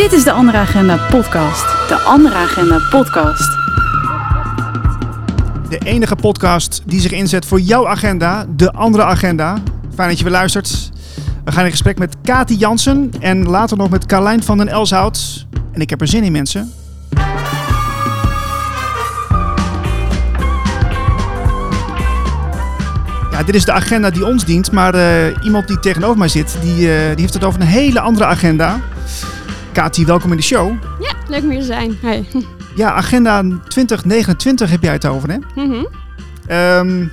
Dit 0.00 0.12
is 0.12 0.24
de 0.24 0.32
Andere 0.32 0.58
Agenda 0.58 0.96
podcast. 1.10 1.88
De 1.88 1.94
Andere 1.94 2.34
Agenda 2.34 2.78
podcast. 2.90 3.58
De 5.68 5.78
enige 5.78 6.16
podcast 6.16 6.82
die 6.86 7.00
zich 7.00 7.12
inzet 7.12 7.46
voor 7.46 7.60
jouw 7.60 7.88
agenda, 7.88 8.46
de 8.56 8.72
andere 8.72 9.04
agenda. 9.04 9.58
Fijn 9.94 10.08
dat 10.08 10.18
je 10.18 10.24
weer 10.24 10.32
luistert. 10.32 10.90
We 11.44 11.52
gaan 11.52 11.64
in 11.64 11.70
gesprek 11.70 11.98
met 11.98 12.16
Kati 12.22 12.56
Jansen 12.56 13.10
en 13.18 13.46
later 13.48 13.76
nog 13.76 13.90
met 13.90 14.06
Carlijn 14.06 14.42
van 14.42 14.58
den 14.58 14.68
Elshout. 14.68 15.46
En 15.72 15.80
ik 15.80 15.90
heb 15.90 16.00
er 16.00 16.08
zin 16.08 16.24
in, 16.24 16.32
mensen. 16.32 16.72
Ja, 23.30 23.42
dit 23.44 23.54
is 23.54 23.64
de 23.64 23.72
agenda 23.72 24.10
die 24.10 24.26
ons 24.26 24.44
dient, 24.44 24.72
maar 24.72 24.94
eh, 24.94 25.44
iemand 25.44 25.68
die 25.68 25.80
tegenover 25.80 26.18
mij 26.18 26.28
zit, 26.28 26.56
die, 26.60 26.72
eh, 26.72 27.06
die 27.08 27.20
heeft 27.20 27.34
het 27.34 27.44
over 27.44 27.60
een 27.60 27.66
hele 27.66 28.00
andere 28.00 28.26
agenda. 28.26 28.80
Kati, 29.80 30.04
welkom 30.04 30.30
in 30.30 30.36
de 30.36 30.42
show. 30.42 30.72
Ja, 31.00 31.14
leuk 31.28 31.42
om 31.42 31.50
hier 31.50 31.58
te 31.58 31.64
zijn. 31.64 31.98
Hey. 32.00 32.26
Ja, 32.76 32.92
agenda 32.92 33.44
2029 33.68 34.70
heb 34.70 34.82
jij 34.82 34.92
het 34.92 35.06
over, 35.06 35.30
hè? 35.30 35.38
Mhm. 35.54 35.84
Ehm, 36.46 37.06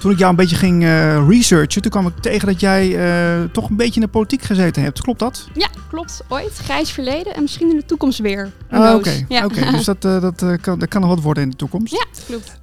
toen 0.00 0.10
ik 0.10 0.18
jou 0.18 0.30
een 0.30 0.36
beetje 0.36 0.56
ging 0.56 0.84
eh, 0.84 1.28
researchen, 1.28 1.82
toen 1.82 1.90
kwam 1.90 2.06
ik 2.06 2.18
tegen 2.20 2.46
dat 2.46 2.60
jij 2.60 2.96
eh, 2.96 3.44
toch 3.52 3.68
een 3.70 3.76
beetje 3.76 3.94
in 3.94 4.06
de 4.06 4.12
politiek 4.12 4.42
gezeten 4.42 4.82
hebt. 4.82 5.00
Klopt 5.00 5.18
dat? 5.18 5.48
Ja, 5.54 5.68
klopt. 5.90 6.20
Ooit. 6.28 6.58
Grijs 6.58 6.90
verleden 6.90 7.34
en 7.34 7.42
misschien 7.42 7.70
in 7.70 7.76
de 7.76 7.84
toekomst 7.84 8.18
weer. 8.18 8.50
Ah? 8.70 8.94
Oké, 8.94 9.24
Ja. 9.28 9.44
Oké, 9.44 9.70
dus 9.70 9.84
dat, 9.84 10.04
eh, 10.04 10.20
dat, 10.20 10.44
kan, 10.60 10.78
dat 10.78 10.88
kan 10.88 11.00
nog 11.00 11.10
wat 11.10 11.20
worden 11.22 11.42
in 11.42 11.50
de 11.50 11.56
toekomst. 11.56 11.92
ja, 11.92 12.04
klopt. 12.26 12.60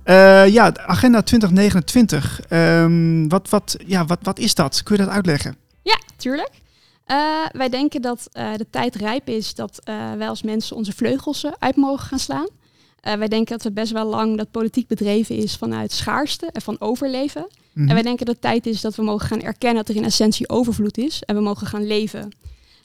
Ja, 0.53 0.73
agenda 0.85 1.21
2029. 1.21 2.41
Ehm, 2.49 3.27
wat, 3.27 3.49
wat, 3.49 3.77
ja, 3.85 4.05
wat, 4.05 4.19
wat 4.21 4.39
is 4.39 4.55
dat? 4.55 4.83
Kun 4.83 4.95
je 4.97 5.03
dat 5.03 5.11
uitleggen? 5.11 5.55
Ja, 5.81 5.97
tuurlijk. 6.17 6.49
Eh, 7.05 7.45
wij 7.51 7.69
denken 7.69 8.01
dat 8.01 8.29
eh, 8.31 8.53
de 8.55 8.69
tijd 8.69 8.95
rijp 8.95 9.29
is 9.29 9.55
dat 9.55 9.79
eh, 9.83 10.13
wij 10.13 10.29
als 10.29 10.41
mensen 10.41 10.75
onze 10.75 10.93
vleugels 10.93 11.45
uit 11.59 11.75
mogen 11.75 12.07
gaan 12.07 12.19
slaan. 12.19 12.47
Wij 13.01 13.27
denken 13.27 13.51
dat 13.51 13.63
het 13.63 13.73
best 13.73 13.91
wel 13.91 14.05
lang 14.05 14.37
dat 14.37 14.51
politiek 14.51 14.87
bedreven 14.87 15.35
is 15.35 15.55
vanuit 15.55 15.91
schaarste 15.91 16.49
en 16.51 16.61
van 16.61 16.79
overleven. 16.79 17.47
Mhm. 17.73 17.87
En 17.87 17.93
wij 17.93 18.03
denken 18.03 18.25
dat 18.25 18.35
het 18.35 18.43
tijd 18.43 18.65
is 18.65 18.81
dat 18.81 18.95
we 18.95 19.03
mogen 19.03 19.27
gaan 19.27 19.41
erkennen 19.41 19.85
dat 19.85 19.95
er 19.95 20.01
in 20.01 20.07
essentie 20.07 20.49
overvloed 20.49 20.97
is 20.97 21.23
en 21.23 21.35
we 21.35 21.41
mogen 21.41 21.67
gaan 21.67 21.87
leven. 21.87 22.19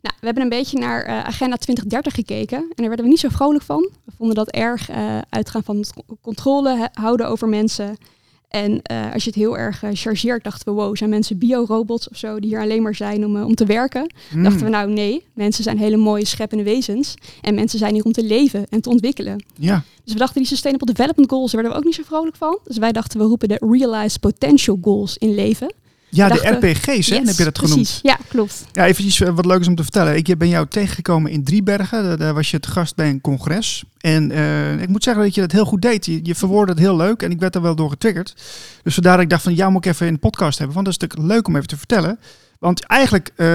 Nou, 0.02 0.14
we 0.20 0.26
hebben 0.26 0.42
een 0.42 0.48
beetje 0.48 0.78
naar 0.78 1.06
Agenda 1.06 1.56
2030 1.56 2.14
gekeken 2.14 2.58
en 2.58 2.72
daar 2.74 2.86
werden 2.86 3.04
we 3.04 3.10
niet 3.10 3.20
zo 3.20 3.28
vrolijk 3.28 3.64
van. 3.64 3.90
We 4.04 4.12
vonden 4.16 4.36
dat 4.36 4.50
erg 4.50 4.90
uitgaan 5.28 5.64
van 5.64 5.84
controle 6.20 6.88
houden 6.92 7.28
over 7.28 7.48
mensen. 7.48 7.96
En 8.50 8.82
eh, 8.82 9.12
als 9.12 9.22
je 9.22 9.30
het 9.30 9.38
heel 9.38 9.58
erg 9.58 9.82
eh, 9.82 9.90
chargeert, 9.92 10.44
dachten 10.44 10.74
we, 10.74 10.80
wow, 10.80 10.96
zijn 10.96 11.10
mensen 11.10 11.38
biorobots 11.38 12.08
of 12.08 12.16
zo 12.16 12.40
die 12.40 12.50
hier 12.50 12.60
alleen 12.60 12.82
maar 12.82 12.94
zijn 12.94 13.24
om, 13.24 13.36
eh, 13.36 13.46
om 13.46 13.54
te 13.54 13.64
werken? 13.64 14.12
Hmm. 14.30 14.42
Dachten 14.42 14.64
we, 14.64 14.70
nou 14.70 14.90
nee, 14.90 15.24
mensen 15.34 15.64
zijn 15.64 15.78
hele 15.78 15.96
mooie 15.96 16.24
scheppende 16.24 16.64
wezens 16.64 17.14
en 17.40 17.54
mensen 17.54 17.78
zijn 17.78 17.94
hier 17.94 18.04
om 18.04 18.12
te 18.12 18.24
leven 18.24 18.66
en 18.68 18.80
te 18.80 18.88
ontwikkelen. 18.88 19.44
Ja, 19.56 19.84
Dus 20.04 20.12
we 20.12 20.18
dachten 20.18 20.40
die 20.40 20.46
Sustainable 20.46 20.92
Development 20.92 21.30
Goals, 21.30 21.52
daar 21.52 21.62
werden 21.62 21.78
we 21.80 21.84
ook 21.84 21.92
niet 21.92 22.06
zo 22.06 22.14
vrolijk 22.14 22.36
van. 22.36 22.58
Dus 22.64 22.78
wij 22.78 22.92
dachten, 22.92 23.18
we 23.18 23.24
roepen 23.26 23.48
de 23.48 23.60
Realized 23.70 24.20
Potential 24.20 24.78
Goals 24.82 25.18
in 25.18 25.34
leven. 25.34 25.72
Ja 26.10 26.28
de 26.28 26.48
RPG's, 26.48 26.86
hè? 27.08 27.14
Yes, 27.16 27.26
heb 27.28 27.36
je 27.36 27.44
dat 27.44 27.52
precies. 27.52 27.72
genoemd? 27.72 28.00
Ja, 28.02 28.18
klopt. 28.28 28.64
Ja, 28.72 28.86
even 28.86 29.04
iets 29.04 29.20
eh, 29.20 29.28
wat 29.34 29.46
leuks 29.46 29.66
om 29.68 29.74
te 29.74 29.82
vertellen. 29.82 30.16
Ik 30.16 30.38
ben 30.38 30.48
jou 30.48 30.66
tegengekomen 30.68 31.30
in 31.30 31.44
Driebergen. 31.44 32.02
Daar- 32.02 32.18
Daar 32.18 32.34
was 32.34 32.50
je 32.50 32.60
te 32.60 32.68
gast 32.70 32.96
bij 32.96 33.08
een 33.08 33.20
congres. 33.20 33.84
En 33.98 34.30
eh, 34.30 34.80
ik 34.82 34.88
moet 34.88 35.02
zeggen 35.02 35.22
dat 35.22 35.34
je 35.34 35.40
dat 35.40 35.52
heel 35.52 35.64
goed 35.64 35.82
deed. 35.82 36.06
Je, 36.06 36.20
je 36.22 36.34
verwoordde 36.34 36.72
het 36.72 36.82
heel 36.82 36.96
leuk 36.96 37.22
en 37.22 37.30
ik 37.30 37.40
werd 37.40 37.54
er 37.54 37.62
wel 37.62 37.74
door 37.74 37.90
getriggerd. 37.90 38.34
Dus 38.82 38.94
vandaar 38.94 39.14
dat 39.14 39.22
ik 39.22 39.30
dacht 39.30 39.42
van, 39.42 39.54
jou 39.54 39.72
moet 39.72 39.84
ik 39.84 39.92
even 39.92 40.06
in 40.06 40.12
de 40.12 40.18
podcast 40.18 40.56
hebben. 40.58 40.74
Want 40.74 40.86
dat 40.86 40.94
is 40.94 41.00
natuurlijk 41.00 41.32
leuk 41.32 41.46
om 41.48 41.56
even 41.56 41.68
te 41.68 41.76
vertellen. 41.76 42.18
Want 42.58 42.84
eigenlijk 42.84 43.30
eh, 43.36 43.46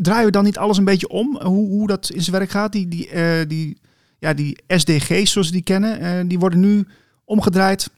draaien 0.00 0.24
we 0.24 0.30
dan 0.30 0.44
niet 0.44 0.58
alles 0.58 0.78
een 0.78 0.84
beetje 0.84 1.08
om. 1.08 1.38
Hoe, 1.42 1.68
hoe 1.68 1.86
dat 1.86 2.10
in 2.10 2.22
zijn 2.22 2.36
werk 2.36 2.50
gaat. 2.50 2.72
Die, 2.72 2.88
die, 2.88 3.08
die, 3.46 3.78
ja, 4.18 4.34
die 4.34 4.58
SDG's 4.68 5.30
zoals 5.32 5.46
we 5.46 5.52
die 5.52 5.62
kennen, 5.62 6.28
die 6.28 6.38
worden 6.38 6.60
nu 6.60 6.86
omgedraaid. 7.24 7.90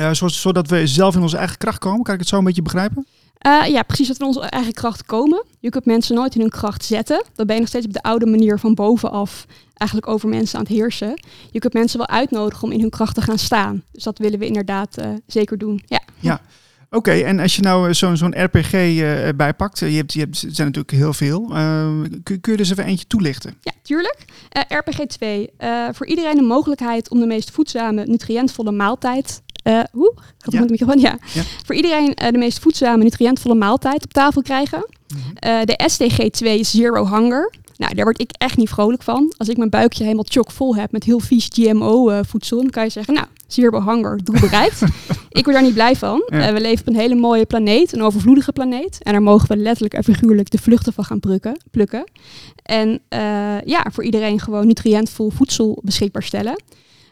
Eh, 0.00 0.10
zodat 0.12 0.68
we 0.68 0.86
zelf 0.86 1.14
in 1.14 1.22
onze 1.22 1.36
eigen 1.36 1.58
kracht 1.58 1.78
komen. 1.78 2.02
Kan 2.02 2.14
ik 2.14 2.20
het 2.20 2.28
zo 2.28 2.38
een 2.38 2.44
beetje 2.44 2.62
begrijpen? 2.62 3.06
Eh, 3.38 3.66
ja, 3.66 3.82
precies 3.82 4.06
dat 4.06 4.16
we 4.16 4.22
in 4.22 4.28
onze 4.28 4.40
eigen 4.40 4.72
kracht 4.72 5.04
komen. 5.04 5.44
Je 5.60 5.68
kunt 5.70 5.84
mensen 5.84 6.14
nooit 6.14 6.34
in 6.34 6.40
hun 6.40 6.50
kracht 6.50 6.84
zetten. 6.84 7.24
Dan 7.34 7.46
ben 7.46 7.54
je 7.54 7.60
nog 7.60 7.70
steeds 7.70 7.86
op 7.86 7.92
de 7.92 8.02
oude 8.02 8.26
manier 8.26 8.58
van 8.58 8.74
bovenaf 8.74 9.46
eigenlijk 9.74 10.10
over 10.10 10.28
mensen 10.28 10.58
aan 10.58 10.64
het 10.64 10.72
heersen. 10.72 11.22
Je 11.50 11.58
kunt 11.58 11.72
mensen 11.72 11.98
wel 11.98 12.08
uitnodigen 12.08 12.64
om 12.64 12.72
in 12.72 12.80
hun 12.80 12.90
kracht 12.90 13.14
te 13.14 13.22
gaan 13.22 13.38
staan. 13.38 13.82
Dus 13.92 14.02
dat 14.02 14.18
willen 14.18 14.38
we 14.38 14.46
inderdaad 14.46 14.96
eh, 14.96 15.10
zeker 15.26 15.58
doen. 15.58 15.82
Ja. 16.20 16.40
Oké, 16.90 17.10
en 17.10 17.38
als 17.38 17.56
je 17.56 17.62
nou 17.62 17.94
zo'n 17.94 18.16
zo'n 18.16 18.44
RPG 18.44 18.72
eh, 18.72 19.28
bijpakt, 19.36 19.78
je 19.78 19.86
hebt, 19.86 20.12
je 20.12 20.20
hebt, 20.20 20.42
er 20.42 20.54
zijn 20.54 20.66
natuurlijk 20.66 20.94
heel 20.96 21.12
veel. 21.12 21.46
Kun, 22.22 22.22
kun 22.22 22.38
je 22.40 22.52
er 22.52 22.58
eens 22.58 22.70
even 22.70 22.84
eentje 22.84 23.06
toelichten? 23.06 23.54
Ja, 23.60 23.72
tuurlijk. 23.82 24.24
RPG 24.68 24.98
2. 25.06 25.50
eh, 25.56 25.88
voor 25.92 26.06
iedereen 26.06 26.34
de 26.34 26.42
mogelijkheid 26.42 27.10
om 27.10 27.20
de 27.20 27.26
meest 27.26 27.50
voedzame, 27.50 28.06
nutriëntvolle 28.06 28.72
maaltijd. 28.72 29.42
Eh 29.62 29.80
hoe? 29.92 30.12
Gaat 30.16 30.52
het 30.52 30.54
Ja. 30.54 30.60
microfoon? 30.70 30.98
Ja. 31.00 31.18
Ja. 31.34 31.42
Voor 31.66 31.74
iedereen 31.74 32.14
eh, 32.14 32.32
de 32.32 32.38
meest 32.38 32.58
voedzame, 32.58 33.02
nutriëntvolle 33.02 33.54
maaltijd 33.54 34.04
op 34.04 34.12
tafel 34.12 34.42
krijgen. 34.42 34.86
Mhm. 35.08 35.20
Eh, 35.34 35.60
de 35.64 35.80
SDG 35.86 36.28
2 36.30 36.58
is 36.58 36.70
Zero 36.70 37.06
Hunger. 37.06 37.52
Nou, 37.76 37.94
daar 37.94 38.04
word 38.04 38.20
ik 38.20 38.30
echt 38.38 38.56
niet 38.56 38.68
vrolijk 38.68 39.02
van. 39.02 39.34
Als 39.36 39.48
ik 39.48 39.56
mijn 39.56 39.70
buikje 39.70 40.02
helemaal 40.02 40.24
chockvol 40.28 40.76
heb 40.76 40.92
met 40.92 41.04
heel 41.04 41.20
vies 41.20 41.48
GMO-voedsel, 41.54 42.56
dan 42.60 42.70
kan 42.70 42.84
je 42.84 42.90
zeggen, 42.90 43.14
nou, 43.14 43.26
Zero 43.46 43.82
Hunger, 43.84 44.20
doel 44.24 44.40
bereikt. 44.40 44.80
ik 45.38 45.44
word 45.44 45.56
daar 45.56 45.62
niet 45.64 45.74
blij 45.74 45.96
van. 45.96 46.22
Ja. 46.26 46.52
We 46.52 46.60
leven 46.60 46.80
op 46.80 46.86
een 46.94 47.00
hele 47.00 47.14
mooie 47.14 47.46
planeet, 47.46 47.92
een 47.92 48.02
overvloedige 48.02 48.52
planeet. 48.52 49.02
En 49.02 49.12
daar 49.12 49.22
mogen 49.22 49.48
we 49.48 49.56
letterlijk 49.56 49.94
en 49.94 50.04
figuurlijk 50.04 50.50
de 50.50 50.58
vluchten 50.58 50.92
van 50.92 51.04
gaan 51.04 51.20
plukken. 51.20 51.60
plukken. 51.70 52.04
En 52.62 53.00
ja, 53.64 53.86
voor 53.92 54.04
iedereen 54.04 54.40
gewoon 54.40 54.66
nutriëntvol 54.66 55.30
voedsel 55.30 55.78
beschikbaar 55.84 56.22
stellen. 56.22 56.62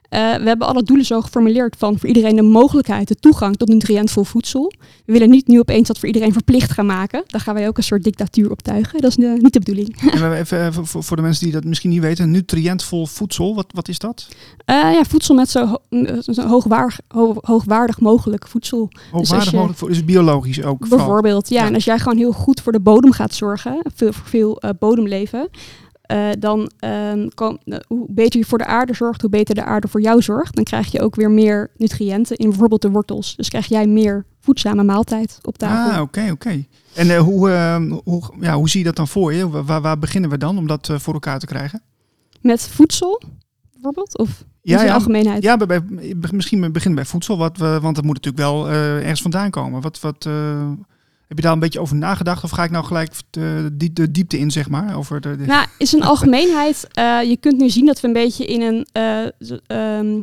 Eh, 0.08 0.34
we 0.34 0.44
hebben 0.48 0.66
alle 0.66 0.82
doelen 0.82 1.06
zo 1.06 1.20
geformuleerd 1.20 1.76
van 1.78 1.98
voor 1.98 2.08
iedereen 2.08 2.36
de 2.36 2.42
mogelijkheid, 2.42 3.08
de 3.08 3.14
toegang 3.14 3.56
tot 3.56 3.68
nutriëntvol 3.68 4.24
voedsel. 4.24 4.72
We 5.04 5.12
willen 5.12 5.30
niet 5.30 5.46
nu 5.46 5.58
opeens 5.58 5.86
dat 5.88 5.98
voor 5.98 6.06
iedereen 6.06 6.32
verplicht 6.32 6.70
gaan 6.70 6.86
maken. 6.86 7.22
Dan 7.26 7.40
gaan 7.40 7.54
wij 7.54 7.68
ook 7.68 7.76
een 7.76 7.82
soort 7.82 8.04
dictatuur 8.04 8.50
optuigen. 8.50 9.00
Dat 9.00 9.10
is 9.18 9.24
eh, 9.24 9.32
niet 9.34 9.52
de 9.52 9.58
bedoeling. 9.58 10.00
En 10.12 10.32
even, 10.32 10.74
voor, 10.86 11.02
voor 11.02 11.16
de 11.16 11.22
mensen 11.22 11.44
die 11.44 11.52
dat 11.52 11.64
misschien 11.64 11.90
niet 11.90 12.00
weten, 12.00 12.30
nutriëntvol 12.30 13.06
voedsel, 13.06 13.54
wat, 13.54 13.66
wat 13.74 13.88
is 13.88 13.98
dat? 13.98 14.28
Eh, 14.64 14.74
ja, 14.74 15.04
voedsel 15.08 15.34
met 15.34 15.50
zo, 15.50 15.66
ho- 15.66 16.22
zo 16.32 16.46
hoogwaardig, 16.46 17.00
ho- 17.08 17.36
hoogwaardig 17.40 18.00
mogelijk 18.00 18.48
voedsel. 18.48 18.88
Hoogwaardig 19.10 19.30
als 19.32 19.44
je- 19.44 19.50
mogelijk 19.56 19.78
voor, 19.78 19.88
dus 19.88 20.04
biologisch 20.04 20.62
ook. 20.62 20.88
Bijvoorbeeld, 20.88 21.48
ja, 21.48 21.60
Ja. 21.60 21.66
En 21.66 21.74
als 21.74 21.84
jij 21.84 21.98
gewoon 21.98 22.18
heel 22.18 22.32
goed 22.32 22.60
voor 22.60 22.72
de 22.72 22.80
bodem 22.80 23.12
gaat 23.12 23.34
zorgen, 23.34 23.82
veel, 23.94 24.12
voor 24.12 24.26
veel 24.26 24.60
eh, 24.60 24.70
bodemleven, 24.78 25.48
eh, 26.08 26.28
dan 26.38 26.70
ehm, 26.78 27.28
eh, 27.38 27.78
hoe 27.86 28.06
beter 28.08 28.40
je 28.40 28.46
voor 28.46 28.58
de 28.58 28.66
aarde 28.66 28.94
zorgt, 28.94 29.20
hoe 29.20 29.30
beter 29.30 29.54
de 29.54 29.64
aarde 29.64 29.88
voor 29.88 30.00
jou 30.00 30.22
zorgt. 30.22 30.54
Dan 30.54 30.64
krijg 30.64 30.92
je 30.92 31.00
ook 31.00 31.14
weer 31.14 31.30
meer 31.30 31.70
nutriënten 31.76 32.36
in 32.36 32.48
bijvoorbeeld 32.48 32.82
de 32.82 32.90
wortels. 32.90 33.36
Dus 33.36 33.48
krijg 33.48 33.66
jij 33.66 33.86
meer 33.86 34.24
voedzame 34.40 34.84
maaltijd 34.84 35.38
op 35.42 35.58
tafel. 35.58 35.92
Ah, 35.92 36.00
oké, 36.00 36.28
oké. 36.30 36.64
En 36.94 37.10
eh, 37.10 37.18
hoe, 37.18 37.50
eh, 37.50 37.82
hoe, 38.04 38.22
ja, 38.40 38.54
hoe 38.54 38.68
zie 38.68 38.78
je 38.80 38.86
dat 38.86 38.96
dan 38.96 39.08
voor 39.08 39.32
je? 39.34 39.48
Waar- 39.62 39.80
Waar, 39.80 39.98
beginnen 39.98 40.30
we 40.30 40.38
dan 40.38 40.58
om 40.58 40.66
dat 40.66 40.90
voor 40.96 41.14
elkaar 41.14 41.38
te 41.38 41.46
krijgen? 41.46 41.82
Met 42.40 42.68
voedsel 42.68 43.22
bijvoorbeeld? 43.72 44.18
Of 44.18 44.44
in 44.62 44.72
Ja, 44.74 44.82
ja. 44.82 44.94
algemeenheid? 44.94 45.42
Ja, 45.42 45.56
bij, 45.56 45.66
bij, 45.66 45.82
misschien 46.32 46.72
beginnen 46.72 46.94
bij 46.94 47.04
voedsel, 47.04 47.38
wat 47.38 47.56
we, 47.56 47.78
want 47.82 47.94
dat 47.94 48.04
moet 48.04 48.14
natuurlijk 48.14 48.42
wel 48.44 48.68
ergens 48.70 49.22
vandaan 49.22 49.50
komen. 49.50 49.80
Wat, 49.80 50.00
wat, 50.00 50.28
heb 51.28 51.36
je 51.36 51.42
daar 51.42 51.52
een 51.52 51.58
beetje 51.58 51.80
over 51.80 51.96
nagedacht? 51.96 52.44
Of 52.44 52.50
ga 52.50 52.64
ik 52.64 52.70
nou 52.70 52.84
gelijk 52.84 53.12
de, 53.30 53.70
die- 53.72 53.92
de 53.92 54.10
diepte 54.10 54.38
in, 54.38 54.50
zeg 54.50 54.68
maar? 54.68 54.96
Over 54.96 55.20
de, 55.20 55.36
de- 55.36 55.46
Nou, 55.46 55.66
is 55.78 55.92
een 55.92 56.02
algemeenheid. 56.12 56.86
eh, 56.92 57.22
je 57.22 57.36
kunt 57.36 57.58
nu 57.58 57.70
zien 57.70 57.86
dat 57.86 58.00
we 58.00 58.06
een 58.06 58.12
beetje 58.12 58.44
in 58.46 58.60
een 58.62 58.86
eh, 58.92 59.58
ehm, 59.66 60.20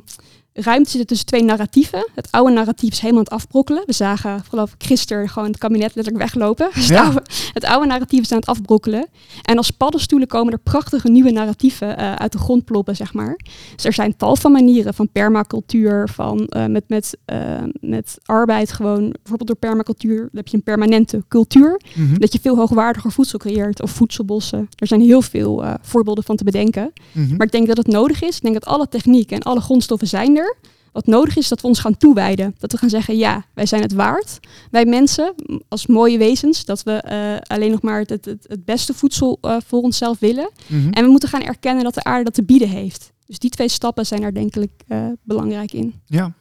ruimte 0.58 0.90
zitten 0.90 1.08
tussen 1.08 1.26
twee 1.26 1.44
narratieven. 1.44 2.08
Het 2.14 2.28
oude 2.32 2.54
narratief 2.54 2.92
is 2.92 3.00
helemaal 3.00 3.20
aan 3.20 3.26
het 3.26 3.44
afbrokkelen. 3.44 3.84
We 3.86 3.94
zagen, 3.94 4.44
geloof 4.50 4.74
ik, 4.78 4.84
gisteren 4.86 5.30
gewoon 5.30 5.48
het 5.50 5.58
kabinet 5.58 5.96
letterlijk 5.96 6.24
weglopen. 6.24 6.70
Dus 6.76 6.88
Ja. 6.88 6.96
het, 6.96 7.06
oude, 7.14 7.22
het 7.54 7.64
oude 7.66 7.88
narratief 7.88 8.22
is 8.22 8.32
aan 8.32 8.38
het 8.38 8.48
afbrokkelen. 8.48 9.08
En 9.42 9.58
als 9.58 9.72
paddenstoelen 9.72 10.28
komen 10.28 10.54
er 10.54 10.60
prachtige 10.60 11.10
nieuwe 11.10 11.32
narratieven 11.32 11.98
eh, 11.98 12.14
uit 12.14 12.32
de 12.32 12.38
grond 12.38 12.66
ploppen, 12.66 12.96
zeg 12.96 13.14
maar. 13.14 13.40
Dus 13.76 13.86
er 13.86 13.94
zijn 13.94 14.18
tal 14.18 14.36
van 14.36 14.52
manieren 14.52 14.94
van 14.94 15.10
permacultuur, 15.12 16.10
van 16.10 16.46
eh, 16.48 16.66
met, 16.66 16.84
met, 16.90 17.18
eh, 17.26 17.64
met 17.82 18.18
arbeid 18.26 18.72
gewoon, 18.72 19.00
bijvoorbeeld 19.02 19.48
door 19.48 19.58
permacultuur, 19.70 20.18
dan 20.20 20.30
heb 20.34 20.48
je 20.48 20.58
een 20.58 20.64
permanente 20.64 21.24
cultuur. 21.28 21.82
Mhm, 21.96 22.18
Dat 22.18 22.34
je 22.34 22.40
veel 22.42 22.56
hoogwaardiger 22.58 23.12
voedsel 23.12 23.40
creëert 23.40 23.82
of 23.82 23.92
voedselbossen. 23.92 24.70
Er 24.76 24.88
zijn 24.88 25.02
heel 25.02 25.22
veel 25.22 25.64
voorbeelden 25.82 26.24
van 26.24 26.36
te 26.36 26.44
bedenken. 26.44 26.94
mhm. 27.12 27.36
Maar 27.36 27.46
ik 27.46 27.52
denk 27.52 27.68
dat 27.68 27.78
het 27.78 27.88
nodig 27.88 28.22
is. 28.24 28.36
Ik 28.36 28.42
denk 28.42 28.54
dat 28.54 28.66
alle 28.66 28.88
techniek 28.88 29.32
en 29.32 29.42
alle 29.42 29.62
grondstoffen 29.62 30.08
zijn 30.08 30.38
er. 30.38 30.44
Wat 30.92 31.06
nodig 31.08 31.38
is, 31.38 31.48
dat 31.48 31.62
we 31.62 31.68
ons 31.68 31.80
gaan 31.80 31.98
toewijden. 31.98 32.56
Dat 32.58 32.72
we 32.72 32.78
gaan 32.78 32.90
zeggen, 32.90 33.18
ja, 33.18 33.46
wij 33.54 33.66
zijn 33.66 33.82
het 33.82 33.94
waard. 33.94 34.40
Wij 34.72 34.86
mensen, 34.86 35.34
als 35.68 35.88
mooie 35.88 36.18
wezens, 36.18 36.66
dat 36.66 36.84
we 36.84 36.92
eh, 36.92 37.36
alleen 37.58 37.72
nog 37.72 37.82
maar 37.82 38.00
het, 38.00 38.10
het, 38.10 38.26
het, 38.26 38.66
beste 38.66 38.94
voedsel 38.94 39.38
eh, 39.42 39.58
voor 39.68 39.82
onszelf 39.82 40.20
willen. 40.20 40.50
Mhm. 40.68 40.90
En 40.90 41.04
we 41.04 41.10
moeten 41.10 41.30
gaan 41.30 41.42
erkennen 41.42 41.84
dat 41.84 41.94
de 41.94 42.04
aarde 42.04 42.24
dat 42.24 42.34
te 42.34 42.44
bieden 42.44 42.70
heeft. 42.70 43.12
Dus 43.26 43.40
die 43.40 43.50
twee 43.50 43.70
stappen 43.70 44.06
zijn 44.06 44.24
er 44.24 44.34
denk 44.34 44.56
ik 44.56 44.72
eh, 44.88 45.06
belangrijk 45.24 45.74
in. 45.74 46.02
Ja. 46.06 46.34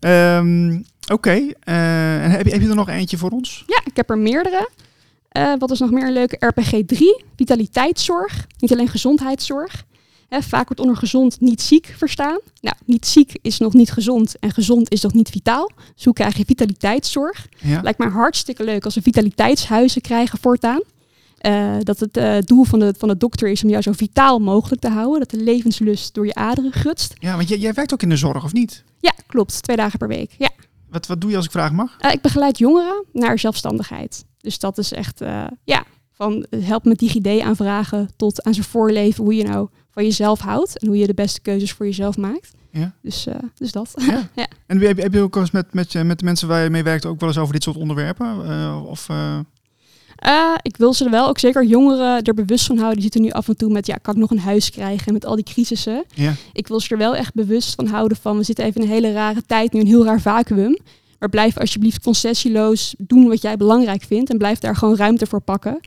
Ehm, 0.00 0.80
Oké. 1.12 1.30
Heb, 1.30 2.44
je- 2.46 2.52
heb 2.52 2.60
je 2.60 2.68
er 2.68 2.74
nog 2.74 2.88
eentje 2.88 3.16
voor 3.16 3.30
ons? 3.30 3.64
Ja, 3.66 3.80
ik 3.84 3.96
heb 3.96 4.10
er 4.10 4.18
meerdere. 4.18 4.68
Wat 5.58 5.70
is 5.70 5.78
nog 5.78 5.90
meer 5.90 6.06
een 6.06 6.12
leuke? 6.12 6.46
RPG 6.46 6.70
3, 6.86 7.24
vitaliteitszorg. 7.36 8.46
Niet 8.58 8.72
alleen 8.72 8.88
gezondheidszorg. 8.88 9.84
Vaak 10.40 10.66
wordt 10.66 10.80
onder 10.80 10.96
gezond 10.96 11.40
niet 11.40 11.62
ziek 11.62 11.94
verstaan. 11.96 12.38
Nou, 12.60 12.76
niet 12.84 13.06
ziek 13.06 13.38
is 13.42 13.58
nog 13.58 13.72
niet 13.72 13.90
gezond 13.90 14.38
en 14.38 14.50
gezond 14.50 14.90
is 14.90 15.02
nog 15.02 15.12
niet 15.12 15.28
vitaal. 15.28 15.70
Dus 15.94 16.04
hoe 16.04 16.14
krijg 16.14 16.36
je 16.36 16.44
vitaliteitszorg? 16.44 17.48
Ja. 17.58 17.80
Lijkt 17.82 17.98
mij 17.98 18.08
hartstikke 18.08 18.64
leuk 18.64 18.84
als 18.84 18.94
we 18.94 19.02
vitaliteitshuizen 19.02 20.00
krijgen 20.00 20.38
voortaan. 20.38 20.80
Eh, 21.42 21.76
dat 21.80 22.00
het 22.00 22.16
eh, 22.16 22.38
doel 22.40 22.64
van 22.64 22.78
de, 22.78 22.94
van 22.98 23.08
de 23.08 23.16
dokter 23.16 23.48
is 23.48 23.62
om 23.62 23.70
jou 23.70 23.82
zo 23.82 23.92
vitaal 23.92 24.38
mogelijk 24.38 24.80
te 24.80 24.88
houden. 24.88 25.18
Dat 25.18 25.30
de 25.30 25.44
levenslust 25.44 26.14
door 26.14 26.26
je 26.26 26.34
aderen 26.34 26.72
gutst. 26.72 27.14
ja, 27.18 27.36
want 27.36 27.48
jij, 27.48 27.58
jij 27.58 27.74
werkt 27.74 27.92
ook 27.92 28.02
in 28.02 28.08
de 28.08 28.16
zorg, 28.16 28.44
of 28.44 28.52
niet? 28.52 28.84
Ja, 29.00 29.12
klopt. 29.26 29.62
Twee 29.62 29.76
dagen 29.76 29.98
per 29.98 30.08
week. 30.08 30.34
Ja. 30.38 30.50
Wat, 30.90 31.06
wat 31.06 31.20
doe 31.20 31.30
je 31.30 31.36
als 31.36 31.44
ik 31.44 31.50
vragen 31.50 31.74
mag? 31.74 31.96
Eh, 31.98 32.12
ik 32.12 32.20
begeleid 32.20 32.58
jongeren 32.58 33.04
naar 33.12 33.38
zelfstandigheid. 33.38 34.24
Dus 34.38 34.58
dat 34.58 34.78
is 34.78 34.92
echt, 34.92 35.20
ja, 35.64 35.84
van 36.12 36.46
help 36.56 36.84
met 36.84 36.98
DigiD 36.98 37.40
aanvragen 37.40 38.10
tot 38.16 38.42
aan 38.42 38.54
zijn 38.54 38.66
voorleven. 38.66 39.24
Hoe 39.24 39.34
je 39.34 39.44
nou 39.44 39.68
van 39.92 40.04
jezelf 40.04 40.40
houdt 40.40 40.78
en 40.78 40.86
hoe 40.86 40.96
je 40.96 41.06
de 41.06 41.14
beste 41.14 41.40
keuzes 41.40 41.72
voor 41.72 41.86
jezelf 41.86 42.16
maakt. 42.16 42.50
Ja. 42.70 42.92
Dus, 43.02 43.26
eh, 43.26 43.34
dus 43.54 43.72
dat. 43.72 43.92
Ja. 43.96 44.28
Ja. 44.36 44.46
En 44.66 44.80
heb, 44.80 44.96
heb 44.98 45.12
je 45.12 45.20
ook 45.20 45.36
eens 45.36 45.50
met, 45.50 45.72
met, 45.74 45.92
je- 45.92 46.04
met 46.04 46.18
de 46.18 46.24
mensen 46.24 46.48
waar 46.48 46.62
je 46.62 46.70
mee 46.70 46.82
werkt 46.82 47.06
ook 47.06 47.20
wel 47.20 47.28
eens 47.28 47.38
over 47.38 47.52
dit 47.52 47.62
soort 47.62 47.76
onderwerpen? 47.76 48.26
Eh, 48.48 48.82
of, 48.86 49.08
eh, 49.08 49.38
Eh, 50.16 50.54
ik 50.62 50.76
wil 50.76 50.94
ze 50.94 51.04
er 51.04 51.10
wel, 51.10 51.28
ook 51.28 51.38
zeker 51.38 51.64
jongeren, 51.64 52.22
er 52.22 52.34
bewust 52.34 52.66
van 52.66 52.76
houden. 52.76 52.94
Die 52.94 53.02
zitten 53.02 53.22
nu 53.22 53.30
af 53.30 53.48
en 53.48 53.56
toe 53.56 53.72
met, 53.72 53.86
ja, 53.86 53.94
kan 54.02 54.14
ik 54.14 54.20
nog 54.20 54.30
een 54.30 54.38
huis 54.38 54.70
krijgen 54.70 55.12
met 55.12 55.24
al 55.26 55.34
die 55.34 55.44
crisissen. 55.44 56.04
ja. 56.14 56.34
Ik 56.52 56.68
wil 56.68 56.80
ze 56.80 56.88
er 56.88 56.98
wel 56.98 57.16
echt 57.16 57.34
bewust 57.34 57.74
van 57.74 57.86
houden 57.86 58.16
van, 58.16 58.36
we 58.36 58.42
zitten 58.42 58.64
even 58.64 58.80
in 58.80 58.86
een 58.86 58.92
hele 58.94 59.12
rare 59.12 59.42
tijd, 59.46 59.72
nu 59.72 59.80
een 59.80 59.86
heel 59.86 60.04
raar 60.04 60.20
vacuüm. 60.20 60.76
Maar 61.18 61.28
blijf 61.28 61.58
alsjeblieft 61.58 62.02
concessieloos 62.02 62.94
doen 62.98 63.28
wat 63.28 63.42
jij 63.42 63.56
belangrijk 63.56 64.02
vindt 64.02 64.30
en 64.30 64.38
blijf 64.38 64.58
daar 64.58 64.76
gewoon 64.76 64.96
ruimte 64.96 65.26
voor 65.26 65.40
pakken. 65.40 65.80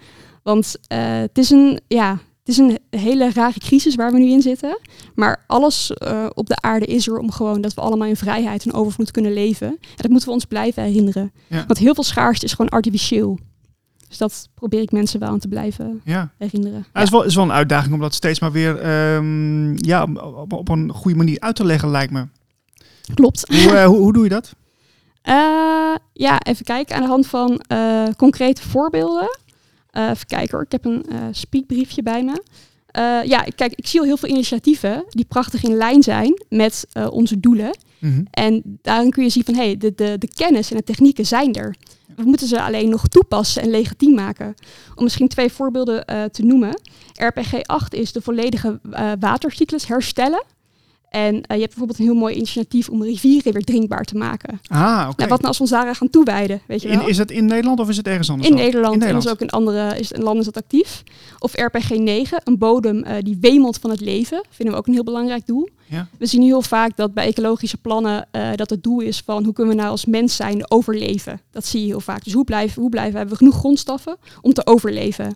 Want 0.44 0.76
eh, 0.88 1.00
het, 1.20 1.38
is 1.38 1.50
een, 1.50 1.80
ja, 1.88 2.20
het 2.46 2.54
is 2.54 2.58
een 2.58 2.80
hele 2.90 3.32
rare 3.32 3.60
crisis 3.60 3.96
waar 3.96 4.12
we 4.12 4.20
nu 4.20 4.30
in 4.30 4.42
zitten. 4.42 4.80
Maar 5.16 5.44
alles 5.48 5.92
eh, 5.92 6.26
op 6.34 6.48
de 6.48 6.62
aarde 6.62 6.86
is 6.86 7.08
er 7.08 7.18
om 7.18 7.32
gewoon 7.32 7.62
dat 7.62 7.74
we 7.74 7.82
allemaal 7.82 8.08
in 8.08 8.16
vrijheid 8.16 8.66
en 8.66 8.74
overvloed 8.74 9.12
kunnen 9.12 9.34
leven. 9.34 9.68
En 9.68 9.78
dat 9.96 10.10
moeten 10.10 10.28
we 10.28 10.34
ons 10.34 10.46
blijven 10.46 10.84
herinneren. 10.84 11.32
Ja. 11.48 11.64
Want 11.68 11.80
heel 11.80 11.94
veel 11.94 12.04
schaarste 12.04 12.46
is 12.46 12.54
gewoon 12.54 12.72
artificieel. 12.72 13.40
Dus 14.08 14.18
dat 14.18 14.50
probeer 14.54 14.82
ik 14.82 14.92
mensen 14.92 15.20
wel 15.20 15.30
aan 15.30 15.40
te 15.40 15.48
blijven 15.48 16.02
ja. 16.04 16.32
herinneren. 16.38 16.78
Ja, 16.78 16.86
het 16.94 17.04
is 17.04 17.10
wel, 17.10 17.24
is 17.24 17.36
wel 17.36 17.44
een 17.44 17.52
uitdaging 17.52 17.94
om 17.94 18.00
dat 18.00 18.14
steeds 18.14 18.40
maar 18.40 18.52
weer 18.52 18.80
ehm, 18.80 19.86
ja, 19.86 20.08
op, 20.36 20.54
op 20.54 20.70
een 20.70 20.92
goede 20.92 21.18
manier 21.18 21.40
uit 21.40 21.56
te 21.56 21.66
leggen, 21.66 21.90
lijkt 21.90 22.12
me. 22.12 22.28
Klopt. 23.14 23.48
Hoe, 23.48 23.78
eh, 23.78 23.86
hoe, 23.92 23.98
hoe 23.98 24.14
doe 24.14 24.24
je 24.24 24.30
dat? 24.30 24.56
Eh, 25.22 25.96
ja, 26.14 26.40
even 26.40 26.66
kijken 26.66 26.96
aan 26.96 27.02
de 27.02 27.08
hand 27.08 27.28
van 27.28 27.62
concrete 28.18 28.62
voorbeelden. 28.62 29.40
Eh, 29.96 30.10
even 30.10 30.28
kijken 30.28 30.52
hoor, 30.52 30.66
ik 30.66 30.72
heb 30.72 30.86
een 30.86 31.06
eh 31.10 31.18
speakbriefje 31.32 32.04
bij 32.04 32.24
me. 32.24 32.44
Eh, 32.88 33.24
ja, 33.24 33.46
kijk, 33.56 33.74
ik 33.76 33.88
zie 33.88 34.00
al 34.00 34.06
heel 34.06 34.18
veel 34.18 34.30
initiatieven 34.30 35.06
die 35.10 35.26
prachtig 35.26 35.64
in 35.64 35.76
lijn 35.76 36.04
zijn 36.04 36.44
met 36.50 36.88
onze 37.10 37.40
doelen. 37.40 37.78
Mhm. 38.00 38.24
En 38.32 38.80
daarin 38.82 39.12
kun 39.12 39.24
je 39.24 39.30
zien 39.30 39.44
van, 39.44 39.54
hé, 39.54 39.64
hey, 39.64 39.78
de, 39.78 39.94
de, 39.96 40.16
de 40.18 40.28
kennis 40.36 40.72
en 40.72 40.78
de 40.78 40.84
technieken 40.84 41.26
zijn 41.26 41.54
er. 41.54 41.76
We 42.16 42.24
moeten 42.24 42.48
ze 42.48 42.62
alleen 42.62 42.90
nog 42.90 43.08
toepassen 43.08 43.62
en 43.62 43.70
legitiem 43.70 44.14
maken. 44.14 44.54
Om 44.96 45.04
misschien 45.04 45.28
twee 45.28 45.52
voorbeelden 45.52 46.06
te 46.32 46.44
noemen. 46.44 46.82
RPG 47.14 47.54
8 47.62 47.94
is 47.94 48.12
de 48.12 48.22
volledige 48.22 48.80
watercyclus 49.20 49.88
herstellen. 49.88 50.44
En 51.16 51.34
eh, 51.36 51.56
je 51.56 51.62
hebt 51.62 51.68
bijvoorbeeld 51.68 52.00
een 52.00 52.06
heel 52.06 52.14
mooi 52.16 52.36
initiatief 52.36 52.90
om 52.90 53.04
rivieren 53.04 53.54
weer 53.54 53.64
drinkbaar 53.64 54.04
te 54.04 54.16
maken. 54.16 54.60
Ah, 54.68 54.80
oké. 55.10 55.16
Nou, 55.18 55.30
wat 55.30 55.30
nou 55.30 55.44
als 55.46 55.58
we 55.58 55.64
ons 55.64 55.72
daar 55.72 55.96
gaan 55.96 56.10
toewijden, 56.10 56.62
weet 56.68 56.82
je 56.82 56.88
wel? 56.88 57.02
In- 57.02 57.08
Is 57.08 57.18
dat 57.18 57.32
in 57.32 57.46
Nederland 57.46 57.80
of 57.80 57.90
is 57.90 57.98
het 57.98 58.08
ergens 58.08 58.30
anders? 58.30 58.50
in? 58.50 58.56
Nederland, 58.56 58.86
In 58.96 59.02
en 59.02 59.08
Nederland. 59.08 59.24
dus 59.24 59.32
ook 59.34 59.42
in 59.42 59.50
andere 59.50 60.00
is, 60.00 60.12
in 60.12 60.22
landen 60.22 60.40
is 60.40 60.52
dat 60.52 60.64
actief. 60.64 61.04
Of 61.40 61.54
RPG 61.56 61.90
9, 61.90 62.42
een 62.44 62.58
bodem 62.58 63.04
eh, 63.04 63.16
die 63.24 63.38
wemelt 63.42 63.78
van 63.78 63.90
het 63.90 64.00
leven. 64.02 64.44
Vinden 64.50 64.74
we 64.74 64.80
ook 64.80 64.88
een 64.88 64.94
heel 64.94 65.04
belangrijk 65.04 65.46
doel. 65.46 65.70
Ja. 65.90 66.08
We 66.18 66.26
zien 66.26 66.42
heel 66.42 66.62
vaak 66.62 66.98
dat 66.98 67.14
bij 67.14 67.26
ecologische 67.28 67.78
plannen 67.78 68.28
eh, 68.32 68.50
dat 68.56 68.70
het 68.70 68.84
doel 68.84 69.00
is 69.00 69.22
van 69.26 69.44
hoe 69.44 69.54
kunnen 69.54 69.74
we 69.76 69.80
nou 69.80 69.92
als 69.92 70.06
mens 70.06 70.36
zijn 70.36 70.72
overleven. 70.72 71.42
Dat 71.52 71.66
zie 71.66 71.80
je 71.82 71.86
heel 71.88 72.00
vaak. 72.00 72.24
Dus 72.24 72.34
hoe 72.34 72.44
blijven, 72.46 72.82
hoe 72.82 72.90
blijven 72.90 73.14
hebben 73.18 73.32
we 73.38 73.38
genoeg 73.38 73.56
grondstoffen 73.58 74.18
om 74.42 74.54
te 74.54 74.66
overleven? 74.66 75.34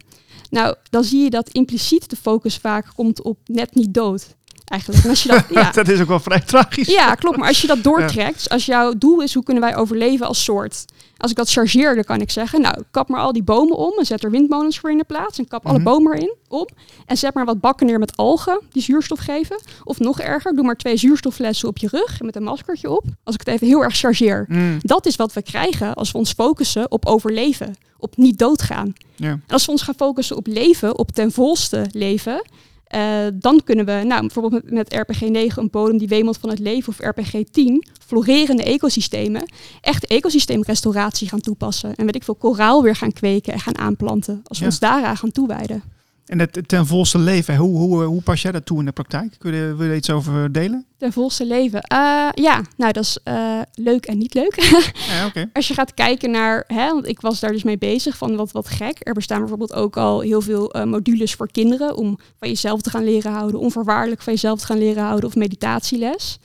Nou, 0.49 0.75
dan 0.89 1.03
zie 1.03 1.23
je 1.23 1.29
dat 1.29 1.49
impliciet 1.49 2.09
de 2.09 2.15
focus 2.15 2.57
vaak 2.57 2.85
komt 2.95 3.21
op 3.23 3.37
net 3.45 3.75
niet 3.75 3.93
dood. 3.93 4.35
Eigenlijk. 4.69 5.03
En 5.03 5.09
als 5.09 5.23
je 5.23 5.29
dat, 5.29 5.43
ja, 5.59 5.71
dat 5.71 5.87
is 5.87 6.01
ook 6.01 6.07
wel 6.07 6.19
vrij 6.19 6.39
tragisch. 6.39 6.87
ja, 6.87 7.15
klopt. 7.15 7.37
Maar 7.37 7.47
als 7.47 7.61
je 7.61 7.67
dat 7.67 7.83
doortrekt, 7.89 8.49
als 8.49 8.65
jouw 8.65 8.93
doel 8.97 9.21
is 9.21 9.33
hoe 9.33 9.43
kunnen 9.43 9.63
wij 9.63 9.75
overleven 9.75 10.27
als 10.27 10.43
soort. 10.43 10.85
Als 11.17 11.31
ik 11.31 11.37
dat 11.37 11.49
chargeer, 11.51 11.95
dan 11.95 12.03
kan 12.03 12.21
ik 12.21 12.31
zeggen, 12.31 12.61
nou, 12.61 12.83
kap 12.91 13.09
maar 13.09 13.19
al 13.21 13.33
die 13.33 13.43
bomen 13.43 13.75
om 13.77 13.93
en 13.99 14.05
zet 14.05 14.23
er 14.23 14.31
windmolens 14.31 14.79
voor 14.79 14.91
in 14.91 14.97
de 14.97 15.03
plaats 15.03 15.37
en 15.37 15.47
kap 15.47 15.65
alle 15.65 15.75
Mhm. 15.79 15.83
bomen 15.83 16.13
erin 16.13 16.35
om. 16.47 16.67
En 17.05 17.17
zet 17.17 17.33
maar 17.33 17.45
wat 17.45 17.59
bakken 17.59 17.85
neer 17.87 17.99
met 17.99 18.17
algen 18.17 18.61
die 18.71 18.81
zuurstof 18.83 19.19
geven. 19.19 19.61
Of 19.83 19.99
nog 19.99 20.19
erger, 20.19 20.55
doe 20.55 20.65
maar 20.65 20.75
twee 20.75 20.97
zuurstofflessen 20.97 21.67
op 21.67 21.77
je 21.77 21.87
rug 21.91 22.21
met 22.21 22.35
een 22.35 22.43
maskertje 22.43 22.89
op. 22.89 23.03
Als 23.23 23.35
ik 23.35 23.39
het 23.45 23.49
even 23.55 23.67
heel 23.67 23.83
erg 23.83 23.95
chargeer. 23.95 24.45
Mm, 24.49 24.77
Dat 24.81 25.05
is 25.05 25.15
wat 25.15 25.33
we 25.33 25.41
krijgen 25.41 25.93
als 25.93 26.11
we 26.11 26.17
ons 26.17 26.31
focussen 26.33 26.91
op 26.91 27.05
overleven, 27.05 27.75
op 27.97 28.17
niet 28.17 28.37
doodgaan. 28.39 28.93
ja. 29.15 29.27
En 29.29 29.43
als 29.47 29.65
we 29.65 29.71
ons 29.71 29.81
gaan 29.81 29.95
focussen 29.97 30.35
op 30.37 30.47
leven, 30.47 30.97
op 30.97 31.11
ten 31.11 31.31
volste 31.31 31.85
leven, 31.91 32.41
eh, 32.89 33.25
dan 33.33 33.61
kunnen 33.63 33.85
we, 33.85 34.01
nou, 34.05 34.21
bijvoorbeeld 34.21 34.63
met, 34.63 34.71
met 34.73 34.93
RPG 34.93 35.21
9, 35.21 35.61
een 35.61 35.69
bodem 35.69 35.97
die 35.97 36.07
wemelt 36.07 36.37
van 36.37 36.49
het 36.49 36.59
leven, 36.59 36.89
of 36.93 36.99
RPG 36.99 37.43
10, 37.51 37.85
florerende 38.07 38.63
ecosystemen, 38.63 39.51
echt 39.81 40.05
ecosysteemrestauratie 40.07 41.27
gaan 41.29 41.39
toepassen. 41.41 41.95
En 41.95 42.05
weet 42.05 42.15
ik 42.15 42.23
veel, 42.23 42.35
koraal 42.35 42.83
weer 42.83 42.95
gaan 42.95 43.11
kweken 43.13 43.53
en 43.53 43.59
gaan 43.59 43.77
aanplanten. 43.77 44.41
Als 44.43 44.57
we 44.57 44.63
Ja. 44.63 44.69
ons 44.69 44.79
daaraan 44.79 45.17
gaan 45.17 45.31
toewijden. 45.31 45.83
En 46.29 46.39
het 46.39 46.59
ten 46.67 46.85
volste 46.85 47.17
leven, 47.17 47.55
hoe, 47.55 47.77
hoe, 47.77 48.03
hoe 48.03 48.21
pas 48.21 48.41
jij 48.41 48.51
dat 48.51 48.65
toe 48.65 48.79
in 48.79 48.85
de 48.85 48.91
praktijk? 48.91 49.35
Kun 49.37 49.53
je, 49.53 49.75
wil 49.75 49.85
je 49.85 49.91
er 49.91 49.97
iets 49.97 50.09
over 50.09 50.51
delen? 50.51 50.85
Ten 50.97 51.13
volste 51.13 51.45
leven. 51.45 51.81
Eh, 51.81 52.29
ja, 52.33 52.61
nou, 52.77 52.91
dat 52.91 53.03
is 53.03 53.17
eh, 53.23 53.61
leuk 53.73 54.05
en 54.05 54.17
niet 54.17 54.33
leuk. 54.33 54.55
Ja. 55.09 55.47
Als 55.53 55.67
je 55.67 55.73
gaat 55.73 55.93
kijken 55.93 56.31
naar, 56.31 56.63
hè, 56.67 56.87
want 56.87 57.07
ik 57.07 57.21
was 57.21 57.39
daar 57.39 57.51
dus 57.51 57.63
mee 57.63 57.77
bezig 57.77 58.17
van 58.17 58.35
wat, 58.35 58.51
wat 58.51 58.67
gek. 58.67 58.97
Er 58.99 59.13
bestaan 59.13 59.39
bijvoorbeeld 59.39 59.73
ook 59.73 59.97
al 59.97 60.19
heel 60.19 60.41
veel 60.41 60.71
eh, 60.71 60.83
modules 60.83 61.33
voor 61.33 61.51
kinderen 61.51 61.95
om 61.95 62.19
van 62.39 62.47
jezelf 62.47 62.81
te 62.81 62.89
gaan 62.89 63.03
leren 63.03 63.31
houden, 63.31 63.59
onvoorwaardelijk 63.59 64.21
van 64.21 64.33
jezelf 64.33 64.59
te 64.59 64.65
gaan 64.65 64.77
leren 64.77 65.03
houden 65.03 65.29
of 65.29 65.35
meditatieles. 65.35 66.39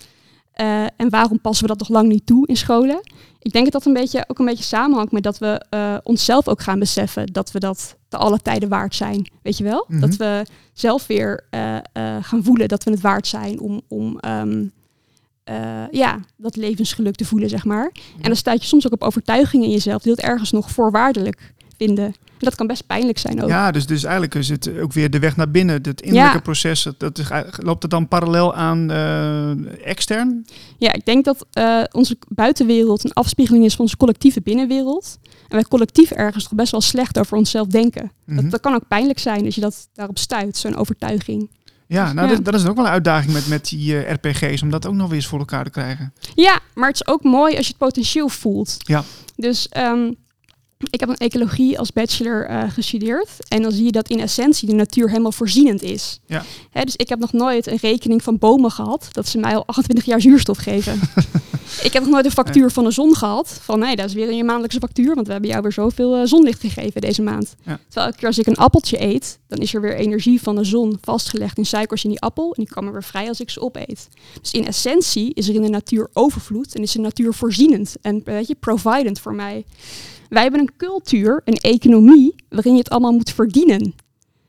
Eh, 0.54 0.82
en 0.96 1.10
waarom 1.10 1.40
passen 1.40 1.66
we 1.66 1.76
dat 1.76 1.88
nog 1.88 1.98
lang 1.98 2.08
niet 2.08 2.26
toe 2.26 2.46
in 2.46 2.56
scholen? 2.56 3.00
Ik 3.38 3.52
denk 3.52 3.64
dat 3.64 3.72
dat 3.72 3.86
een 3.86 4.00
beetje, 4.00 4.24
ook 4.26 4.38
een 4.38 4.44
beetje 4.44 4.64
samenhangt 4.64 5.12
met 5.12 5.22
dat 5.22 5.38
we 5.38 5.64
eh, 5.70 5.96
onszelf 6.02 6.48
ook 6.48 6.60
gaan 6.60 6.78
beseffen 6.78 7.26
dat 7.26 7.52
we 7.52 7.58
dat 7.58 7.96
te 8.08 8.16
alle 8.16 8.38
tijden 8.38 8.68
waard 8.68 8.94
zijn. 8.94 9.30
Weet 9.42 9.58
je 9.58 9.64
wel? 9.64 9.84
Mhm. 9.88 10.00
Dat 10.00 10.16
we 10.16 10.46
zelf 10.72 11.06
weer 11.06 11.46
eh, 11.50 11.76
gaan 12.20 12.44
voelen 12.44 12.68
dat 12.68 12.84
we 12.84 12.90
het 12.90 13.00
waard 13.00 13.26
zijn 13.26 13.60
om, 13.60 13.80
om 13.88 14.18
ehm, 14.18 14.64
eh, 15.44 15.82
ja, 15.90 16.20
dat 16.36 16.56
levensgeluk 16.56 17.14
te 17.14 17.24
voelen, 17.24 17.48
zeg 17.48 17.64
maar. 17.64 17.92
En 18.16 18.22
dan 18.22 18.36
staat 18.36 18.60
je 18.60 18.68
soms 18.68 18.86
ook 18.86 18.92
op 18.92 19.02
overtuigingen 19.02 19.66
in 19.66 19.72
jezelf 19.72 20.02
die 20.02 20.14
dat 20.14 20.24
ergens 20.24 20.50
nog 20.50 20.70
voorwaardelijk 20.70 21.52
vinden. 21.76 22.14
Dat 22.38 22.54
kan 22.54 22.66
best 22.66 22.86
pijnlijk 22.86 23.18
zijn 23.18 23.42
ook. 23.42 23.48
Ja, 23.48 23.70
dus, 23.70 23.86
dus 23.86 24.02
eigenlijk 24.02 24.34
is 24.34 24.48
het 24.48 24.70
ook 24.80 24.92
weer 24.92 25.10
de 25.10 25.18
weg 25.18 25.36
naar 25.36 25.50
binnen. 25.50 25.74
Het 25.82 26.00
innerlijke 26.00 26.36
Ja. 26.36 26.42
proces, 26.42 26.82
dat, 26.82 27.00
dat 27.00 27.18
is, 27.18 27.26
loopt 27.56 27.82
het 27.82 27.90
dan 27.90 28.08
parallel 28.08 28.54
aan 28.54 28.90
eh, 28.90 29.50
extern? 29.88 30.46
Ja, 30.78 30.92
ik 30.92 31.04
denk 31.04 31.24
dat 31.24 31.46
eh, 31.52 31.82
onze 31.92 32.16
buitenwereld 32.28 33.04
een 33.04 33.12
afspiegeling 33.12 33.64
is 33.64 33.72
van 33.74 33.80
onze 33.84 33.96
collectieve 33.96 34.40
binnenwereld. 34.42 35.18
En 35.48 35.56
wij 35.56 35.62
collectief 35.62 36.10
ergens 36.10 36.44
toch 36.44 36.54
best 36.54 36.70
wel 36.70 36.80
slecht 36.80 37.18
over 37.18 37.36
onszelf 37.36 37.66
denken. 37.66 38.12
Mhm. 38.24 38.42
dat, 38.42 38.50
dat 38.50 38.60
kan 38.60 38.74
ook 38.74 38.88
pijnlijk 38.88 39.18
zijn 39.18 39.44
als 39.44 39.54
je 39.54 39.60
dat 39.60 39.88
daarop 39.94 40.18
stuit, 40.18 40.56
zo'n 40.56 40.76
overtuiging. 40.76 41.50
Ja, 41.86 42.12
nou, 42.12 42.28
Ja. 42.28 42.34
Dat, 42.34 42.44
dat 42.44 42.54
is 42.54 42.66
ook 42.66 42.76
wel 42.76 42.84
een 42.84 42.90
uitdaging 42.90 43.32
met, 43.32 43.48
met 43.48 43.68
die 43.68 43.98
eh, 44.04 44.12
RPG's, 44.14 44.62
om 44.62 44.70
dat 44.70 44.86
ook 44.86 44.94
nog 44.94 45.06
weer 45.06 45.16
eens 45.16 45.26
voor 45.26 45.38
elkaar 45.38 45.64
te 45.64 45.70
krijgen. 45.70 46.12
Ja, 46.34 46.60
maar 46.74 46.88
het 46.88 47.00
is 47.00 47.06
ook 47.06 47.22
mooi 47.22 47.56
als 47.56 47.66
je 47.66 47.72
het 47.78 47.80
potentieel 47.80 48.28
voelt. 48.28 48.76
Ja. 48.78 49.04
Dus 49.36 49.68
ehm, 49.68 50.12
ik 50.90 51.00
heb 51.00 51.08
een 51.08 51.16
ecologie 51.16 51.78
als 51.78 51.92
bachelor 51.92 52.46
eh, 52.46 52.70
gestudeerd. 52.70 53.28
En 53.48 53.62
dan 53.62 53.72
zie 53.72 53.84
je 53.84 53.92
dat 53.92 54.08
in 54.08 54.20
essentie 54.20 54.68
de 54.68 54.74
natuur 54.74 55.08
helemaal 55.08 55.32
voorzienend 55.32 55.82
is. 55.82 56.20
Ja. 56.26 56.44
Hè, 56.70 56.84
dus 56.84 56.96
ik 56.96 57.08
heb 57.08 57.18
nog 57.18 57.32
nooit 57.32 57.66
een 57.66 57.78
rekening 57.80 58.22
van 58.22 58.38
bomen 58.38 58.70
gehad 58.70 59.08
dat 59.12 59.28
ze 59.28 59.38
mij 59.38 59.56
al 59.56 59.66
28 59.66 60.04
jaar 60.04 60.20
zuurstof 60.20 60.58
geven. 60.58 61.00
ik 61.82 61.92
heb 61.92 62.02
nog 62.02 62.12
nooit 62.12 62.24
een 62.24 62.30
factuur 62.30 62.70
van 62.70 62.84
de 62.84 62.90
zon 62.90 63.16
gehad. 63.16 63.58
Van 63.62 63.78
nee, 63.78 63.96
dat 63.96 64.06
is 64.06 64.14
weer 64.14 64.28
een 64.28 64.44
maandelijkse 64.44 64.78
factuur, 64.78 65.14
want 65.14 65.26
we 65.26 65.32
hebben 65.32 65.50
jou 65.50 65.62
weer 65.62 65.72
zoveel 65.72 66.16
eh, 66.16 66.26
zonlicht 66.26 66.60
gegeven 66.60 67.00
deze 67.00 67.22
maand. 67.22 67.54
Ja. 67.62 67.78
Terwijl 67.84 68.06
elke 68.06 68.18
keer 68.18 68.28
als 68.28 68.38
ik 68.38 68.46
een 68.46 68.56
appeltje 68.56 69.02
eet, 69.02 69.38
dan 69.48 69.58
is 69.58 69.74
er 69.74 69.80
weer 69.80 69.96
energie 69.96 70.42
van 70.42 70.56
de 70.56 70.64
zon 70.64 70.98
vastgelegd 71.00 71.58
in 71.58 71.66
suikers 71.66 72.04
in 72.04 72.10
die 72.10 72.20
appel. 72.20 72.54
En 72.54 72.64
die 72.64 72.74
komen 72.74 72.92
weer 72.92 73.04
vrij 73.04 73.28
als 73.28 73.40
ik 73.40 73.50
ze 73.50 73.60
opeet. 73.60 74.08
Dus 74.40 74.50
in 74.50 74.66
essentie 74.66 75.34
is 75.34 75.48
er 75.48 75.54
in 75.54 75.62
de 75.62 75.68
natuur 75.68 76.10
overvloed 76.12 76.74
en 76.74 76.82
is 76.82 76.92
de 76.92 76.98
natuur 76.98 77.34
voorzienend 77.34 77.96
en 78.02 78.20
weet 78.24 78.46
je, 78.46 78.54
provident 78.54 79.20
voor 79.20 79.34
mij. 79.34 79.64
Wij 80.34 80.42
hebben 80.42 80.60
een 80.60 80.70
cultuur, 80.76 81.40
een 81.44 81.54
economie, 81.56 82.34
waarin 82.48 82.72
je 82.72 82.78
het 82.78 82.90
allemaal 82.90 83.12
moet 83.12 83.30
verdienen. 83.30 83.94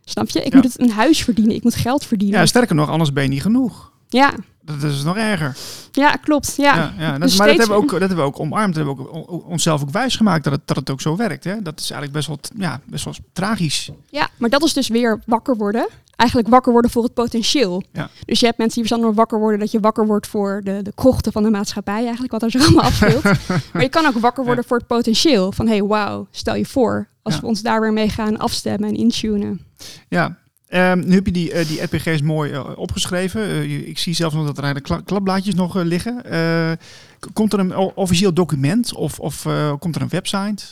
Snap 0.03 0.29
je? 0.29 0.43
Ik 0.43 0.51
Ja. 0.53 0.55
moet 0.59 0.65
het 0.73 0.79
een 0.81 0.91
huis 0.91 1.23
verdienen, 1.23 1.55
ik 1.55 1.63
moet 1.63 1.75
geld 1.75 2.05
verdienen. 2.05 2.39
Ja, 2.39 2.45
sterker 2.45 2.75
nog, 2.75 2.89
anders 2.89 3.13
ben 3.13 3.23
je 3.23 3.29
niet 3.29 3.41
genoeg. 3.41 3.91
Ja, 4.09 4.33
Dat 4.61 4.83
is 4.83 5.03
nog 5.03 5.17
erger. 5.17 5.57
Ja, 5.91 6.11
klopt. 6.11 6.53
Ja. 6.57 6.75
Ja, 6.75 6.93
ja. 6.97 7.11
Dat, 7.11 7.21
Dus 7.21 7.37
maar 7.37 7.47
dat 7.47 7.57
hebben, 7.57 7.75
we 7.77 7.83
ook, 7.83 7.89
dat 7.91 7.99
hebben 7.99 8.17
we 8.17 8.23
ook 8.23 8.39
omarmd. 8.39 8.75
Dat 8.75 8.85
hebben 8.85 9.03
we 9.05 9.11
ook 9.11 9.45
onszelf 9.45 9.81
ook 9.81 9.89
wijsgemaakt 9.89 10.43
dat 10.43 10.53
het, 10.53 10.61
dat 10.65 10.77
het 10.77 10.89
ook 10.89 11.01
zo 11.01 11.15
werkt. 11.15 11.43
Hè? 11.43 11.61
Dat 11.61 11.79
is 11.79 11.91
eigenlijk 11.91 12.11
best 12.11 12.27
wel, 12.27 12.39
ja, 12.67 12.81
best 12.85 13.03
wel 13.05 13.13
tragisch. 13.33 13.89
Ja, 14.09 14.29
maar 14.37 14.49
dat 14.49 14.63
is 14.63 14.73
dus 14.73 14.87
weer 14.87 15.21
wakker 15.25 15.57
worden. 15.57 15.87
Eigenlijk 16.15 16.49
wakker 16.49 16.71
worden 16.71 16.91
voor 16.91 17.03
het 17.03 17.13
potentieel. 17.13 17.83
Ja. 17.91 18.09
Dus 18.25 18.39
je 18.39 18.45
hebt 18.45 18.57
mensen 18.57 18.81
die 18.81 18.87
verstandig 18.89 19.17
wakker 19.17 19.39
worden 19.39 19.59
dat 19.59 19.71
je 19.71 19.79
wakker 19.79 20.05
wordt 20.05 20.27
voor 20.27 20.61
de, 20.63 20.79
de 20.81 20.91
krochten 20.95 21.31
van 21.31 21.43
de 21.43 21.49
maatschappij, 21.49 22.01
eigenlijk 22.01 22.31
wat 22.31 22.43
er 22.43 22.51
zo 22.51 22.57
allemaal 22.59 22.83
afspeelt. 22.83 23.23
maar 23.73 23.81
je 23.81 23.89
kan 23.89 24.05
ook 24.05 24.17
wakker 24.19 24.45
worden 24.45 24.63
voor 24.63 24.77
het 24.77 24.87
potentieel. 24.87 25.51
Van 25.51 25.67
hey, 25.67 25.83
wauw, 25.83 26.27
stel 26.31 26.55
je 26.55 26.65
voor 26.65 27.07
als 27.21 27.33
Ja. 27.35 27.39
we 27.41 27.47
ons 27.47 27.61
daar 27.61 27.81
weer 27.81 27.93
mee 27.93 28.09
gaan 28.09 28.37
afstemmen 28.37 28.89
en 28.89 28.95
intunen. 28.95 29.61
Ja. 30.09 30.37
Ehm, 30.67 30.99
nu 31.05 31.13
heb 31.15 31.25
je 31.25 31.31
die, 31.31 31.51
eh, 31.51 31.67
die 31.67 31.81
RPG's 31.83 32.21
mooi 32.21 32.51
eh, 32.51 32.69
opgeschreven. 32.75 33.41
Eh, 33.41 33.87
ik 33.87 33.97
zie 33.99 34.13
zelfs 34.13 34.35
nog 34.35 34.45
dat 34.45 34.57
er 34.57 34.63
eigenlijk 34.63 34.93
kla- 34.93 35.05
klapblaadjes 35.05 35.55
nog 35.55 35.75
liggen. 35.75 36.21
Komt 37.33 37.53
er 37.53 37.59
een 37.59 37.75
officieel 37.75 38.33
document 38.33 38.93
of, 38.93 39.19
of 39.19 39.47
komt 39.79 39.95
er 39.95 40.01
een 40.01 40.09
website? 40.09 40.63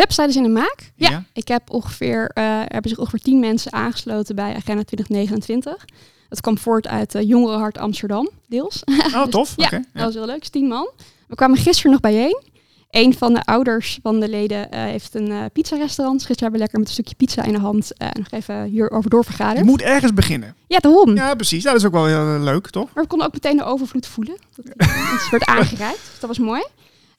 Website 0.00 0.28
is 0.28 0.36
in 0.36 0.42
de 0.42 0.48
maak. 0.48 0.92
Ja, 0.96 1.10
Ja. 1.10 1.24
ik 1.32 1.48
heb 1.48 1.70
ongeveer, 1.70 2.30
eh, 2.34 2.44
er 2.44 2.58
hebben 2.72 2.90
zich 2.90 2.98
ongeveer 2.98 3.20
10 3.20 3.40
mensen 3.40 3.72
aangesloten 3.72 4.34
bij 4.34 4.54
Agenda 4.54 4.82
2029. 4.84 5.84
Dat 6.28 6.40
kwam 6.40 6.58
voort 6.58 6.86
uit 6.86 7.14
eh 7.14 7.22
Jongerenhart 7.28 7.78
Amsterdam, 7.78 8.30
deels. 8.48 8.82
Oh, 9.14 9.22
tof. 9.36 9.52
Ja, 9.56 9.70
dat 9.70 9.82
was 9.92 10.14
heel 10.14 10.26
leuk. 10.26 10.42
is 10.42 10.48
tien 10.48 10.66
man. 10.68 10.88
We 11.28 11.34
kwamen 11.34 11.58
gisteren 11.58 11.90
nog 11.92 12.00
bijeen. 12.00 12.42
Een 12.90 13.14
van 13.14 13.34
de 13.34 13.42
ouders 13.44 13.98
van 14.02 14.20
de 14.20 14.28
leden 14.28 14.70
eh, 14.70 14.82
heeft 14.82 15.14
een 15.14 15.30
eh 15.30 15.44
pizza-restaurant. 15.52 16.18
Dus 16.18 16.26
Gisteren 16.26 16.52
hebben 16.52 16.52
we 16.52 16.58
lekker 16.58 16.78
met 16.78 16.88
een 16.88 16.94
stukje 16.94 17.14
pizza 17.14 17.42
in 17.42 17.52
de 17.52 17.58
hand 17.58 17.96
eh, 17.96 18.08
nog 18.12 18.30
even 18.30 18.64
hierover 18.64 19.02
Je 19.04 19.08
doorvergaderd. 19.08 19.64
moet 19.66 19.82
ergens 19.82 20.12
beginnen. 20.14 20.54
Ja, 20.66 20.78
daarom. 20.78 21.14
Ja, 21.14 21.34
precies. 21.34 21.62
Ja, 21.62 21.70
dat 21.70 21.80
is 21.80 21.86
ook 21.86 21.92
wel 21.92 22.06
heel 22.06 22.38
leuk, 22.40 22.70
toch? 22.70 22.88
Maar 22.94 23.02
we 23.02 23.08
konden 23.08 23.26
ook 23.26 23.32
meteen 23.32 23.56
de 23.56 23.64
overvloed 23.64 24.06
voelen. 24.06 24.36
Dat 24.56 24.64
het 25.20 25.30
werd 25.30 25.44
aangereikt. 25.44 26.00
Dus 26.10 26.20
dat 26.20 26.28
was 26.28 26.38
mooi. 26.38 26.64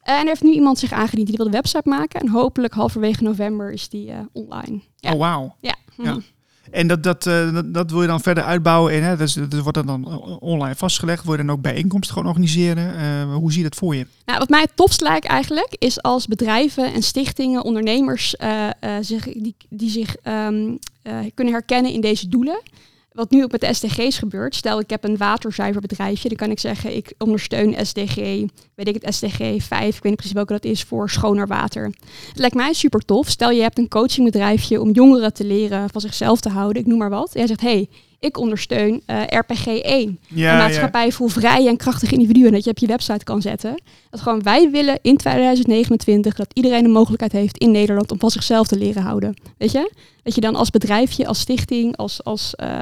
Eh, 0.05 0.13
en 0.13 0.21
er 0.21 0.27
heeft 0.27 0.43
nu 0.43 0.51
iemand 0.51 0.79
zich 0.79 0.91
aangediend 0.91 1.27
die 1.27 1.37
wil 1.37 1.45
de 1.45 1.51
website 1.51 1.89
maken. 1.89 2.19
En 2.19 2.29
hopelijk 2.29 2.73
halverwege 2.73 3.23
november 3.23 3.71
is 3.71 3.89
die 3.89 4.11
eh, 4.11 4.19
online. 4.31 4.81
Ja. 4.95 5.11
Oh, 5.11 5.19
wauw. 5.19 5.55
Ja. 5.59 5.75
Ja. 5.97 6.11
Mhm. 6.11 6.19
En 6.71 6.87
dat, 6.87 7.03
dat, 7.03 7.27
eh, 7.27 7.53
dat, 7.53 7.73
dat 7.73 7.91
wil 7.91 8.01
je 8.01 8.07
dan 8.07 8.21
verder 8.21 8.43
uitbouwen. 8.43 8.93
En 8.93 9.03
hè, 9.03 9.17
dus, 9.17 9.33
dat 9.33 9.59
wordt 9.59 9.73
dan, 9.73 9.85
dan 9.85 10.05
online 10.39 10.75
vastgelegd. 10.75 11.23
Wil 11.23 11.31
je 11.31 11.37
dan 11.43 11.51
ook 11.51 11.61
bijeenkomsten 11.61 12.13
gewoon 12.13 12.29
organiseren? 12.29 13.31
Hoe 13.31 13.51
zie 13.51 13.63
je 13.63 13.69
dat 13.69 13.77
voor 13.77 13.95
je? 13.95 14.07
Nou, 14.25 14.39
wat 14.39 14.49
mij 14.49 14.61
het 14.61 14.75
tofst 14.75 15.01
lijkt 15.01 15.25
eigenlijk, 15.25 15.75
is 15.79 16.01
als 16.01 16.27
bedrijven 16.27 16.93
en 16.93 17.03
stichtingen, 17.03 17.63
ondernemers, 17.63 18.35
eh, 18.35 18.69
zich, 19.01 19.23
die, 19.23 19.55
die 19.69 19.89
zich 19.89 20.15
ehm, 20.15 20.75
eh, 21.01 21.17
kunnen 21.33 21.53
herkennen 21.53 21.91
in 21.91 22.01
deze 22.01 22.27
doelen. 22.27 22.61
Wat 23.15 23.31
nu 23.31 23.43
ook 23.43 23.51
met 23.51 23.61
de 23.61 23.73
SDG's 23.73 24.17
gebeurt. 24.17 24.55
Stel, 24.55 24.79
ik 24.79 24.89
heb 24.89 25.03
een 25.03 25.17
waterzuiverbedrijfje. 25.17 26.29
Dan 26.29 26.37
kan 26.37 26.51
ik 26.51 26.59
zeggen, 26.59 26.95
ik 26.95 27.13
ondersteun 27.17 27.85
SDG, 27.85 28.15
weet 28.75 28.87
ik 28.87 29.01
het, 29.01 29.15
SDG 29.15 29.37
5. 29.37 29.69
Ik 29.69 29.69
weet 29.69 30.03
niet 30.03 30.15
precies 30.15 30.33
welke 30.33 30.53
dat 30.53 30.63
is 30.63 30.83
voor 30.83 31.09
schoner 31.09 31.47
water. 31.47 31.83
Het 32.27 32.39
lijkt 32.39 32.55
mij 32.55 32.73
super 32.73 32.99
tof. 32.99 33.29
Stel, 33.29 33.51
je 33.51 33.61
hebt 33.61 33.77
een 33.77 33.87
coachingbedrijfje 33.87 34.81
om 34.81 34.91
jongeren 34.91 35.33
te 35.33 35.45
leren 35.45 35.89
van 35.89 36.01
zichzelf 36.01 36.39
te 36.39 36.49
houden. 36.49 36.81
Ik 36.81 36.87
noem 36.87 36.97
maar 36.97 37.09
wat. 37.09 37.33
En 37.33 37.39
jij 37.39 37.47
zegt, 37.47 37.61
hey, 37.61 37.89
ik 38.25 38.37
ondersteun 38.37 39.01
eh, 39.05 39.21
RPG 39.27 39.65
1 39.67 40.19
Ja, 40.27 40.51
een 40.51 40.57
maatschappij 40.57 41.11
vol 41.11 41.27
vrije 41.27 41.67
en 41.69 41.77
krachtige 41.77 42.13
individuen. 42.13 42.51
Dat 42.51 42.63
je 42.63 42.69
op 42.69 42.77
je 42.77 42.87
website 42.87 43.23
kan 43.23 43.41
zetten. 43.41 43.81
Dat 44.09 44.21
gewoon 44.21 44.43
wij 44.43 44.69
willen 44.71 44.99
in 45.01 45.17
2029 45.17 46.35
dat 46.35 46.47
iedereen 46.53 46.83
de 46.83 46.89
mogelijkheid 46.89 47.31
heeft 47.31 47.57
in 47.57 47.71
Nederland 47.71 48.11
om 48.11 48.19
van 48.19 48.31
zichzelf 48.31 48.67
te 48.67 48.77
leren 48.77 49.01
houden. 49.01 49.33
Weet 49.57 49.71
je? 49.71 49.91
Dat 50.23 50.35
je 50.35 50.41
dan 50.41 50.55
als 50.55 50.69
bedrijfje, 50.69 51.27
als 51.27 51.39
stichting, 51.39 51.97
als, 51.97 52.23
als, 52.23 52.55
eh, 52.55 52.77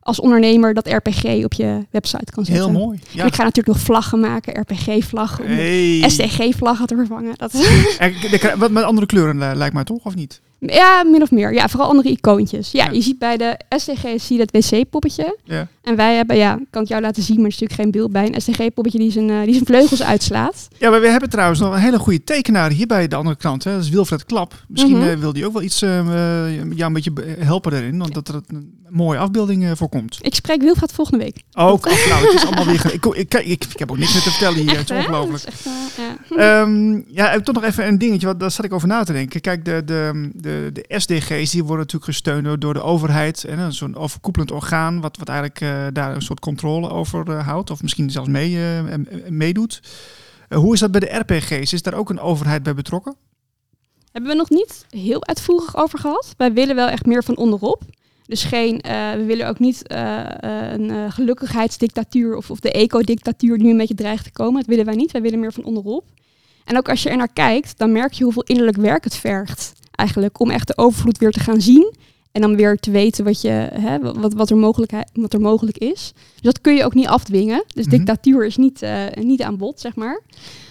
als 0.00 0.20
ondernemer 0.20 0.74
dat 0.74 0.88
RPG 0.88 1.44
op 1.44 1.52
je 1.52 1.86
website 1.90 2.32
kan 2.32 2.44
zetten. 2.44 2.64
Heel 2.64 2.72
mooi. 2.80 2.98
En 3.02 3.04
Ja. 3.12 3.24
ik 3.24 3.34
ga 3.34 3.42
natuurlijk 3.42 3.76
nog 3.76 3.86
vlaggen 3.86 4.20
maken, 4.20 4.60
RPG-vlag, 4.60 5.40
om 5.40 5.46
Hey. 5.46 6.04
SDG-vlaggen 6.08 6.86
te 6.86 6.94
vervangen. 6.96 7.34
Dat 7.36 7.52
En 7.98 8.14
de 8.30 8.38
kra- 8.38 8.56
Wat 8.56 8.70
met 8.70 8.84
andere 8.84 9.06
kleuren 9.06 9.42
eh, 9.42 9.50
lijkt 9.54 9.74
mij 9.74 9.84
toch, 9.84 10.04
of 10.04 10.14
niet? 10.14 10.40
Ja, 10.58 11.02
min 11.04 11.22
of 11.22 11.30
meer. 11.30 11.52
Ja, 11.54 11.68
vooral 11.68 11.88
andere 11.88 12.08
icoontjes. 12.08 12.70
Ja, 12.70 12.84
Ja. 12.84 12.90
je 12.90 13.00
ziet 13.00 13.18
bij 13.18 13.36
de 13.36 13.58
SDG 13.76 14.00
zie 14.20 14.38
je 14.38 14.46
dat 14.46 14.50
wc-poppetje. 14.70 15.38
Ja. 15.44 15.68
En 15.82 15.96
wij 15.96 16.14
hebben, 16.16 16.36
ja, 16.36 16.58
kan 16.70 16.82
ik 16.82 16.88
jou 16.88 17.00
laten 17.02 17.22
zien, 17.22 17.36
maar 17.36 17.44
er 17.44 17.50
is 17.52 17.58
natuurlijk 17.58 17.80
geen 17.80 17.90
beeld 18.00 18.12
bij. 18.12 18.26
Een 18.34 18.40
SDG-poppetje 18.40 18.98
die, 18.98 19.10
zijn, 19.10 19.30
eh, 19.30 19.42
die 19.44 19.52
zijn 19.52 19.66
vleugels 19.66 20.02
uitslaat. 20.02 20.68
Ja, 20.78 20.90
maar 20.90 21.00
we 21.00 21.08
hebben 21.08 21.30
trouwens 21.30 21.60
nog 21.60 21.72
een 21.74 21.80
hele 21.80 21.98
goede 21.98 22.24
tekenaar 22.24 22.70
hier 22.70 22.86
bij 22.86 23.08
de 23.08 23.16
andere 23.16 23.36
krant. 23.36 23.64
Hè? 23.64 23.72
Dat 23.72 23.82
is 23.82 23.88
Wilfred 23.88 24.24
Klap. 24.24 24.54
Misschien 24.68 24.96
Mhm. 24.98 25.08
eh, 25.08 25.16
wil 25.16 25.32
die 25.32 25.46
ook 25.46 25.52
wel 25.52 25.62
iets 25.62 25.82
eh, 25.82 25.98
eh, 25.98 26.62
ja, 26.76 26.86
een 26.86 26.92
beetje 26.92 27.10
be- 27.12 27.36
helpen 27.38 27.72
erin. 27.72 27.98
Want 27.98 28.14
dat 28.14 28.28
er 28.28 28.34
een 28.46 28.74
mooie 28.88 29.18
afbeelding 29.18 29.70
voorkomt. 29.78 30.18
Ik 30.20 30.34
spreek 30.34 30.62
Wilfred 30.62 30.92
volgende 30.92 31.24
week. 31.24 31.36
Ook, 31.52 31.86
oh, 31.86 32.06
nou, 32.08 32.24
het 32.24 32.34
is 32.34 32.46
allemaal 32.46 32.64
weer... 32.66 32.74
Ik, 32.94 33.04
ik, 33.06 33.34
ik, 33.34 33.64
ik, 33.64 33.78
heb 33.78 33.90
ook 33.90 33.98
niks 33.98 34.12
meer 34.12 34.22
te 34.22 34.30
vertellen 34.30 34.58
hier. 34.58 34.76
het 34.78 34.90
is 34.90 34.96
ongelooflijk. 34.96 35.44
Dat 35.44 35.54
is 35.54 35.66
echt, 35.66 35.74
ja. 36.36 36.60
Ehm, 36.60 37.00
ja, 37.06 37.40
toch 37.40 37.54
nog 37.54 37.64
even 37.64 37.86
een 37.86 37.98
dingetje, 37.98 38.26
want 38.26 38.40
daar 38.40 38.50
zat 38.50 38.64
ik 38.64 38.72
over 38.72 38.88
na 38.88 39.04
te 39.04 39.12
denken. 39.12 39.40
Kijk, 39.40 39.64
de, 39.64 39.82
de, 39.84 40.30
de, 40.46 40.70
de 40.72 40.84
SDG's 40.88 41.50
die 41.50 41.62
worden 41.62 41.78
natuurlijk 41.78 42.04
gesteund 42.04 42.60
door, 42.60 42.74
de 42.74 42.82
overheid. 42.82 43.44
En 43.44 43.58
een 43.58 43.72
zo'n 43.72 43.96
overkoepelend 43.96 44.50
orgaan, 44.50 45.00
wat, 45.00 45.16
wat 45.16 45.28
eigenlijk 45.28 45.60
eh, 45.60 45.86
daar 45.92 46.14
een 46.14 46.22
soort 46.22 46.40
controle 46.40 46.90
over 46.90 47.30
eh, 47.30 47.46
houdt. 47.46 47.70
Of 47.70 47.82
misschien 47.82 48.10
zelfs 48.10 48.28
mee, 48.28 48.54
eh, 48.54 48.92
eh, 48.92 49.00
meedoet. 49.28 49.80
Eh, 50.48 50.58
hoe 50.58 50.74
is 50.74 50.80
dat 50.80 50.90
bij 50.90 51.00
de 51.00 51.16
RPG's? 51.16 51.72
Is 51.72 51.82
daar 51.82 51.94
ook 51.94 52.10
een 52.10 52.20
overheid 52.20 52.62
bij 52.62 52.74
betrokken? 52.74 53.16
Hebben 54.12 54.30
we 54.30 54.36
nog 54.36 54.50
niet 54.50 54.86
heel 54.90 55.26
uitvoerig 55.26 55.76
over 55.76 55.98
gehad. 55.98 56.34
Wij 56.36 56.52
willen 56.52 56.76
wel 56.76 56.88
echt 56.88 57.06
meer 57.06 57.24
van 57.24 57.36
onderop. 57.36 57.82
Dus 58.26 58.44
geen, 58.44 58.80
eh, 58.80 59.12
we 59.12 59.24
willen 59.24 59.48
ook 59.48 59.58
niet 59.58 59.86
eh, 59.86 60.42
eh, 60.42 60.72
een 60.72 60.90
eh, 60.90 61.10
gelukkigheidsdictatuur 61.10 62.36
of, 62.36 62.50
of 62.50 62.60
de 62.60 62.72
eco-dictatuur 62.72 63.58
nu 63.58 63.70
een 63.70 63.76
beetje 63.76 63.94
dreigt 63.94 64.24
te 64.24 64.32
komen. 64.32 64.54
Dat 64.54 64.66
willen 64.66 64.84
wij 64.84 64.94
niet. 64.94 65.12
Wij 65.12 65.22
willen 65.22 65.40
meer 65.40 65.52
van 65.52 65.64
onderop. 65.64 66.04
En 66.64 66.76
ook 66.76 66.88
als 66.88 67.02
je 67.02 67.10
er 67.10 67.16
naar 67.16 67.32
kijkt, 67.32 67.78
dan 67.78 67.92
merk 67.92 68.12
je 68.12 68.24
hoeveel 68.24 68.42
innerlijk 68.42 68.76
werk 68.76 69.04
het 69.04 69.16
vergt. 69.16 69.72
Eigenlijk 69.96 70.40
om 70.40 70.50
echt 70.50 70.66
de 70.66 70.76
overvloed 70.76 71.18
weer 71.18 71.30
te 71.30 71.40
gaan 71.40 71.60
zien. 71.60 71.94
En 72.32 72.40
dan 72.42 72.56
weer 72.56 72.76
te 72.76 72.90
weten 72.90 73.24
wat, 73.24 73.40
je, 73.40 73.48
hè, 73.72 73.98
wat, 73.98 74.32
wat, 74.32 74.50
er 74.50 74.56
mogelijkheid, 74.56 75.10
wat 75.14 75.32
er 75.32 75.40
mogelijk 75.40 75.78
is. 75.78 76.12
Dus 76.34 76.42
dat 76.42 76.60
kun 76.60 76.74
je 76.74 76.84
ook 76.84 76.94
niet 76.94 77.06
afdwingen. 77.06 77.64
Dus 77.74 77.86
Mhm. 77.86 77.96
dictatuur 77.96 78.46
is 78.46 78.56
niet, 78.56 78.82
eh, 78.82 79.04
niet 79.14 79.42
aan 79.42 79.56
bod, 79.56 79.80
zeg 79.80 79.96
maar. 79.96 80.20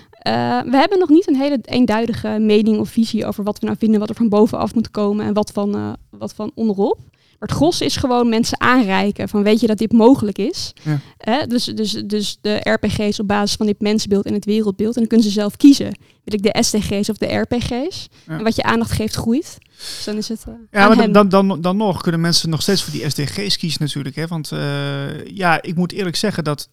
Eh, 0.10 0.62
we 0.62 0.78
hebben 0.78 1.00
nog 1.00 1.10
niet 1.10 1.28
een 1.28 1.36
hele 1.36 1.60
eenduidige 1.62 2.38
mening 2.40 2.80
of 2.80 2.90
visie 2.90 3.26
over 3.26 3.44
wat 3.44 3.60
we 3.60 3.66
nou 3.66 3.78
vinden, 3.80 4.00
wat 4.00 4.10
er 4.10 4.16
van 4.16 4.30
bovenaf 4.30 4.74
moet 4.76 4.92
komen 4.92 5.26
en 5.26 5.34
wat 5.34 5.52
van, 5.52 5.76
eh, 5.76 5.94
wat 6.10 6.34
van 6.34 6.52
onderop. 6.56 7.00
Maar 7.40 7.50
het 7.50 7.58
gros 7.58 7.82
is 7.82 7.96
gewoon 7.96 8.30
mensen 8.30 8.62
aanreiken 8.62 9.30
van 9.30 9.44
weet 9.44 9.60
je 9.60 9.68
dat 9.68 9.78
dit 9.78 9.92
mogelijk 9.92 10.38
is. 10.38 10.74
Ja. 10.82 11.46
Dus, 11.46 11.66
dus, 11.66 11.92
dus 11.92 12.38
de 12.42 12.60
RPG's 12.64 13.20
op 13.20 13.28
basis 13.28 13.56
van 13.56 13.66
dit 13.66 13.82
mensbeeld 13.82 14.26
en 14.26 14.34
het 14.34 14.46
wereldbeeld. 14.46 14.94
En 14.94 15.00
dan 15.00 15.08
kunnen 15.08 15.28
ze 15.28 15.32
zelf 15.32 15.58
kiezen. 15.58 15.98
Wil 16.24 16.40
ik 16.40 16.44
de 16.44 16.64
SDG's 16.64 17.10
of 17.10 17.18
de 17.18 17.36
RPG's? 17.36 18.08
Ja. 18.28 18.38
En 18.38 18.44
wat 18.44 18.56
je 18.56 18.64
aandacht 18.64 18.92
geeft 18.92 19.16
groeit. 19.16 19.58
Dus 19.78 20.02
dan 20.06 20.18
is 20.18 20.28
het 20.28 20.44
eh, 20.48 20.54
Ja, 20.72 20.88
maar 20.88 21.12
dan, 21.12 21.30
dan, 21.30 21.62
dan 21.62 21.78
nog 21.78 22.02
kunnen 22.02 22.22
mensen 22.22 22.50
nog 22.50 22.62
steeds 22.62 22.84
voor 22.84 22.94
die 22.94 23.10
SDG's 23.10 23.58
kiezen 23.58 23.84
natuurlijk. 23.84 24.16
Hè? 24.16 24.28
Want 24.28 24.52
eh, 24.52 25.26
ja, 25.26 25.62
ik 25.62 25.76
moet 25.76 25.92
eerlijk 25.92 26.16
zeggen 26.16 26.44
dat 26.44 26.70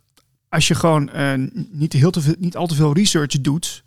als 0.48 0.68
je 0.68 0.74
gewoon 0.74 1.10
eh, 1.10 1.32
niet, 1.70 1.92
heel 1.92 2.10
te 2.10 2.20
veel, 2.20 2.34
niet 2.38 2.56
al 2.56 2.66
te 2.66 2.74
veel 2.74 2.94
research 2.94 3.40
doet... 3.40 3.82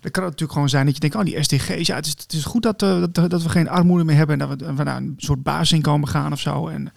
Dan 0.00 0.10
kan 0.10 0.22
het 0.22 0.32
natuurlijk 0.32 0.52
gewoon 0.52 0.68
zijn 0.68 0.84
dat 0.84 0.94
je 0.94 1.00
denkt, 1.00 1.16
oh 1.16 1.24
die 1.24 1.42
SDG's, 1.42 1.86
ja, 1.86 1.94
het 1.94 2.06
is, 2.06 2.12
het 2.12 2.32
is 2.32 2.44
goed 2.44 2.62
dat, 2.62 2.82
eh, 2.82 3.04
dat, 3.10 3.30
dat 3.30 3.42
we 3.42 3.48
geen 3.48 3.68
armoede 3.68 4.04
meer 4.04 4.16
hebben 4.16 4.40
en 4.40 4.48
dat 4.48 4.58
we, 4.58 4.74
dat 4.74 4.84
naar 4.84 4.96
een 4.96 5.14
soort 5.16 5.42
basisinkomen 5.42 6.08
gaan 6.08 6.32
of 6.32 6.40
zo. 6.40 6.68
En 6.68 6.92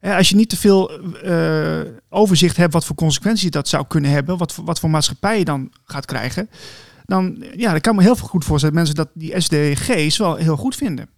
eh, 0.00 0.16
als 0.16 0.28
je 0.28 0.36
niet 0.36 0.48
te 0.48 0.56
veel 0.56 0.90
eh, 0.90 1.80
overzicht 2.08 2.56
hebt 2.56 2.72
wat 2.72 2.84
voor 2.84 2.96
consequenties 2.96 3.50
dat 3.50 3.68
zou 3.68 3.84
kunnen 3.88 4.10
hebben, 4.10 4.38
wat, 4.38 4.54
wat 4.64 4.80
voor 4.80 4.90
maatschappij 4.90 5.38
je 5.38 5.44
dan 5.44 5.72
gaat 5.84 6.04
krijgen, 6.04 6.50
dan, 7.04 7.44
ja, 7.56 7.70
dan 7.70 7.80
kan 7.80 7.94
me 7.94 8.02
heel 8.02 8.16
veel 8.16 8.28
goed 8.28 8.44
voorstellen 8.44 8.74
dat 8.76 8.84
mensen 8.84 9.04
dat 9.04 9.22
die 9.22 9.40
SDG's 9.40 10.16
wel 10.16 10.34
heel 10.34 10.56
goed 10.56 10.74
vinden. 10.74 11.08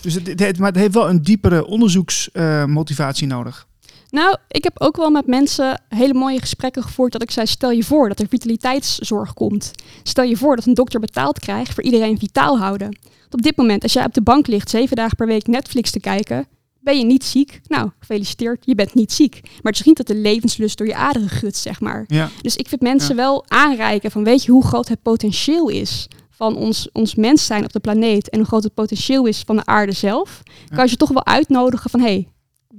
Dus 0.00 0.14
het, 0.14 0.40
het, 0.40 0.58
maar 0.58 0.68
het 0.68 0.80
heeft 0.80 0.94
wel 0.94 1.08
een 1.08 1.22
diepere 1.22 1.66
onderzoeksmotivatie 1.66 3.26
nodig. 3.26 3.68
Nou, 4.10 4.36
ik 4.48 4.64
heb 4.64 4.80
ook 4.80 4.96
wel 4.96 5.10
met 5.10 5.26
mensen 5.26 5.82
hele 5.88 6.14
mooie 6.14 6.40
gesprekken 6.40 6.82
gevoerd 6.82 7.12
dat 7.12 7.22
ik 7.22 7.30
zei, 7.30 7.46
stel 7.46 7.70
je 7.70 7.84
voor 7.84 8.08
dat 8.08 8.20
er 8.20 8.26
vitaliteitszorg 8.28 9.34
komt. 9.34 9.70
Stel 10.02 10.24
je 10.24 10.36
voor 10.36 10.56
dat 10.56 10.66
een 10.66 10.74
dokter 10.74 11.00
betaald 11.00 11.38
krijgt 11.38 11.74
voor 11.74 11.82
iedereen 11.82 12.18
vitaal 12.18 12.58
houden. 12.58 12.98
Want 13.20 13.34
op 13.34 13.42
dit 13.42 13.56
moment, 13.56 13.82
als 13.82 13.92
jij 13.92 14.04
op 14.04 14.14
de 14.14 14.22
bank 14.22 14.46
ligt 14.46 14.70
zeven 14.70 14.96
dagen 14.96 15.16
per 15.16 15.26
week 15.26 15.46
Netflix 15.46 15.90
te 15.90 16.00
kijken, 16.00 16.46
ben 16.80 16.98
je 16.98 17.04
niet 17.04 17.24
ziek. 17.24 17.60
Nou, 17.66 17.90
gefeliciteerd, 17.98 18.62
je 18.66 18.74
bent 18.74 18.94
niet 18.94 19.12
ziek. 19.12 19.40
Maar 19.42 19.72
het 19.72 19.80
is 19.80 19.86
niet 19.86 19.96
dat 19.96 20.06
de 20.06 20.14
levenslust 20.14 20.78
door 20.78 20.86
je 20.86 20.94
aderen 20.94 21.28
gutst, 21.28 21.62
zeg 21.62 21.80
maar. 21.80 22.04
Ja, 22.08 22.30
Dus 22.42 22.56
ik 22.56 22.68
vind 22.68 22.80
mensen 22.80 23.16
Ja. 23.16 23.22
wel 23.22 23.44
aanreiken 23.48 24.10
van 24.10 24.24
weet 24.24 24.44
je 24.44 24.50
hoe 24.52 24.64
groot 24.66 24.88
het 24.88 25.02
potentieel 25.02 25.68
is 25.68 26.08
van 26.30 26.56
ons, 26.56 26.88
ons 26.92 27.14
mens 27.14 27.46
zijn 27.46 27.64
op 27.64 27.72
de 27.72 27.80
planeet 27.80 28.28
en 28.28 28.38
hoe 28.38 28.46
groot 28.48 28.62
het 28.62 28.74
potentieel 28.74 29.26
is 29.26 29.42
van 29.46 29.56
de 29.56 29.66
aarde 29.66 29.92
zelf. 29.92 30.40
Ja. 30.44 30.74
Kan 30.74 30.84
je 30.84 30.90
ze 30.90 30.96
toch 30.96 31.08
wel 31.08 31.26
uitnodigen 31.26 31.90
van 31.90 32.00
hey, 32.00 32.28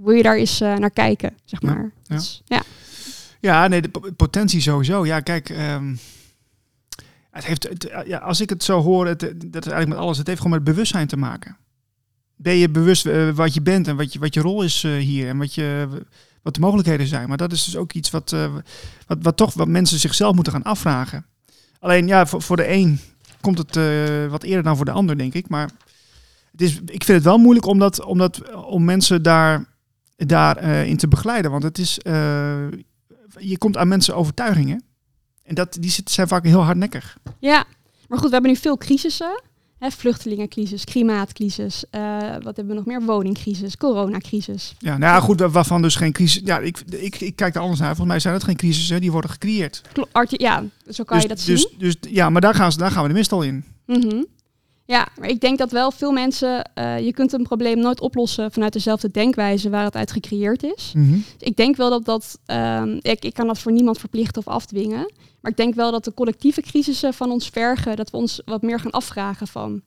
wil 0.03 0.15
je 0.15 0.23
daar 0.23 0.37
eens 0.37 0.61
eh, 0.61 0.75
naar 0.75 0.91
kijken, 0.91 1.37
zeg 1.45 1.61
maar. 1.61 1.91
ja. 2.03 2.15
Dus, 2.15 2.41
ja. 2.45 2.61
ja 3.39 3.67
nee, 3.67 3.81
de 3.81 3.89
po- 3.89 4.11
potentie 4.15 4.61
sowieso. 4.61 5.05
Ja, 5.05 5.19
kijk, 5.19 5.49
ehm, 5.49 5.95
het 7.31 7.45
heeft, 7.45 7.63
het, 7.63 7.91
ja, 8.05 8.17
als 8.17 8.41
ik 8.41 8.49
het 8.49 8.63
zo 8.63 8.81
hoor, 8.81 9.07
het, 9.07 9.19
dat 9.19 9.65
is 9.65 9.71
eigenlijk 9.71 9.87
met 9.87 9.97
alles, 9.97 10.17
het 10.17 10.27
heeft 10.27 10.41
gewoon 10.41 10.55
met 10.55 10.65
bewustzijn 10.65 11.07
te 11.07 11.17
maken. 11.17 11.57
Ben 12.35 12.55
je 12.55 12.69
bewust 12.69 13.05
eh, 13.05 13.29
wat 13.29 13.53
je 13.53 13.61
bent 13.61 13.87
en 13.87 13.95
wat 13.95 14.13
je, 14.13 14.19
wat 14.19 14.33
je 14.33 14.41
rol 14.41 14.63
is 14.63 14.83
eh, 14.83 14.95
hier 14.95 15.27
en 15.27 15.37
wat 15.37 15.53
je, 15.53 15.87
wat 16.41 16.53
de 16.53 16.59
mogelijkheden 16.59 17.07
zijn. 17.07 17.27
Maar 17.27 17.37
dat 17.37 17.51
is 17.51 17.63
dus 17.63 17.77
ook 17.77 17.93
iets 17.93 18.09
wat, 18.09 18.31
uh, 18.31 18.53
wat, 19.07 19.17
wat 19.21 19.37
toch 19.37 19.53
wat 19.53 19.67
mensen 19.67 19.99
zichzelf 19.99 20.35
moeten 20.35 20.53
gaan 20.53 20.63
afvragen. 20.63 21.25
Alleen 21.79 22.07
ja, 22.07 22.25
voor, 22.25 22.41
voor 22.41 22.57
de 22.57 22.71
een 22.71 22.99
komt 23.41 23.57
het 23.57 23.75
uh, 23.75 24.27
wat 24.27 24.43
eerder 24.43 24.63
dan 24.63 24.75
voor 24.75 24.85
de 24.85 24.91
ander, 24.91 25.17
denk 25.17 25.33
ik. 25.33 25.49
Maar 25.49 25.69
het 26.51 26.61
is, 26.61 26.75
ik 26.75 27.03
vind 27.03 27.17
het 27.17 27.23
wel 27.23 27.37
moeilijk 27.37 27.65
om, 27.65 27.79
dat, 27.79 28.03
om, 28.03 28.17
dat, 28.17 28.53
om 28.55 28.83
mensen 28.83 29.23
daar, 29.23 29.65
daar 30.25 30.63
uh, 30.63 30.85
in 30.87 30.97
te 30.97 31.07
begeleiden. 31.07 31.51
Want 31.51 31.63
het 31.63 31.77
is, 31.77 31.97
je 33.37 33.57
komt 33.57 33.77
aan 33.77 33.87
mensen 33.87 34.15
overtuigingen. 34.15 34.83
En 35.43 35.55
dat, 35.55 35.77
die 35.79 35.95
zijn 36.05 36.27
vaak 36.27 36.45
heel 36.45 36.63
hardnekkig. 36.63 37.17
Ja, 37.39 37.65
maar 38.07 38.17
goed, 38.17 38.27
we 38.27 38.33
hebben 38.33 38.51
nu 38.51 38.57
veel 38.57 38.77
crisissen. 38.77 39.41
Hè, 39.77 39.91
vluchtelingencrisis, 39.91 40.83
klimaatcrisis, 40.83 41.83
uh, 41.91 42.17
wat 42.19 42.55
hebben 42.55 42.67
we 42.67 42.73
nog 42.73 42.85
meer? 42.85 43.01
Woningcrisis, 43.01 43.77
coronacrisis. 43.77 44.75
Ja, 44.79 44.97
nou 44.97 45.13
ja, 45.13 45.19
goed, 45.19 45.39
waarvan 45.39 45.81
dus 45.81 45.95
geen 45.95 46.11
crisis. 46.11 46.41
Ja, 46.45 46.59
ik, 46.59 46.79
ik, 46.89 47.19
ik 47.19 47.35
kijk 47.35 47.55
er 47.55 47.61
anders 47.61 47.79
naar. 47.79 47.87
Volgens 47.87 48.07
mij 48.07 48.19
zijn 48.19 48.33
het 48.33 48.43
geen 48.43 48.55
crisissen, 48.55 49.01
die 49.01 49.11
worden 49.11 49.29
gecreëerd. 49.29 49.81
Ja, 50.27 50.63
zo 50.89 51.03
kan 51.03 51.15
dus, 51.15 51.21
je 51.23 51.27
dat 51.27 51.43
dus, 51.45 51.61
zien. 51.61 51.79
Dus 51.79 51.95
ja, 52.09 52.29
maar 52.29 52.41
daar 52.41 52.55
gaan, 52.55 52.71
ze, 52.71 52.77
daar 52.77 52.91
gaan 52.91 53.01
we 53.01 53.07
de 53.07 53.13
mist 53.13 53.31
al 53.31 53.41
in. 53.41 53.63
Mm 53.85 54.01
-hmm. 54.01 54.25
Ja, 54.91 55.07
maar 55.19 55.29
ik 55.29 55.39
denk 55.39 55.57
dat 55.57 55.71
wel 55.71 55.91
veel 55.91 56.11
mensen, 56.11 56.69
uh, 56.75 56.99
je 56.99 57.13
kunt 57.13 57.33
een 57.33 57.43
probleem 57.43 57.79
nooit 57.79 58.01
oplossen 58.01 58.51
vanuit 58.51 58.73
dezelfde 58.73 59.11
denkwijze 59.11 59.69
waar 59.69 59.83
het 59.83 59.95
uit 59.95 60.11
gecreëerd 60.11 60.63
is. 60.63 60.91
Mm 60.95 61.09
-hmm. 61.09 61.23
ik 61.37 61.55
denk 61.55 61.75
wel 61.75 61.89
dat 61.89 62.05
dat, 62.05 62.39
um, 62.45 62.97
ik, 63.01 63.23
ik 63.25 63.33
kan 63.33 63.47
dat 63.47 63.59
voor 63.59 63.71
niemand 63.71 63.97
verplichten 63.99 64.41
of 64.45 64.53
afdwingen. 64.53 65.11
Maar 65.41 65.51
ik 65.51 65.57
denk 65.57 65.75
wel 65.75 65.91
dat 65.91 66.03
de 66.03 66.13
collectieve 66.13 66.61
crisissen 66.61 67.13
van 67.13 67.31
ons 67.31 67.49
vergen 67.49 67.95
dat 67.95 68.09
we 68.09 68.17
ons 68.17 68.41
wat 68.45 68.61
meer 68.61 68.79
gaan 68.79 68.91
afvragen 68.91 69.47
van 69.47 69.81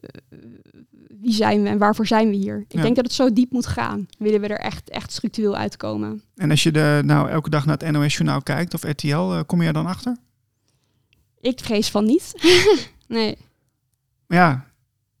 uh, 0.00 0.38
wie 1.20 1.32
zijn 1.32 1.62
we 1.62 1.68
en 1.68 1.78
waarvoor 1.78 2.06
zijn 2.06 2.28
we 2.30 2.36
hier. 2.36 2.64
Ik 2.68 2.72
Ja. 2.72 2.82
denk 2.82 2.96
dat 2.96 3.04
het 3.04 3.14
zo 3.14 3.32
diep 3.32 3.50
moet 3.52 3.66
gaan. 3.66 4.06
Willen 4.18 4.40
we 4.40 4.46
er 4.48 4.58
echt, 4.60 4.90
echt 4.90 5.12
structureel 5.12 5.56
uitkomen. 5.56 6.22
En 6.36 6.50
als 6.50 6.62
je 6.62 6.72
de, 6.72 7.02
nou 7.04 7.28
elke 7.30 7.50
dag 7.50 7.66
naar 7.66 7.78
het 7.78 7.90
NOS-journaal 7.90 8.42
kijkt 8.42 8.74
of 8.74 8.82
RTL, 8.82 9.08
eh, 9.08 9.40
kom 9.46 9.60
je 9.60 9.66
er 9.66 9.72
dan 9.72 9.86
achter? 9.86 10.16
Ik 11.40 11.60
vrees 11.60 11.88
van 11.90 12.04
niet. 12.04 12.32
nee. 13.08 13.36
Ja, 14.34 14.64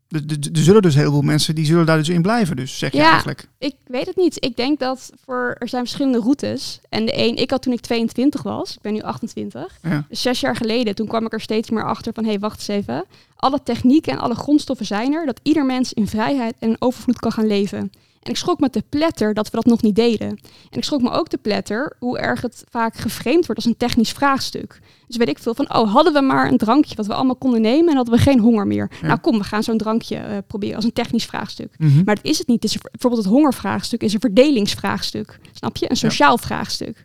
er, 0.08 0.22
zullen 0.52 0.82
dus 0.82 0.94
heel 0.94 1.10
veel 1.10 1.22
mensen 1.22 1.54
die 1.54 1.64
zullen 1.64 1.86
daar 1.86 1.96
dus 1.98 2.08
in 2.08 2.22
blijven, 2.22 2.56
dus 2.56 2.78
zeg 2.78 2.92
je 2.92 2.98
Ja. 2.98 3.10
eigenlijk. 3.10 3.48
Ik 3.58 3.74
weet 3.86 4.06
het 4.06 4.16
niet. 4.16 4.44
Ik 4.44 4.56
denk 4.56 4.78
dat 4.78 5.12
voor, 5.24 5.56
er 5.58 5.68
zijn 5.68 5.82
verschillende 5.82 6.18
routes. 6.18 6.80
En 6.88 7.06
de 7.06 7.18
een, 7.18 7.36
ik 7.36 7.50
had 7.50 7.62
toen 7.62 7.72
ik 7.72 7.80
22 7.80 8.42
was, 8.42 8.74
ik 8.74 8.80
ben 8.82 8.92
nu 8.92 9.00
28. 9.02 9.78
Ja. 9.82 10.04
Dus 10.08 10.22
zes 10.22 10.40
jaar 10.40 10.56
geleden, 10.56 10.94
toen 10.94 11.06
kwam 11.06 11.26
ik 11.26 11.32
er 11.32 11.40
steeds 11.40 11.70
meer 11.70 11.84
achter 11.84 12.12
van, 12.12 12.24
hé, 12.24 12.30
hey, 12.30 12.38
wacht 12.38 12.58
eens 12.58 12.68
even. 12.68 13.04
Alle 13.36 13.62
technieken 13.62 14.12
en 14.12 14.18
alle 14.18 14.34
grondstoffen 14.34 14.86
zijn 14.86 15.12
er, 15.12 15.26
dat 15.26 15.40
ieder 15.42 15.64
mens 15.64 15.92
in 15.92 16.08
vrijheid 16.08 16.54
en 16.58 16.76
overvloed 16.78 17.18
kan 17.18 17.32
gaan 17.32 17.46
leven. 17.46 17.92
En 18.24 18.30
ik 18.30 18.36
schrok 18.36 18.60
me 18.60 18.70
te 18.70 18.82
pletter 18.88 19.34
dat 19.34 19.50
we 19.50 19.56
dat 19.56 19.64
nog 19.64 19.82
niet 19.82 19.96
deden. 19.96 20.28
En 20.28 20.78
ik 20.78 20.84
schrok 20.84 21.02
me 21.02 21.10
ook 21.10 21.28
te 21.28 21.38
pletter 21.38 21.96
hoe 21.98 22.18
erg 22.18 22.40
het 22.40 22.64
vaak 22.70 22.96
geframed 22.96 23.46
wordt 23.46 23.56
als 23.56 23.64
een 23.64 23.76
technisch 23.76 24.12
vraagstuk. 24.12 24.80
Dus 25.06 25.16
weet 25.16 25.28
ik 25.28 25.38
veel 25.38 25.54
van, 25.54 25.74
oh, 25.74 25.92
hadden 25.92 26.12
we 26.12 26.20
maar 26.20 26.48
een 26.48 26.56
drankje 26.56 26.94
wat 26.94 27.06
we 27.06 27.14
allemaal 27.14 27.36
konden 27.36 27.60
nemen 27.60 27.88
en 27.88 27.96
hadden 27.96 28.14
we 28.14 28.20
geen 28.20 28.40
honger 28.40 28.66
meer. 28.66 28.90
Ja. 29.00 29.06
Nou 29.06 29.18
kom, 29.18 29.38
we 29.38 29.44
gaan 29.44 29.62
zo'n 29.62 29.78
drankje 29.78 30.16
eh, 30.16 30.38
proberen 30.46 30.76
als 30.76 30.84
een 30.84 30.92
technisch 30.92 31.24
vraagstuk. 31.24 31.74
Mhm. 31.78 32.04
Maar 32.04 32.14
dat 32.14 32.24
is 32.24 32.38
het 32.38 32.46
niet. 32.46 32.62
Het 32.62 32.74
is 32.74 32.78
bijvoorbeeld 32.90 33.24
het 33.24 33.32
hongervraagstuk 33.32 34.02
is 34.02 34.14
een 34.14 34.20
verdelingsvraagstuk. 34.20 35.38
Snap 35.52 35.76
je? 35.76 35.90
Een 35.90 35.96
sociaal 35.96 36.38
vraagstuk. 36.38 37.04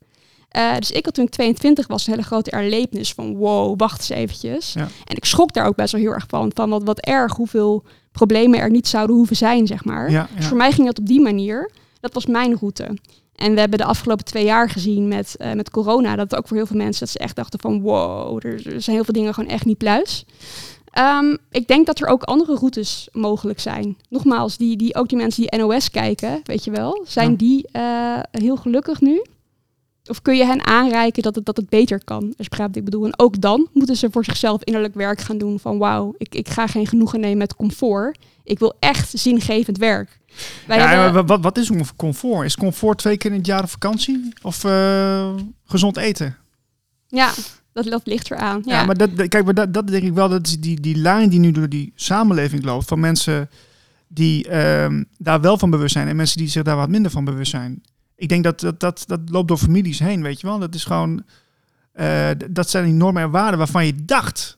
Eh, 0.49 0.77
dus 0.77 0.91
ik 0.91 1.05
had 1.05 1.13
toen 1.13 1.25
ik 1.25 1.31
22 1.31 1.87
was 1.87 2.07
een 2.07 2.13
hele 2.13 2.25
grote 2.25 2.51
erlevenis 2.51 3.13
van 3.13 3.35
wow, 3.35 3.79
wacht 3.79 3.99
eens 3.99 4.09
eventjes. 4.09 4.73
Ja. 4.73 4.87
En 5.05 5.15
ik 5.15 5.25
schrok 5.25 5.53
daar 5.53 5.65
ook 5.65 5.75
best 5.75 5.91
wel 5.91 6.01
heel 6.01 6.11
erg 6.11 6.25
van. 6.27 6.51
Van 6.53 6.69
wat, 6.69 6.83
wat 6.83 6.99
erg 6.99 7.35
hoeveel 7.35 7.83
problemen 8.11 8.59
er 8.59 8.69
niet 8.69 8.87
zouden 8.87 9.15
hoeven 9.15 9.35
zijn, 9.35 9.67
zeg 9.67 9.85
maar. 9.85 10.11
Ja, 10.11 10.27
Dus 10.35 10.45
voor 10.45 10.57
mij 10.57 10.71
ging 10.71 10.87
dat 10.87 10.99
op 10.99 11.05
die 11.07 11.21
manier. 11.21 11.71
Dat 11.99 12.13
was 12.13 12.25
mijn 12.25 12.57
route. 12.57 12.97
En 13.35 13.53
we 13.53 13.59
hebben 13.59 13.79
de 13.79 13.85
afgelopen 13.85 14.25
twee 14.25 14.45
jaar 14.45 14.69
gezien 14.69 15.07
met, 15.07 15.35
eh, 15.37 15.53
met 15.53 15.69
corona, 15.69 16.15
dat 16.15 16.35
ook 16.35 16.47
voor 16.47 16.57
heel 16.57 16.65
veel 16.65 16.77
mensen, 16.77 16.99
dat 16.99 17.09
ze 17.09 17.19
echt 17.19 17.35
dachten 17.35 17.59
van 17.59 17.81
wow, 17.81 18.45
er, 18.45 18.73
er 18.73 18.81
zijn 18.81 18.95
heel 18.95 19.05
veel 19.05 19.13
dingen 19.13 19.33
gewoon 19.33 19.49
echt 19.49 19.65
niet 19.65 19.77
pluis. 19.77 20.25
Ehm, 20.89 21.35
ik 21.51 21.67
denk 21.67 21.85
dat 21.85 21.99
er 22.01 22.07
ook 22.07 22.23
andere 22.23 22.55
routes 22.55 23.07
mogelijk 23.11 23.59
zijn. 23.59 23.97
Nogmaals, 24.09 24.57
die, 24.57 24.77
die, 24.77 24.95
ook 24.95 25.09
die 25.09 25.17
mensen 25.17 25.47
die 25.47 25.59
NOS 25.59 25.89
kijken, 25.91 26.39
weet 26.43 26.63
je 26.63 26.71
wel, 26.71 27.03
zijn 27.07 27.29
Ja. 27.31 27.35
die 27.37 27.67
eh, 27.71 28.19
heel 28.31 28.55
gelukkig 28.55 29.01
nu? 29.01 29.21
Of 30.09 30.21
kun 30.21 30.37
je 30.37 30.45
hen 30.45 30.65
aanreiken 30.65 31.23
dat 31.23 31.35
het, 31.35 31.45
dat 31.45 31.57
het 31.57 31.69
beter 31.69 32.03
kan? 32.03 32.33
Als 32.37 32.47
je 32.57 32.67
ik 32.71 32.83
bedoel. 32.85 33.05
En 33.05 33.19
ook 33.19 33.41
dan 33.41 33.67
moeten 33.73 33.95
ze 33.95 34.07
voor 34.11 34.23
zichzelf 34.25 34.63
innerlijk 34.63 34.93
werk 34.95 35.21
gaan 35.21 35.37
doen 35.37 35.59
van 35.59 35.77
wauw, 35.77 36.13
ik, 36.17 36.35
ik 36.35 36.49
ga 36.49 36.67
geen 36.67 36.87
genoegen 36.87 37.19
nemen 37.19 37.37
met 37.37 37.55
comfort. 37.55 38.17
Ik 38.43 38.59
wil 38.59 38.73
echt 38.79 39.09
zingevend 39.19 39.77
werk. 39.77 40.19
Wij 40.67 40.77
Ja, 40.77 40.87
hebben- 40.87 41.25
wat, 41.25 41.41
wat 41.41 41.57
is 41.57 41.69
om 41.69 41.81
comfort? 41.95 42.45
Is 42.45 42.57
comfort 42.57 42.97
twee 42.97 43.17
keer 43.17 43.31
in 43.31 43.37
het 43.37 43.45
jaar 43.45 43.63
op 43.63 43.69
vakantie? 43.69 44.33
Of 44.41 44.63
eh, 44.63 45.33
gezond 45.65 45.97
eten? 45.97 46.35
Ja, 47.07 47.31
dat, 47.73 47.85
dat 47.85 48.01
ligt 48.07 48.31
eraan. 48.31 48.61
Ja, 48.65 48.79
Ja, 48.79 48.85
maar 48.85 48.97
dat, 48.97 49.17
dat- 49.17 49.27
kijk, 49.27 49.45
maar 49.45 49.53
dat, 49.53 49.73
dat 49.73 49.87
denk 49.87 50.03
ik 50.03 50.13
wel, 50.13 50.29
dat 50.29 50.47
is 50.47 50.59
die, 50.59 50.79
die 50.79 50.95
lijn 50.95 51.29
die 51.29 51.39
nu 51.39 51.51
door 51.51 51.69
die 51.69 51.91
samenleving 51.95 52.63
loopt, 52.63 52.87
van 52.87 52.99
mensen 52.99 53.49
die 54.07 54.47
ehm, 54.47 55.03
daar 55.17 55.41
wel 55.41 55.57
van 55.57 55.69
bewust 55.69 55.93
zijn 55.93 56.07
en 56.07 56.15
mensen 56.15 56.37
die 56.37 56.47
zich 56.47 56.63
daar 56.63 56.75
wat 56.75 56.89
minder 56.89 57.11
van 57.11 57.25
bewust 57.25 57.51
zijn. 57.51 57.81
Ik 58.19 58.29
denk 58.29 58.43
dat 58.43 58.59
dat, 58.59 58.79
dat, 58.79 59.03
dat 59.07 59.19
loopt 59.25 59.47
door 59.47 59.57
families 59.57 59.99
heen, 59.99 60.21
weet 60.21 60.41
je 60.41 60.47
wel. 60.47 60.59
Dat 60.59 60.75
is 60.75 60.83
gewoon, 60.83 61.23
eh, 61.91 62.29
dat 62.49 62.69
zijn 62.69 62.85
die 62.85 62.93
normen 62.93 63.23
en 63.23 63.31
waarden 63.31 63.57
waarvan 63.57 63.85
je 63.85 64.05
dacht 64.05 64.57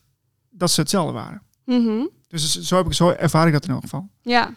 dat 0.50 0.71
ze 0.71 0.82
hetzelfde 0.82 1.13
waren. 1.13 1.41
Mhm. 1.65 2.06
Dus 2.28 2.60
zo, 2.62 2.78
heb 2.78 2.86
ik, 2.86 2.93
zo 2.93 3.10
ervaar 3.10 3.47
ik 3.47 3.54
dat 3.54 3.65
in 3.65 3.74
elk 3.74 3.82
geval. 3.82 4.10
ja. 4.21 4.54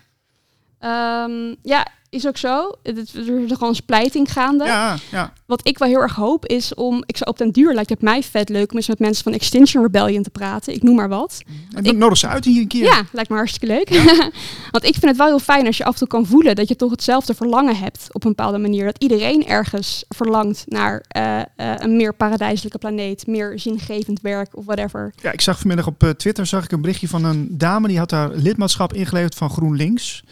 Ehm, 0.84 1.54
ja, 1.62 1.86
is 2.10 2.26
ook 2.26 2.36
zo. 2.36 2.74
Er 2.82 2.98
is 2.98 3.10
gewoon 3.12 3.68
een 3.68 3.74
splijting 3.74 4.32
gaande. 4.32 4.64
Ja, 4.64 4.96
ja. 5.10 5.32
Wat 5.46 5.66
ik 5.68 5.78
wel 5.78 5.88
heel 5.88 6.00
erg 6.00 6.14
hoop 6.14 6.46
is 6.46 6.74
om, 6.74 7.02
ik 7.06 7.16
zou 7.16 7.30
op 7.30 7.38
den 7.38 7.50
duur 7.50 7.74
lijkt 7.74 7.90
het 7.90 8.02
mij 8.02 8.22
vet 8.22 8.48
leuk 8.48 8.70
om 8.70 8.76
eens 8.76 8.88
met 8.88 8.98
mensen 8.98 9.24
van 9.24 9.32
Extinction 9.32 9.82
Rebellion 9.82 10.22
te 10.22 10.30
praten. 10.30 10.74
Ik 10.74 10.82
noem 10.82 10.94
maar 10.94 11.08
wat. 11.08 11.42
En 11.76 11.84
Ik- 11.84 11.96
nodig 11.96 12.18
ze 12.18 12.26
uit 12.26 12.44
hier 12.44 12.60
een 12.60 12.68
keer. 12.68 12.84
Ja, 12.84 13.02
lijkt 13.12 13.30
me 13.30 13.36
hartstikke 13.36 13.66
leuk. 13.74 13.88
Want 14.70 14.84
ik 14.84 14.92
vind 14.92 15.04
het 15.04 15.16
wel 15.16 15.26
heel 15.26 15.38
fijn 15.38 15.66
als 15.66 15.76
je 15.76 15.84
af 15.84 15.92
en 15.92 15.98
toe 15.98 16.08
kan 16.08 16.26
voelen 16.26 16.54
dat 16.54 16.68
je 16.68 16.76
toch 16.76 16.90
hetzelfde 16.90 17.34
verlangen 17.34 17.76
hebt 17.76 18.08
op 18.12 18.24
een 18.24 18.34
bepaalde 18.34 18.58
manier. 18.58 18.84
Dat 18.84 19.02
iedereen 19.02 19.46
ergens 19.46 20.04
verlangt 20.08 20.64
naar 20.66 21.04
eh, 21.08 21.40
eh, 21.40 21.44
een 21.56 21.96
meer 21.96 22.14
paradijselijke 22.14 22.78
planeet, 22.78 23.26
meer 23.26 23.58
zingevend 23.58 24.20
werk 24.20 24.56
of 24.56 24.64
whatever. 24.64 25.12
Ja, 25.22 25.32
ik 25.32 25.40
zag 25.40 25.58
vanmiddag 25.58 25.86
op 25.86 26.02
eh, 26.02 26.10
Twitter 26.10 26.46
zag 26.46 26.64
ik 26.64 26.72
een 26.72 26.80
berichtje 26.80 27.08
van 27.08 27.24
een 27.24 27.48
dame 27.50 27.88
die 27.88 27.98
had 27.98 28.10
haar 28.10 28.30
lidmaatschap 28.30 28.92
ingeleverd 28.92 29.34
van 29.34 29.50
GroenLinks. 29.50 30.22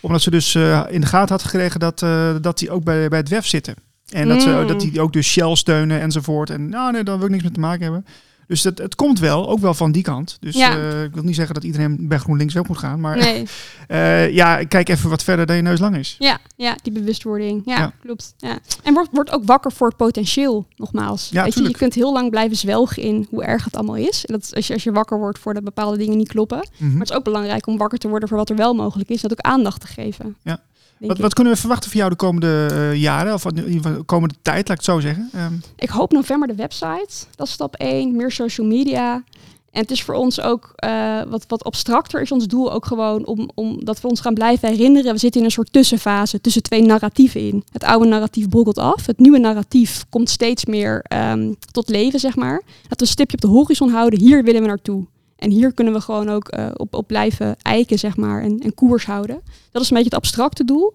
Omdat 0.00 0.22
ze 0.22 0.30
dus 0.30 0.54
eh, 0.54 0.82
in 0.88 1.00
de 1.00 1.06
gaten 1.06 1.34
had 1.34 1.42
gekregen 1.44 1.80
dat, 1.80 2.02
eh, 2.02 2.34
dat 2.40 2.58
die 2.58 2.70
ook 2.70 2.84
bij, 2.84 3.08
bij 3.08 3.18
het 3.18 3.28
WEF 3.28 3.46
zitten. 3.46 3.74
En 4.08 4.28
dat, 4.28 4.42
ze, 4.42 4.48
Mm. 4.48 4.66
dat 4.66 4.80
die 4.80 5.00
ook 5.00 5.12
dus 5.12 5.26
Shell 5.26 5.56
steunen 5.56 6.00
enzovoort. 6.00 6.50
En 6.50 6.68
nou 6.68 6.92
nee, 6.92 7.02
daar 7.02 7.16
wil 7.16 7.24
ik 7.26 7.30
niks 7.30 7.42
mee 7.42 7.52
te 7.52 7.60
maken 7.60 7.82
hebben. 7.82 8.06
Dus 8.50 8.64
het, 8.64 8.78
het 8.78 8.94
komt 8.94 9.18
wel, 9.18 9.48
ook 9.48 9.58
wel 9.58 9.74
van 9.74 9.92
die 9.92 10.02
kant. 10.02 10.36
Dus 10.40 10.56
Ja. 10.56 10.76
eh, 10.78 11.02
ik 11.02 11.14
wil 11.14 11.22
niet 11.22 11.34
zeggen 11.34 11.54
dat 11.54 11.64
iedereen 11.64 12.08
bij 12.08 12.18
GroenLinks 12.18 12.54
weg 12.54 12.68
moet 12.68 12.78
gaan. 12.78 13.00
Maar 13.00 13.16
Nee, 13.16 13.46
eh, 13.88 14.30
ja, 14.30 14.64
kijk 14.64 14.88
even 14.88 15.10
wat 15.10 15.22
verder 15.22 15.46
dan 15.46 15.56
je 15.56 15.62
neus 15.62 15.78
lang 15.80 15.96
is. 15.96 16.16
ja, 16.18 16.38
ja, 16.56 16.76
die 16.82 16.92
bewustwording. 16.92 17.62
Ja, 17.64 17.78
Ja. 17.78 17.92
klopt. 18.02 18.34
Ja. 18.36 18.58
En 18.82 18.94
wordt 18.94 19.08
wordt 19.12 19.30
ook 19.30 19.44
wakker 19.44 19.72
voor 19.72 19.88
het 19.88 19.96
potentieel, 19.96 20.66
nogmaals. 20.76 21.28
Ja, 21.32 21.44
Weet 21.44 21.54
je, 21.54 21.70
kunt 21.70 21.94
heel 21.94 22.12
lang 22.12 22.30
blijven 22.30 22.56
zwelgen 22.56 23.02
in 23.02 23.26
hoe 23.30 23.44
erg 23.44 23.64
het 23.64 23.76
allemaal 23.76 23.96
is. 23.96 24.26
En 24.26 24.34
dat 24.34 24.42
is 24.42 24.54
als 24.54 24.66
je, 24.66 24.72
als 24.72 24.82
je 24.82 24.92
wakker 24.92 25.18
wordt 25.18 25.38
voor 25.38 25.54
dat 25.54 25.64
bepaalde 25.64 25.96
dingen 25.96 26.16
niet 26.16 26.28
kloppen. 26.28 26.68
Mhm. 26.76 26.90
Maar 26.90 27.00
het 27.00 27.10
is 27.10 27.16
ook 27.16 27.24
belangrijk 27.24 27.66
om 27.66 27.76
wakker 27.78 27.98
te 27.98 28.08
worden 28.08 28.28
voor 28.28 28.38
wat 28.38 28.50
er 28.50 28.56
wel 28.56 28.74
mogelijk 28.74 29.08
is. 29.08 29.20
Dat 29.20 29.32
ook 29.32 29.40
aandacht 29.40 29.80
te 29.80 29.86
geven. 29.86 30.36
Ja. 30.42 30.60
Wat, 31.00 31.18
wat 31.18 31.34
kunnen 31.34 31.52
we 31.52 31.58
verwachten 31.58 31.90
van 31.90 31.98
jou 31.98 32.10
de 32.10 32.16
komende 32.16 32.66
eh, 32.70 32.94
jaren? 32.94 33.34
Of 33.34 33.42
de 33.42 34.02
komende 34.06 34.34
tijd, 34.42 34.68
laat 34.68 34.78
ik 34.78 34.84
het 34.86 34.94
zo 34.94 35.00
zeggen. 35.00 35.30
Ehm, 35.32 35.52
Ik 35.76 35.88
hoop 35.88 36.12
november 36.12 36.48
de 36.48 36.54
website. 36.54 37.26
Dat 37.34 37.46
is 37.46 37.52
stap 37.52 37.74
1. 37.74 38.16
Meer 38.16 38.30
social 38.30 38.66
media. 38.66 39.22
En 39.70 39.80
het 39.80 39.90
is 39.90 40.02
voor 40.02 40.14
ons 40.14 40.40
ook 40.40 40.72
eh, 40.76 41.22
wat, 41.28 41.44
wat 41.48 41.64
abstracter 41.64 42.20
is 42.20 42.32
ons 42.32 42.46
doel 42.46 42.72
ook 42.72 42.86
gewoon 42.86 43.26
om, 43.26 43.50
om 43.54 43.84
dat 43.84 44.00
we 44.00 44.08
ons 44.08 44.20
gaan 44.20 44.34
blijven 44.34 44.68
herinneren. 44.68 45.12
We 45.12 45.18
zitten 45.18 45.40
in 45.40 45.46
een 45.46 45.52
soort 45.52 45.72
tussenfase 45.72 46.40
tussen 46.40 46.62
twee 46.62 46.82
narratieven 46.82 47.40
in. 47.40 47.64
Het 47.72 47.84
oude 47.84 48.08
narratief 48.08 48.48
brokkelt 48.48 48.78
af. 48.78 49.06
Het 49.06 49.18
nieuwe 49.18 49.38
narratief 49.38 50.04
komt 50.08 50.30
steeds 50.30 50.64
meer 50.64 51.00
ehm, 51.02 51.52
tot 51.70 51.88
leven, 51.88 52.20
zeg 52.20 52.36
maar. 52.36 52.62
Dat 52.88 52.98
we 53.00 53.04
een 53.04 53.10
stipje 53.12 53.36
op 53.36 53.42
de 53.42 53.48
horizon 53.48 53.90
houden. 53.90 54.18
Hier 54.18 54.44
willen 54.44 54.60
we 54.60 54.66
naartoe. 54.66 55.06
En 55.40 55.50
hier 55.50 55.72
kunnen 55.72 55.94
we 55.94 56.00
gewoon 56.00 56.28
ook 56.28 56.48
eh, 56.48 56.68
op, 56.74 56.94
op 56.94 57.06
blijven 57.06 57.56
eiken, 57.62 57.98
zeg 57.98 58.16
maar, 58.16 58.42
en, 58.42 58.58
en 58.58 58.74
koers 58.74 59.04
houden. 59.04 59.40
Dat 59.72 59.82
is 59.82 59.90
een 59.90 59.96
beetje 59.96 60.10
het 60.10 60.18
abstracte 60.18 60.64
doel. 60.64 60.94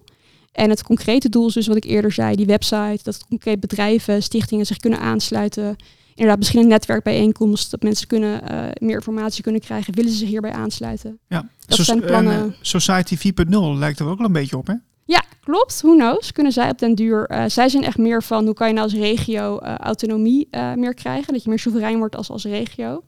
En 0.52 0.70
het 0.70 0.82
concrete 0.82 1.28
doel 1.28 1.46
is 1.46 1.54
dus 1.54 1.66
wat 1.66 1.76
ik 1.76 1.84
eerder 1.84 2.12
zei, 2.12 2.36
die 2.36 2.46
website, 2.46 2.98
dat 3.02 3.26
concreet 3.28 3.60
bedrijven, 3.60 4.22
stichtingen 4.22 4.66
zich 4.66 4.76
kunnen 4.76 4.98
aansluiten. 4.98 5.76
Inderdaad, 6.10 6.38
misschien 6.38 6.60
een 6.60 6.68
netwerkbijeenkomst, 6.68 7.70
dat 7.70 7.82
mensen 7.82 8.06
kunnen, 8.06 8.48
eh, 8.48 8.58
meer 8.80 8.94
informatie 8.94 9.42
kunnen 9.42 9.60
krijgen. 9.60 9.94
Willen 9.94 10.10
ze 10.10 10.16
zich 10.16 10.28
hierbij 10.28 10.52
aansluiten? 10.52 11.18
ja. 11.28 11.48
Dat 11.66 11.78
zijn 11.78 12.00
de 12.00 12.06
plannen. 12.06 12.34
en, 12.34 12.50
eh, 12.50 12.56
Society 12.60 13.16
4.0 13.16 13.78
lijkt 13.78 13.98
er 13.98 14.06
ook 14.06 14.18
wel 14.18 14.26
een 14.26 14.32
beetje 14.32 14.56
op, 14.56 14.66
hè? 14.66 14.74
Ja, 15.06 15.22
klopt. 15.40 15.80
Who 15.80 15.94
knows? 15.96 16.32
Kunnen 16.32 16.52
zij 16.52 16.70
op 16.70 16.78
den 16.78 16.94
duur... 16.94 17.26
eh, 17.26 17.44
zij 17.46 17.68
zijn 17.68 17.84
echt 17.84 17.98
meer 17.98 18.22
van, 18.22 18.44
hoe 18.44 18.54
kan 18.54 18.66
je 18.66 18.72
nou 18.72 18.84
als 18.84 18.94
regio 18.98 19.58
eh, 19.58 19.74
autonomie 19.74 20.48
eh, 20.50 20.74
meer 20.74 20.94
krijgen? 20.94 21.32
Dat 21.32 21.42
je 21.42 21.48
meer 21.48 21.58
soeverein 21.58 21.98
wordt 21.98 22.16
als, 22.16 22.30
als 22.30 22.44
regio. 22.44 23.02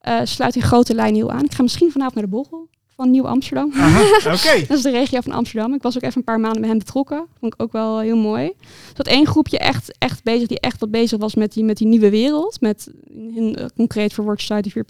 Eh, 0.00 0.20
sluit 0.22 0.56
in 0.56 0.62
grote 0.62 0.94
lijnen 0.94 1.14
heel 1.14 1.30
aan. 1.30 1.44
Ik 1.44 1.54
ga 1.54 1.62
misschien 1.62 1.90
vanavond 1.90 2.14
naar 2.14 2.24
de 2.24 2.30
borrel. 2.30 2.68
van 2.94 3.10
Nieuw-Amsterdam. 3.10 3.72
Oké. 4.36 4.64
dat 4.68 4.76
is 4.76 4.82
de 4.82 4.90
regio 4.90 5.20
van 5.20 5.32
Amsterdam. 5.32 5.74
Ik 5.74 5.82
was 5.82 5.96
ook 5.96 6.02
even 6.02 6.16
een 6.16 6.24
paar 6.24 6.40
maanden 6.40 6.60
met 6.60 6.70
hen 6.70 6.78
betrokken. 6.78 7.26
Vond 7.40 7.54
ik 7.54 7.62
ook 7.62 7.72
wel 7.72 7.98
heel 8.00 8.16
mooi. 8.16 8.44
Er 8.44 8.94
zat 8.96 9.06
één 9.06 9.26
groepje 9.26 9.58
echt, 9.58 9.98
echt 9.98 10.22
bezig, 10.22 10.48
die 10.48 10.60
echt 10.60 10.80
wat 10.80 10.90
bezig 10.90 11.18
was 11.18 11.34
met 11.34 11.52
die, 11.52 11.64
met 11.64 11.76
die 11.76 11.86
nieuwe 11.86 12.10
wereld. 12.10 12.60
Met 12.60 12.90
hun 13.12 13.60
uh, 13.60 13.66
concreet 13.76 14.12
verwoord 14.12 14.40
Society 14.40 14.70
4.0. 14.70 14.84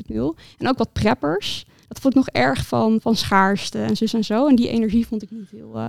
En 0.58 0.68
ook 0.68 0.78
wat 0.78 0.92
preppers. 0.92 1.66
Dat 1.88 2.00
vond 2.00 2.14
ik 2.14 2.20
nog 2.20 2.28
erg 2.28 2.66
van, 2.66 3.00
van 3.00 3.16
schaarste 3.16 3.78
en 3.78 3.96
zus 3.96 4.14
en 4.14 4.24
zo. 4.24 4.46
En 4.46 4.56
die 4.56 4.68
energie 4.68 5.06
vond 5.06 5.22
ik 5.22 5.30
niet 5.30 5.50
heel... 5.50 5.72
Uh, 5.76 5.86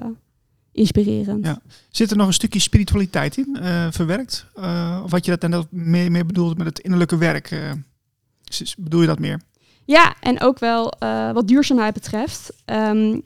inspirerend. 0.71 1.45
Ja. 1.45 1.62
Zit 1.89 2.12
er 2.12 2.17
nog 2.17 2.27
een 2.27 2.34
stukje 2.34 2.60
spiritualiteit 2.60 3.38
in 3.38 3.58
uh, 3.62 3.88
verwerkt? 3.91 4.45
Of 5.03 5.12
wat 5.12 5.25
je 5.25 5.38
dat 5.38 5.51
dan 5.51 5.67
meer, 5.69 6.12
meer 6.12 6.25
bedoelt 6.25 6.58
met 6.58 6.67
het 6.67 6.79
innerlijke 6.79 7.17
werk? 7.17 7.49
Bedoel 8.77 9.01
je 9.01 9.07
dat 9.07 9.19
meer? 9.19 9.41
Ja, 9.85 10.15
en 10.21 10.41
ook 10.41 10.59
wel 10.59 10.93
wat 11.33 11.47
duurzaamheid 11.47 11.93
betreft. 11.93 12.53
Um, 12.65 13.21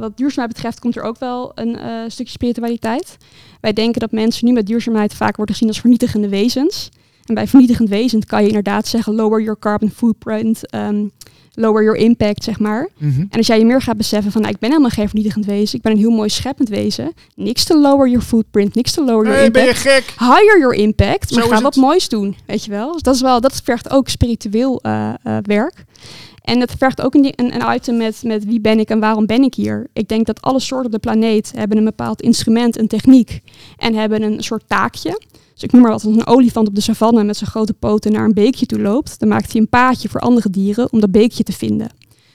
wat 0.00 0.16
duurzaamheid 0.16 0.54
betreft 0.54 0.78
komt 0.78 0.96
er 0.96 1.02
ook 1.02 1.18
wel 1.18 1.52
een 1.54 2.10
stukje 2.10 2.32
spiritualiteit. 2.32 3.16
Wij 3.60 3.72
denken 3.72 4.00
dat 4.00 4.12
mensen 4.12 4.46
nu 4.46 4.52
met 4.52 4.66
duurzaamheid 4.66 5.14
vaak 5.14 5.36
worden 5.36 5.54
gezien 5.54 5.70
als 5.70 5.80
vernietigende 5.80 6.28
wezens. 6.28 6.90
En 7.24 7.34
bij 7.34 7.46
vernietigend 7.46 7.88
wezen 7.88 8.26
kan 8.26 8.40
je 8.40 8.46
inderdaad 8.46 8.86
zeggen 8.86 9.14
lower 9.14 9.40
your 9.40 9.58
carbon 9.58 9.90
footprint, 9.90 10.74
um, 10.74 11.10
lower 11.54 11.82
your 11.82 11.98
impact, 11.98 12.44
zeg 12.44 12.58
maar. 12.58 12.88
Mm 12.98 13.10
-hmm. 13.10 13.26
En 13.30 13.38
als 13.38 13.46
jij 13.46 13.58
je 13.58 13.64
meer 13.64 13.82
gaat 13.82 13.96
beseffen 13.96 14.32
van, 14.32 14.40
nou, 14.40 14.54
ik 14.54 14.60
ben 14.60 14.70
helemaal 14.70 14.90
geen 14.90 15.08
vernietigend 15.08 15.46
wezen, 15.46 15.76
ik 15.76 15.82
ben 15.82 15.92
een 15.92 15.98
heel 15.98 16.10
mooi 16.10 16.28
scheppend 16.28 16.68
wezen. 16.68 17.12
Niks 17.34 17.64
te 17.64 17.78
lower 17.78 18.08
your 18.08 18.24
footprint, 18.24 18.74
niks 18.74 18.92
te 18.92 19.04
lower 19.04 19.24
your 19.24 19.36
hey, 19.36 19.46
impact. 19.46 19.64
ben 19.64 19.74
je 19.74 19.80
gek? 19.80 20.14
Higher 20.18 20.58
your 20.58 20.74
impact, 20.74 21.30
maar 21.30 21.42
Zo 21.42 21.48
ga 21.48 21.60
wat 21.60 21.76
moois 21.76 22.08
doen, 22.08 22.36
weet 22.46 22.64
je 22.64 22.70
wel. 22.70 22.92
Dus 22.92 23.02
dat 23.02 23.14
is 23.14 23.20
wel, 23.20 23.40
dat 23.40 23.60
vergt 23.64 23.90
ook 23.90 24.08
spiritueel 24.08 24.80
uh, 24.82 25.14
uh, 25.24 25.36
werk. 25.42 25.84
En 26.42 26.60
het 26.60 26.74
vergt 26.78 27.02
ook 27.02 27.14
een, 27.14 27.32
een, 27.36 27.54
een, 27.54 27.74
item 27.74 27.96
met, 27.96 28.22
met 28.22 28.44
wie 28.44 28.60
ben 28.60 28.78
ik 28.78 28.88
en 28.88 29.00
waarom 29.00 29.26
ben 29.26 29.42
ik 29.42 29.54
hier. 29.54 29.86
Ik 29.92 30.08
denk 30.08 30.26
dat 30.26 30.42
alle 30.42 30.60
soorten 30.60 30.86
op 30.86 30.92
de 30.92 30.98
planeet 30.98 31.52
hebben 31.54 31.76
een 31.78 31.84
bepaald 31.84 32.22
instrument, 32.22 32.78
een 32.78 32.88
techniek 32.88 33.40
en 33.76 33.94
hebben 33.94 34.22
een 34.22 34.42
soort 34.42 34.62
taakje. 34.66 35.20
Dus 35.62 35.70
ik 35.70 35.76
noem 35.76 35.86
maar 35.86 35.98
wat, 35.98 36.04
als 36.04 36.16
een 36.16 36.36
olifant 36.36 36.68
op 36.68 36.74
de 36.74 36.80
savanne 36.80 37.24
met 37.24 37.36
zijn 37.36 37.50
grote 37.50 37.74
poten 37.74 38.12
naar 38.12 38.24
een 38.24 38.34
beekje 38.34 38.66
toe 38.66 38.80
loopt, 38.80 39.18
dan 39.18 39.28
maakt 39.28 39.52
hij 39.52 39.60
een 39.60 39.68
paadje 39.68 40.08
voor 40.08 40.20
andere 40.20 40.50
dieren 40.50 40.92
om 40.92 41.00
dat 41.00 41.10
beekje 41.10 41.42
te 41.42 41.52
vinden. 41.52 41.88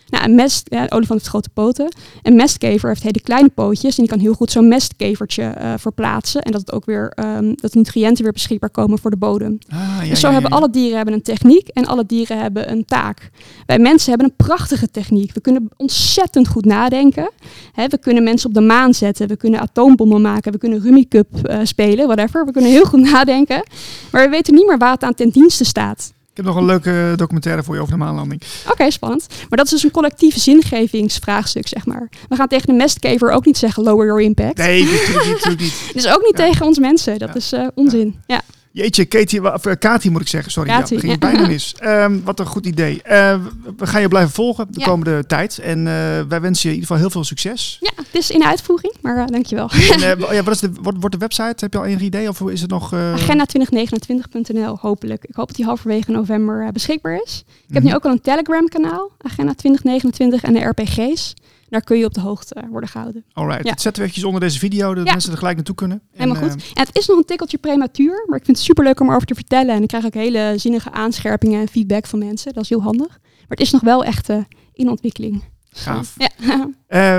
Nou, 0.10 0.24
een 0.24 0.36
mest, 0.36 0.68
ja, 0.70 0.82
een 0.82 0.92
olifant 0.92 1.20
heeft 1.20 1.32
grote 1.32 1.50
poten. 1.50 1.96
Een 2.22 2.36
mestkever 2.36 2.90
heeft 2.90 3.04
hele 3.04 3.22
kleine 3.22 3.50
pootjes 3.50 3.98
en 3.98 4.04
die 4.04 4.12
kan 4.12 4.20
heel 4.20 4.34
goed 4.34 4.52
zo'n 4.52 4.68
mestkevertje 4.68 5.54
uh, 5.62 5.74
verplaatsen. 5.78 6.42
En 6.42 6.52
dat 6.52 6.62
het 6.62 6.72
ook 6.72 6.86
weer 6.86 7.14
um, 7.20 7.56
dat 7.56 7.72
de 7.72 7.78
nutriënten 7.78 8.24
weer 8.24 8.34
beschikbaar 8.34 8.70
komen 8.70 9.00
voor 9.00 9.12
de 9.12 9.18
bodem. 9.18 9.58
Ah, 9.70 9.98
ja, 10.04 10.10
dus 10.10 10.20
zo 10.20 10.28
ja, 10.28 10.34
hebben 10.34 10.52
alle 10.52 10.70
dieren 10.70 10.96
hebben 10.96 11.14
een 11.14 11.22
techniek 11.22 11.68
en 11.68 11.86
alle 11.86 12.06
dieren 12.06 12.40
hebben 12.40 12.72
een 12.72 12.86
taak. 12.86 13.30
Wij 13.66 13.80
mensen 13.80 14.10
hebben 14.10 14.28
een 14.28 14.46
prachtige 14.46 14.92
techniek. 14.92 15.34
We 15.34 15.42
kunnen 15.42 15.70
ontzettend 15.76 16.48
goed 16.48 16.66
nadenken. 16.66 17.32
We 17.74 17.98
kunnen 17.98 18.24
mensen 18.24 18.48
op 18.48 18.56
de 18.56 18.62
maan 18.62 18.94
zetten. 18.94 19.28
We 19.28 19.38
kunnen 19.38 19.60
atoombommen 19.60 20.22
maken. 20.22 20.52
We 20.52 20.58
kunnen 20.58 20.82
Rummy 20.82 21.06
Cup 21.10 21.28
uh, 21.44 21.60
spelen, 21.64 22.06
whatever. 22.06 22.46
We 22.46 22.52
kunnen 22.52 22.72
heel 22.72 22.86
goed 22.86 23.10
nadenken. 23.12 23.64
Maar 24.12 24.24
we 24.24 24.30
weten 24.30 24.54
niet 24.54 24.68
meer 24.68 24.78
waar 24.78 24.92
het 24.92 25.04
aan 25.04 25.14
ten 25.14 25.30
dienste 25.30 25.66
staat. 25.66 26.16
Ik 26.38 26.46
heb 26.46 26.54
nog 26.54 26.62
een 26.62 26.68
leuke 26.68 27.14
documentaire 27.16 27.64
voor 27.64 27.76
je 27.76 27.82
over 27.82 27.94
de 27.94 28.00
maanlanding. 28.00 28.42
Oké, 28.62 28.72
okay, 28.72 28.90
spannend. 28.90 29.28
Maar 29.50 29.58
dat 29.58 29.66
is 29.66 29.72
dus 29.72 29.84
een 29.84 29.92
collectieve 29.92 30.40
zingevingsvraagstuk, 30.40 31.68
zeg 31.68 31.86
maar. 31.86 32.10
We 32.30 32.36
gaan 32.36 32.48
tegen 32.48 32.68
de 32.68 32.74
mestkever 32.74 33.32
ook 33.32 33.46
niet 33.46 33.58
zeggen 33.58 33.84
lower 33.84 34.06
your 34.06 34.22
impact. 34.22 34.58
Nee, 34.58 34.84
natuurlijk 34.84 35.26
niet. 35.26 35.34
Natuurlijk 35.34 35.62
niet. 35.62 35.90
dus 35.94 36.08
ook 36.08 36.22
niet 36.22 36.38
ja. 36.38 36.46
tegen 36.46 36.66
ons 36.66 36.80
mensen. 36.80 37.20
Dat 37.20 37.30
ja. 37.30 37.36
is 37.36 37.54
uh, 37.54 37.68
onzin. 37.76 38.16
Ja. 38.28 38.42
Ja. 38.78 38.84
Jeetje, 38.84 39.06
Katie, 39.06 39.54
of, 39.54 39.66
uh, 39.66 39.74
Kati 39.80 40.10
moet 40.10 40.22
ik 40.22 40.28
zeggen, 40.28 40.52
sorry. 40.52 40.70
Kati, 40.70 40.94
ja, 40.94 41.00
ging 41.00 41.20
bijna 41.30 41.48
mis. 41.48 41.76
Um, 41.84 42.24
wat 42.24 42.40
een 42.40 42.46
goed 42.46 42.66
idee. 42.66 42.96
Uh, 42.96 43.36
we 43.78 43.88
gaan 43.88 44.02
je 44.02 44.08
blijven 44.08 44.32
volgen 44.32 44.68
de 44.70 44.84
komende 44.84 45.26
tijd. 45.26 45.58
En 45.58 45.84
wij 46.28 46.42
wensen 46.42 46.70
je 46.70 46.76
in 46.76 46.82
ieder 46.82 46.88
geval 46.88 46.98
heel 46.98 47.10
veel 47.10 47.24
succes. 47.24 47.78
Ja, 47.82 47.92
het 47.96 48.16
is 48.16 48.30
in 48.30 48.44
uitvoering, 48.44 48.94
maar 49.02 49.28
dankjewel. 49.28 49.70
En, 49.92 50.00
ja, 50.36 50.44
wat 50.44 50.54
is 50.54 50.60
de, 50.60 50.72
wordt, 50.82 50.98
wordt 51.00 51.16
de 51.16 51.22
website? 51.22 51.56
Heb 51.58 51.74
je 51.74 51.80
al 51.80 51.86
enig 51.86 52.02
idee? 52.02 52.30
Of 52.30 52.42
is 52.42 52.62
het 52.62 52.70
nog... 52.70 52.94
Agenda2029.nl, 52.96 54.78
hopelijk. 54.82 55.24
Ik 55.24 55.36
hoop 55.36 55.48
dat 55.48 55.56
die 55.56 55.66
halverwege 55.66 56.12
november 56.12 56.72
beschikbaar 56.72 57.22
is. 57.26 57.44
Ik 57.48 57.54
heb 57.56 57.68
mm 57.68 57.76
-hmm. 57.76 57.86
nu 57.86 57.96
ook 57.96 58.06
al 58.06 58.12
een 58.12 58.22
Telegram 58.22 58.68
kanaal, 58.68 59.12
Agenda2029 59.30 60.42
en 60.42 60.54
de 60.54 60.60
RPG's. 60.60 61.34
Daar 61.70 61.82
kun 61.82 61.98
je 61.98 62.06
op 62.06 62.14
de 62.14 62.22
hoogte 62.22 62.68
worden 62.70 62.90
gehouden. 62.90 63.26
Alright, 63.34 63.64
ja. 63.64 63.70
dat 63.70 63.82
zetten 63.82 64.02
we 64.02 64.08
eventjes 64.08 64.24
onder 64.24 64.42
deze 64.42 64.60
video, 64.60 64.94
dat 64.94 65.06
ja. 65.06 65.12
mensen 65.12 65.32
er 65.32 65.38
gelijk 65.38 65.56
naartoe 65.56 65.76
kunnen. 65.76 66.02
Helemaal 66.12 66.44
en, 66.44 66.52
goed. 66.52 66.64
En 66.74 66.86
het 66.86 66.98
is 66.98 67.08
nog 67.08 67.18
een 67.18 67.26
tikkeltje 67.26 67.58
prematuur, 67.58 68.24
maar 68.28 68.38
ik 68.38 68.46
vind 68.46 68.58
het 68.58 68.66
super 68.66 68.84
leuk 68.84 69.00
om 69.00 69.08
erover 69.08 69.28
te 69.28 69.36
vertellen. 69.36 69.76
En 69.76 69.82
ik 69.82 69.88
krijg 69.88 70.06
ook 70.06 70.14
hele 70.14 70.54
zinnige 70.56 70.92
aanscherpingen 70.92 71.62
en 71.62 71.68
feedback 71.68 72.06
van 72.06 72.20
mensen. 72.20 72.54
Dat 72.54 72.64
is 72.64 72.70
heel 72.70 72.82
handig. 72.82 73.08
Maar 73.08 73.58
het 73.58 73.60
is 73.60 73.72
nog 73.72 73.82
wel 73.82 74.04
echt 74.04 74.30
uh, 74.30 74.38
in 74.74 74.90
ontwikkeling. 74.90 75.44
Gaaf. 75.70 76.16
Ja. 76.18 76.30
uh, 76.50 76.68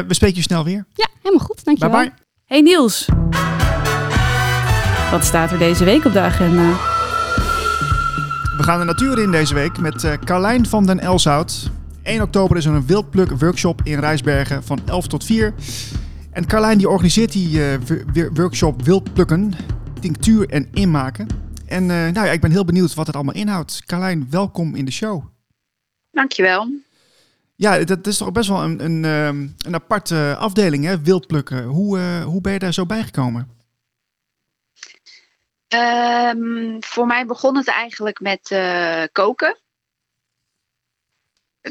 we 0.08 0.14
spreken 0.14 0.37
je 0.37 0.42
snel 0.42 0.64
weer. 0.64 0.87
Ja, 0.94 1.08
helemaal 1.22 1.46
goed. 1.46 1.64
Dankjewel. 1.64 1.98
Bye 1.98 2.08
bye. 2.08 2.18
Hey 2.44 2.61
Niels. 2.61 3.08
Wat 5.11 5.24
staat 5.24 5.50
er 5.50 5.58
deze 5.58 5.84
week 5.84 6.04
op 6.04 6.12
de 6.12 6.20
agenda? 6.20 6.96
We 8.56 8.62
gaan 8.64 8.78
de 8.78 8.84
natuur 8.84 9.18
in 9.18 9.30
deze 9.30 9.54
week 9.54 9.78
met 9.78 10.04
uh, 10.04 10.12
Carlijn 10.24 10.66
van 10.66 10.87
den 10.87 11.00
Elshout. 11.00 11.70
1 12.08 12.22
oktober 12.22 12.56
is 12.56 12.64
er 12.64 12.74
een 12.74 12.86
wildpluk 12.86 13.30
workshop 13.30 13.80
in 13.84 13.98
Rijsbergen 13.98 14.64
van 14.64 14.80
11 14.86 15.06
tot 15.06 15.24
4. 15.24 15.54
En 16.30 16.46
Carlijn 16.46 16.78
die 16.78 16.88
organiseert 16.88 17.32
die 17.32 17.58
uh, 17.58 18.28
workshop 18.32 18.82
wildplukken, 18.82 19.52
tinctuur 20.00 20.48
en 20.48 20.68
inmaken. 20.72 21.26
En 21.66 21.82
uh, 21.82 21.88
nou 21.88 22.26
ja, 22.26 22.32
ik 22.32 22.40
ben 22.40 22.50
heel 22.50 22.64
benieuwd 22.64 22.94
wat 22.94 23.06
het 23.06 23.16
allemaal 23.16 23.34
inhoudt. 23.34 23.82
Carlijn, 23.86 24.26
welkom 24.30 24.74
in 24.74 24.84
de 24.84 24.90
show. 24.90 25.24
Dankjewel. 26.10 26.68
Ja, 27.54 27.84
dat 27.84 28.06
is 28.06 28.16
toch 28.16 28.32
best 28.32 28.48
wel 28.48 28.62
een, 28.62 28.84
een, 28.84 29.04
um, 29.04 29.54
een 29.58 29.74
aparte 29.74 30.36
afdeling, 30.38 30.84
hè? 30.84 31.00
wildplukken. 31.00 31.64
Hoe, 31.64 31.98
uh, 31.98 32.24
hoe 32.24 32.40
ben 32.40 32.52
je 32.52 32.58
daar 32.58 32.74
zo 32.74 32.86
bijgekomen? 32.86 33.56
Um, 35.74 36.76
voor 36.80 37.06
mij 37.06 37.26
begon 37.26 37.56
het 37.56 37.68
eigenlijk 37.68 38.20
met 38.20 38.58
koken. 39.12 39.56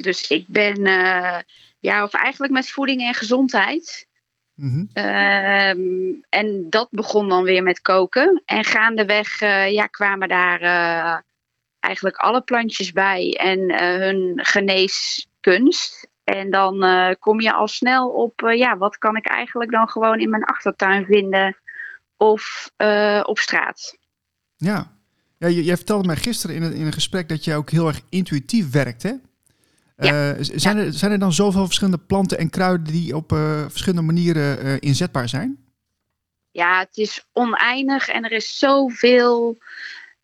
Dus 0.01 0.27
ik 0.27 0.45
ben, 0.47 0.87
uh, 0.87 1.37
ja, 1.79 2.03
of 2.03 2.13
eigenlijk 2.13 2.53
met 2.53 2.69
voeding 2.69 3.01
en 3.01 3.13
gezondheid. 3.13 4.07
Mm 4.53 4.69
-hmm. 4.69 5.03
um, 5.03 6.23
en 6.29 6.69
dat 6.69 6.87
begon 6.91 7.29
dan 7.29 7.43
weer 7.43 7.63
met 7.63 7.81
koken. 7.81 8.41
En 8.45 8.63
gaandeweg 8.63 9.41
uh, 9.41 9.71
ja, 9.71 9.85
kwamen 9.85 10.27
daar 10.27 10.61
uh, 10.61 11.17
eigenlijk 11.79 12.15
alle 12.15 12.41
plantjes 12.41 12.91
bij 12.91 13.33
en 13.39 13.79
hun 13.99 14.39
geneeskunst. 14.41 16.07
En 16.23 16.51
dan 16.51 16.85
kom 17.19 17.41
je 17.41 17.53
al 17.53 17.67
snel 17.67 18.09
op, 18.09 18.51
ja, 18.55 18.77
wat 18.77 18.97
kan 18.97 19.15
ik 19.15 19.27
eigenlijk 19.27 19.71
dan 19.71 19.89
gewoon 19.89 20.19
in 20.19 20.29
mijn 20.29 20.43
achtertuin 20.43 21.05
vinden 21.05 21.57
of 22.17 22.71
op 23.23 23.39
straat. 23.39 23.97
Ja, 24.55 24.91
ja 25.37 25.47
jij 25.47 25.75
vertelde 25.75 26.07
mij 26.07 26.15
gisteren 26.15 26.55
in 26.55 26.63
een, 26.63 26.73
in 26.73 26.85
een 26.85 26.93
gesprek 26.93 27.29
dat 27.29 27.43
je 27.43 27.55
ook 27.55 27.69
heel 27.69 27.87
erg 27.87 28.01
intuïtief 28.09 28.71
werkt, 28.71 29.03
hè? 29.03 29.13
Ja. 29.97 30.33
Uh, 30.33 30.37
zijn, 30.39 30.77
er, 30.77 30.93
zijn 30.93 31.11
er 31.11 31.19
dan 31.19 31.33
zoveel 31.33 31.65
verschillende 31.65 31.97
planten 31.97 32.37
en 32.37 32.49
kruiden 32.49 32.93
die 32.93 33.15
op 33.15 33.31
uh, 33.31 33.65
verschillende 33.67 34.05
manieren 34.05 34.65
uh, 34.65 34.75
inzetbaar 34.79 35.29
zijn? 35.29 35.65
Ja, 36.51 36.79
het 36.79 36.97
is 36.97 37.25
oneindig 37.33 38.07
en 38.07 38.23
er 38.23 38.31
is 38.31 38.57
zoveel 38.57 39.57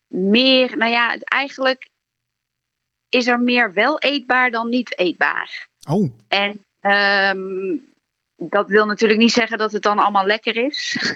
meer. 0.06 0.76
Nou 0.76 0.90
ja, 0.90 1.18
eigenlijk 1.18 1.88
is 3.08 3.26
er 3.26 3.40
meer 3.40 3.72
wel 3.72 3.98
eetbaar 3.98 4.50
dan 4.50 4.68
niet 4.68 4.98
eetbaar. 4.98 5.68
Oh. 5.88 6.10
En 6.28 6.64
um, 7.36 7.92
dat 8.36 8.68
wil 8.68 8.86
natuurlijk 8.86 9.20
niet 9.20 9.32
zeggen 9.32 9.58
dat 9.58 9.72
het 9.72 9.82
dan 9.82 9.98
allemaal 9.98 10.26
lekker 10.26 10.56
is. 10.56 11.12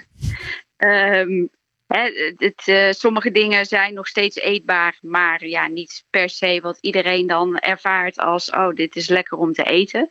um, 0.77 1.49
He, 1.93 2.33
het, 2.37 2.67
uh, 2.67 2.91
sommige 2.91 3.31
dingen 3.31 3.65
zijn 3.65 3.93
nog 3.93 4.07
steeds 4.07 4.35
eetbaar, 4.35 4.97
maar 5.01 5.45
ja, 5.45 5.67
niet 5.67 6.03
per 6.09 6.29
se 6.29 6.59
wat 6.61 6.77
iedereen 6.81 7.27
dan 7.27 7.57
ervaart 7.57 8.17
als, 8.17 8.49
oh, 8.49 8.73
dit 8.73 8.95
is 8.95 9.07
lekker 9.07 9.37
om 9.37 9.53
te 9.53 9.63
eten. 9.63 10.07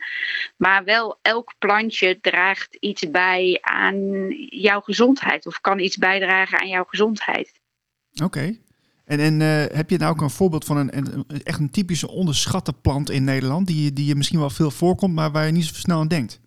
Maar 0.57 0.83
wel 0.83 1.19
elk 1.21 1.53
plantje 1.59 2.19
draagt 2.21 2.75
iets 2.79 3.09
bij 3.09 3.57
aan 3.61 4.27
jouw 4.49 4.79
gezondheid 4.79 5.45
of 5.45 5.61
kan 5.61 5.79
iets 5.79 5.97
bijdragen 5.97 6.59
aan 6.59 6.67
jouw 6.67 6.83
gezondheid. 6.83 7.59
Oké. 8.23 8.57
En, 9.05 9.19
en 9.19 9.39
uh, 9.39 9.77
heb 9.77 9.89
je 9.89 9.97
nou 9.97 10.11
ook 10.11 10.21
een 10.21 10.29
voorbeeld 10.29 10.65
van 10.65 10.77
een, 10.77 10.97
een, 10.97 11.25
echt 11.43 11.59
een 11.59 11.71
typische 11.71 12.09
onderschatte 12.09 12.73
plant 12.73 13.09
in 13.09 13.23
Nederland, 13.23 13.67
die, 13.67 13.93
die 13.93 14.05
je 14.05 14.15
misschien 14.15 14.39
wel 14.39 14.49
veel 14.49 14.71
voorkomt, 14.71 15.13
maar 15.13 15.31
waar 15.31 15.45
je 15.45 15.51
niet 15.51 15.65
zo 15.65 15.73
snel 15.73 15.99
aan 15.99 16.07
denkt? 16.07 16.39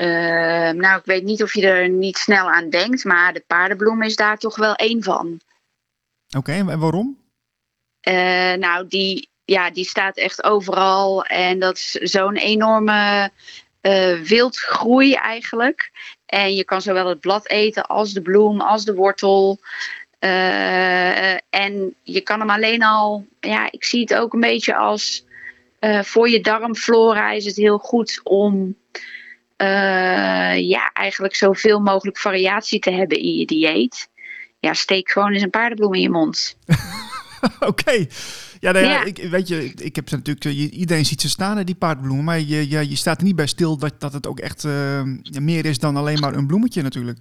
Uh, 0.00 0.70
nou, 0.70 0.98
ik 0.98 1.04
weet 1.04 1.24
niet 1.24 1.42
of 1.42 1.54
je 1.54 1.66
er 1.66 1.88
niet 1.88 2.18
snel 2.18 2.50
aan 2.50 2.70
denkt, 2.70 3.04
maar 3.04 3.32
de 3.32 3.44
paardenbloem 3.46 4.02
is 4.02 4.16
daar 4.16 4.38
toch 4.38 4.56
wel 4.56 4.74
één 4.74 5.02
van. 5.02 5.40
Oké, 6.28 6.38
okay, 6.38 6.58
en 6.58 6.78
waarom? 6.78 7.18
Uh, 8.08 8.52
nou, 8.52 8.86
die, 8.88 9.28
ja, 9.44 9.70
die 9.70 9.84
staat 9.84 10.16
echt 10.16 10.42
overal 10.42 11.24
en 11.24 11.58
dat 11.58 11.76
is 11.76 11.90
zo'n 11.90 12.36
enorme 12.36 13.30
uh, 13.82 14.20
wildgroei 14.20 15.14
eigenlijk. 15.14 15.90
En 16.26 16.54
je 16.54 16.64
kan 16.64 16.82
zowel 16.82 17.06
het 17.06 17.20
blad 17.20 17.48
eten 17.48 17.86
als 17.86 18.12
de 18.12 18.22
bloem, 18.22 18.60
als 18.60 18.84
de 18.84 18.94
wortel. 18.94 19.58
en 21.50 21.94
je 22.02 22.20
kan 22.22 22.40
hem 22.40 22.50
alleen 22.50 22.82
al, 22.82 23.26
ja, 23.40 23.72
ik 23.72 23.84
zie 23.84 24.00
het 24.00 24.14
ook 24.14 24.32
een 24.32 24.40
beetje 24.40 24.76
als 24.76 25.24
Eh, 25.80 26.02
voor 26.02 26.28
je 26.28 26.40
darmflora 26.40 27.30
is 27.30 27.44
het 27.44 27.56
heel 27.56 27.78
goed 27.78 28.20
om 28.22 28.76
eh, 29.60 30.68
ja, 30.68 30.92
eigenlijk 30.92 31.34
zoveel 31.34 31.80
mogelijk 31.80 32.18
variatie 32.18 32.78
te 32.78 32.90
hebben 32.90 33.18
in 33.18 33.34
je 33.34 33.46
dieet. 33.46 34.08
Ja, 34.58 34.74
steek 34.74 35.10
gewoon 35.10 35.32
eens 35.32 35.42
een 35.42 35.50
paardenbloem 35.50 35.94
in 35.94 36.00
je 36.00 36.10
mond. 36.10 36.56
Oké. 37.70 38.06
Ja, 38.60 38.72
nou 38.72 38.84
ja, 38.84 38.90
Ja. 38.90 39.04
Ik, 39.04 39.16
weet 39.30 39.48
je, 39.48 39.64
ik 39.74 39.96
heb 39.96 40.10
natuurlijk, 40.10 40.44
eh, 40.44 40.72
iedereen 40.72 41.04
ziet 41.04 41.20
ze 41.20 41.28
staan, 41.28 41.56
hè, 41.56 41.64
die 41.64 41.74
paardbloemen. 41.74 42.24
Maar 42.24 42.40
je, 42.40 42.68
je, 42.68 42.88
je 42.88 42.96
staat 42.96 43.18
er 43.18 43.24
niet 43.24 43.36
bij 43.36 43.46
stil 43.46 43.76
dat, 43.76 44.00
dat 44.00 44.12
het 44.12 44.26
ook 44.26 44.38
echt 44.38 44.64
eh, 44.64 45.02
meer 45.40 45.64
is 45.64 45.78
dan 45.78 45.96
alleen 45.96 46.20
maar 46.20 46.34
een 46.34 46.46
bloemetje 46.46 46.82
natuurlijk. 46.82 47.18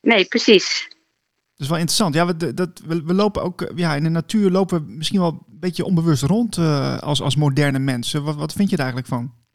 Nee, 0.00 0.24
precies. 0.24 0.86
Dat 0.88 1.64
is 1.64 1.68
wel 1.68 1.78
interessant. 1.78 2.14
Ja, 2.14 2.26
we, 2.26 2.54
dat, 2.54 2.82
we, 2.86 3.02
we 3.02 3.14
lopen 3.14 3.42
ook, 3.42 3.72
ja, 3.74 3.94
in 3.94 4.02
de 4.02 4.08
natuur 4.08 4.50
lopen 4.50 4.86
we 4.86 4.92
misschien 4.92 5.20
wel 5.20 5.30
een 5.30 5.58
beetje 5.60 5.84
onbewust 5.84 6.22
rond 6.22 6.58
als, 7.00 7.22
als 7.22 7.36
moderne 7.36 7.78
mensen. 7.78 8.24
Wat, 8.24 8.36
wat 8.36 8.52
vind 8.52 8.70
je 8.70 8.76
er 8.76 8.82
eigenlijk 8.82 9.12
van? 9.12 9.45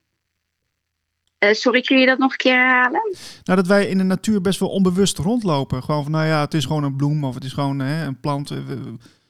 Eh, 1.41 1.54
sorry, 1.54 1.82
kun 1.82 1.97
je 1.99 2.06
dat 2.06 2.17
nog 2.17 2.32
een 2.32 2.38
keer 2.38 2.56
herhalen? 2.56 3.15
Nou, 3.43 3.58
dat 3.60 3.67
wij 3.67 3.88
in 3.88 3.97
de 3.97 4.04
natuur 4.04 4.41
best 4.41 4.60
wel 4.60 4.69
onbewust 4.69 5.17
rondlopen. 5.17 5.84
Gewoon 5.84 6.04
van, 6.04 6.12
nou 6.12 6.27
ja, 6.27 6.41
het 6.41 6.54
is 6.54 6.65
gewoon 6.65 6.84
een 6.84 6.95
bloem 6.95 7.23
of 7.23 7.34
het 7.36 7.43
is 7.43 7.54
gewoon 7.54 7.80
hè, 7.80 8.06
een 8.06 8.19
plant. 8.19 8.51
Eh, 8.51 8.58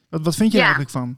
Wat, 0.10 0.22
wat 0.22 0.36
vind 0.36 0.52
je 0.52 0.58
er 0.58 0.64
eigenlijk 0.64 0.92
van? 0.92 1.18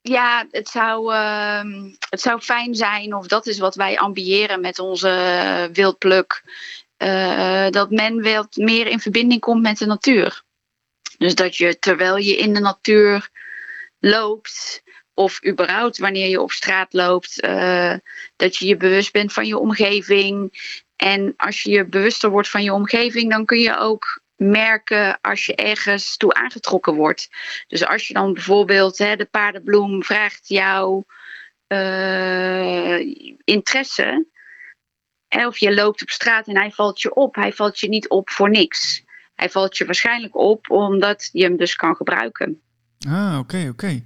Ja, 0.00 0.46
het 0.50 0.68
zou, 0.68 1.14
ehm, 1.14 1.90
het 2.10 2.20
zou 2.20 2.40
fijn 2.40 2.74
zijn, 2.74 3.14
of 3.14 3.26
dat 3.26 3.46
is 3.46 3.58
wat 3.58 3.74
wij 3.74 3.98
ambiëren 3.98 4.60
met 4.60 4.78
onze 4.78 5.70
wildpluk, 5.72 6.42
eh, 6.96 7.68
dat 7.70 7.90
men 7.90 8.22
wat 8.22 8.56
meer 8.56 8.86
in 8.86 9.00
verbinding 9.00 9.40
komt 9.40 9.62
met 9.62 9.78
de 9.78 9.86
natuur. 9.86 10.42
Dus 11.18 11.34
dat 11.34 11.56
je 11.56 11.78
terwijl 11.78 12.16
je 12.16 12.36
in 12.36 12.54
de 12.54 12.60
natuur 12.60 13.28
loopt, 13.98 14.82
of 15.16 15.46
überhaupt 15.46 15.98
wanneer 15.98 16.28
je 16.28 16.40
op 16.40 16.52
straat 16.52 16.92
loopt, 16.92 17.40
eh, 17.40 17.94
dat 18.36 18.56
je 18.56 18.66
je 18.66 18.76
bewust 18.76 19.12
bent 19.12 19.32
van 19.32 19.46
je 19.46 19.58
omgeving. 19.58 20.52
En 20.96 21.34
als 21.36 21.62
je 21.62 21.70
je 21.70 21.86
bewuster 21.86 22.30
wordt 22.30 22.48
van 22.48 22.62
je 22.62 22.72
omgeving, 22.72 23.30
dan 23.30 23.44
kun 23.44 23.58
je 23.58 23.78
ook 23.78 24.20
merken 24.36 25.20
als 25.20 25.46
je 25.46 25.54
ergens 25.54 26.16
toe 26.16 26.34
aangetrokken 26.34 26.94
wordt. 26.94 27.28
Dus 27.66 27.86
als 27.86 28.06
je 28.06 28.14
dan 28.14 28.32
bijvoorbeeld 28.32 28.98
hè, 28.98 29.16
de 29.16 29.24
paardenbloem 29.24 30.02
vraagt 30.02 30.48
jouw 30.48 31.04
eh, 31.66 32.98
interesse. 33.44 34.26
Of 35.28 35.58
je 35.58 35.74
loopt 35.74 36.02
op 36.02 36.10
straat 36.10 36.46
en 36.46 36.56
hij 36.56 36.70
valt 36.70 37.00
je 37.00 37.14
op. 37.14 37.34
Hij 37.34 37.52
valt 37.52 37.80
je 37.80 37.88
niet 37.88 38.08
op 38.08 38.30
voor 38.30 38.50
niks. 38.50 39.04
Hij 39.34 39.50
valt 39.50 39.76
je 39.76 39.84
waarschijnlijk 39.84 40.36
op 40.36 40.70
omdat 40.70 41.28
je 41.32 41.42
hem 41.42 41.56
dus 41.56 41.76
kan 41.76 41.96
gebruiken. 41.96 42.60
Ah, 43.08 43.38
oké, 43.38 43.68
oké. 43.68 44.02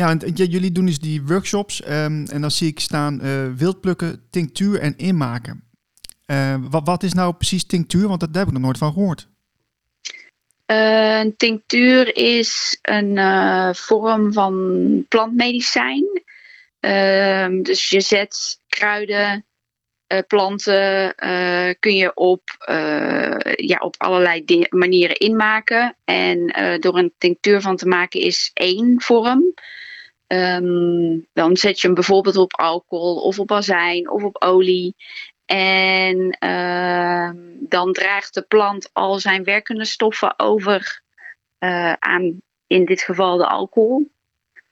Ja, 0.00 0.08
en, 0.08 0.32
jullie 0.32 0.72
doen 0.72 0.86
dus 0.86 0.98
die 0.98 1.22
workshops 1.22 1.82
ehm, 1.82 2.24
en 2.26 2.40
dan 2.40 2.50
zie 2.50 2.68
ik 2.68 2.80
staan 2.80 3.20
eh, 3.20 3.52
wildplukken, 3.56 4.26
tinctuur 4.30 4.80
en 4.80 4.96
inmaken. 4.96 5.64
Eh, 6.26 6.54
wat, 6.70 6.86
wat 6.86 7.02
is 7.02 7.12
nou 7.12 7.34
precies 7.34 7.66
tinctuur? 7.66 8.08
Want 8.08 8.20
dat, 8.20 8.32
daar 8.32 8.38
heb 8.38 8.48
ik 8.48 8.58
nog 8.58 8.62
nooit 8.66 8.78
van 8.78 8.92
gehoord. 8.92 9.28
Eh, 10.66 11.20
tinctuur 11.36 12.16
is 12.16 12.78
een 12.82 13.18
vorm 13.74 14.32
van 14.32 15.04
plantmedicijn. 15.08 16.22
Ehm, 16.80 17.62
dus 17.62 17.88
je 17.88 18.00
zet 18.00 18.60
kruiden, 18.68 19.44
planten, 20.26 21.14
kun 21.78 21.96
je 21.96 22.10
op, 22.14 22.42
ja, 23.56 23.78
op 23.78 23.94
allerlei 23.98 24.66
manieren 24.70 25.16
inmaken. 25.16 25.96
En 26.04 26.46
door 26.80 26.98
een 26.98 27.12
tinctuur 27.18 27.60
van 27.60 27.76
te 27.76 27.86
maken 27.86 28.20
is 28.20 28.50
één 28.54 29.00
vorm. 29.00 29.54
Ehm, 30.30 31.18
dan 31.32 31.56
zet 31.56 31.80
je 31.80 31.86
hem 31.86 31.94
bijvoorbeeld 31.94 32.36
op 32.36 32.56
alcohol 32.56 33.16
of 33.16 33.38
op 33.38 33.52
azijn 33.52 34.10
of 34.10 34.22
op 34.22 34.42
olie. 34.42 34.94
En 35.46 36.30
ehm, 36.30 37.36
dan 37.60 37.92
draagt 37.92 38.34
de 38.34 38.42
plant 38.42 38.90
al 38.92 39.18
zijn 39.18 39.44
werkende 39.44 39.84
stoffen 39.84 40.38
over 40.38 41.02
eh, 41.58 41.92
aan, 41.92 42.40
in 42.66 42.84
dit 42.84 43.02
geval 43.02 43.36
de 43.36 43.46
alcohol. 43.46 44.10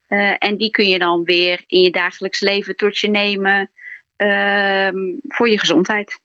Eh, 0.06 0.34
en 0.38 0.56
die 0.56 0.70
kun 0.70 0.88
je 0.88 0.98
dan 0.98 1.24
weer 1.24 1.64
in 1.66 1.80
je 1.80 1.90
dagelijks 1.90 2.40
leven 2.40 2.76
tot 2.76 2.98
je 2.98 3.08
nemen 3.08 3.70
ehm, 4.16 4.96
voor 5.28 5.48
je 5.48 5.58
gezondheid. 5.58 6.20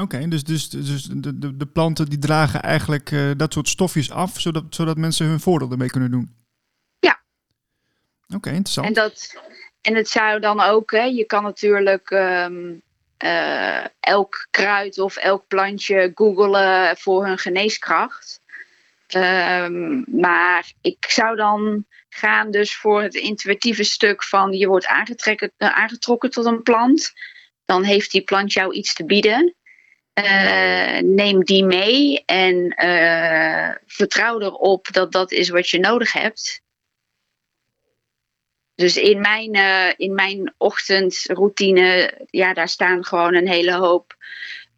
Oké, 0.00 0.28
dus, 0.28 0.44
dus, 0.44 0.68
dus 0.68 1.02
de, 1.02 1.56
de, 1.56 1.66
planten 1.66 2.08
die 2.08 2.18
dragen 2.18 2.62
eigenlijk 2.62 3.10
eh, 3.10 3.30
dat 3.36 3.52
soort 3.52 3.68
stofjes 3.68 4.10
af, 4.10 4.40
zodat, 4.40 4.64
zodat 4.70 4.96
mensen 4.96 5.26
hun 5.26 5.40
voordeel 5.40 5.70
ermee 5.70 5.90
kunnen 5.90 6.10
doen. 6.10 6.34
Oké, 8.34 8.50
interessant. 8.50 8.86
En, 8.86 8.92
dat, 8.92 9.42
en 9.80 9.94
het 9.94 10.08
zou 10.08 10.40
dan 10.40 10.60
ook, 10.60 10.90
hè, 10.90 11.02
je 11.02 11.24
kan 11.24 11.42
natuurlijk 11.42 12.10
ehm, 12.10 12.74
eh, 13.16 13.84
elk 14.00 14.46
kruid 14.50 14.98
of 14.98 15.16
elk 15.16 15.46
plantje 15.48 16.12
googelen 16.14 16.96
voor 16.96 17.26
hun 17.26 17.38
geneeskracht. 17.38 18.40
Ehm, 19.06 20.02
maar 20.20 20.72
ik 20.80 21.04
zou 21.08 21.36
dan 21.36 21.86
gaan 22.08 22.50
dus 22.50 22.76
voor 22.76 23.02
het 23.02 23.14
intuïtieve 23.14 23.84
stuk 23.84 24.24
van 24.24 24.52
je 24.52 24.66
wordt 24.66 24.86
aangetrekken- 24.86 25.52
eh, 25.56 25.78
aangetrokken 25.78 26.30
tot 26.30 26.44
een 26.44 26.62
plant. 26.62 27.12
Dan 27.64 27.82
heeft 27.82 28.10
die 28.10 28.22
plant 28.22 28.52
jou 28.52 28.72
iets 28.72 28.94
te 28.94 29.04
bieden. 29.04 29.54
Eh, 30.12 30.98
neem 30.98 31.44
die 31.44 31.64
mee 31.64 32.24
en 32.24 32.74
vertrouw 33.86 34.40
erop 34.40 34.92
dat 34.92 35.12
dat 35.12 35.32
is 35.32 35.48
wat 35.48 35.68
je 35.68 35.78
nodig 35.78 36.12
hebt. 36.12 36.64
Dus 38.76 38.96
in 38.96 39.20
mijn, 39.20 39.52
eh, 39.52 39.92
in 39.96 40.14
mijn 40.14 40.54
ochtendroutine, 40.56 42.18
ja, 42.30 42.54
daar 42.54 42.68
staan 42.68 43.04
gewoon 43.04 43.34
een 43.34 43.48
hele 43.48 43.74
hoop 43.74 44.16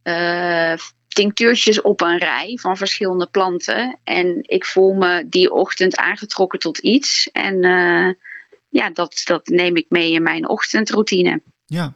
eh, 0.03 0.73
tinctuurtjes 1.09 1.81
op 1.81 2.01
een 2.01 2.19
rij 2.19 2.59
van 2.61 2.77
verschillende 2.77 3.27
planten. 3.27 3.99
En 4.05 4.39
ik 4.43 4.65
voel 4.65 4.95
me 4.95 5.27
die 5.29 5.53
ochtend 5.53 5.97
aangetrokken 5.97 6.59
tot 6.59 6.79
iets. 6.79 7.31
En 7.33 7.65
eh, 7.65 8.15
ja, 8.69 8.91
dat, 8.91 9.23
dat 9.25 9.47
neem 9.47 9.77
ik 9.77 9.87
mee 9.89 10.13
in 10.13 10.23
mijn 10.23 10.49
ochtendroutine. 10.49 11.43
Ja. 11.67 11.93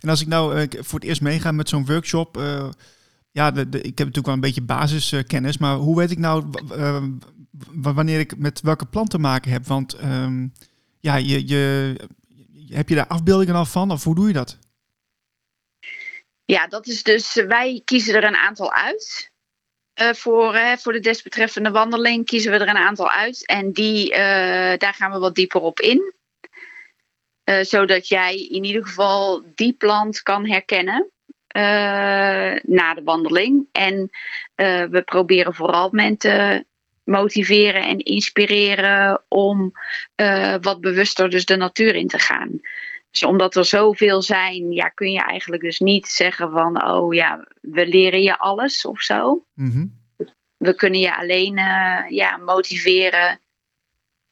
En 0.00 0.08
als 0.08 0.20
ik 0.20 0.26
nou 0.26 0.68
voor 0.70 0.98
het 0.98 1.08
eerst 1.08 1.20
meega 1.20 1.52
met 1.52 1.68
zo'n 1.68 1.86
workshop, 1.86 2.36
ja, 3.30 3.48
ik 3.48 3.54
heb 3.72 3.98
natuurlijk 3.98 4.26
wel 4.26 4.34
een 4.34 4.40
beetje 4.40 4.62
basiskennis, 4.62 5.58
maar 5.58 5.74
hoe 5.74 5.96
weet 5.96 6.10
ik 6.10 6.18
nou 6.18 6.44
wanneer 7.72 8.18
ik 8.18 8.38
met 8.38 8.60
welke 8.60 8.86
plant 8.86 9.10
te 9.10 9.18
maken 9.18 9.50
heb? 9.50 9.66
Want 9.66 9.94
ehm, 9.94 10.46
ja, 11.00 11.16
je, 11.16 11.48
je, 11.48 11.94
heb 12.68 12.88
je 12.88 12.94
daar 12.94 13.06
afbeeldingen 13.06 13.54
al 13.54 13.64
van 13.64 13.90
of 13.90 14.04
hoe 14.04 14.14
doe 14.14 14.26
je 14.26 14.32
dat? 14.32 14.58
Ja, 16.44 16.66
dat 16.66 16.86
is 16.86 17.02
dus, 17.02 17.34
wij 17.34 17.82
kiezen 17.84 18.14
er 18.14 18.24
een 18.24 18.36
aantal 18.36 18.72
uit. 18.72 19.30
Eh, 19.98 20.12
voor, 20.12 20.58
voor 20.78 20.92
de 20.92 21.00
desbetreffende 21.00 21.70
wandeling 21.70 22.26
kiezen 22.26 22.52
we 22.52 22.58
er 22.58 22.68
een 22.68 22.76
aantal 22.76 23.10
uit. 23.10 23.46
En 23.46 23.72
die, 23.72 24.12
eh, 24.12 24.78
daar 24.78 24.94
gaan 24.94 25.12
we 25.12 25.18
wat 25.18 25.34
dieper 25.34 25.60
op 25.60 25.80
in. 25.80 26.14
Eh, 27.44 27.60
zodat 27.60 28.08
jij 28.08 28.36
in 28.36 28.64
ieder 28.64 28.86
geval 28.86 29.42
die 29.54 29.72
plant 29.72 30.22
kan 30.22 30.46
herkennen 30.46 31.10
na 32.62 32.94
de 32.94 33.02
wandeling. 33.04 33.66
En 33.72 34.10
we 34.90 35.02
proberen 35.04 35.54
vooral 35.54 35.88
mensen 35.92 36.66
motiveren 37.08 37.82
en 37.82 37.98
inspireren 37.98 39.22
om 39.28 39.72
eh, 40.14 40.54
wat 40.60 40.80
bewuster 40.80 41.30
dus 41.30 41.44
de 41.44 41.56
natuur 41.56 41.94
in 41.94 42.08
te 42.08 42.18
gaan. 42.18 42.60
Dus 43.10 43.24
omdat 43.24 43.56
er 43.56 43.64
zoveel 43.64 44.22
zijn, 44.22 44.72
ja, 44.72 44.88
kun 44.88 45.12
je 45.12 45.22
eigenlijk 45.22 45.62
dus 45.62 45.78
niet 45.78 46.06
zeggen 46.06 46.50
van, 46.50 46.84
oh 46.84 47.14
ja, 47.14 47.46
we 47.60 47.86
leren 47.86 48.22
je 48.22 48.38
alles 48.38 48.86
of 48.86 49.00
zo. 49.00 49.44
Mhm. 49.54 49.86
We 50.56 50.74
kunnen 50.74 51.00
je 51.00 51.16
alleen 51.16 51.58
eh, 51.58 52.10
ja, 52.10 52.36
motiveren, 52.36 53.40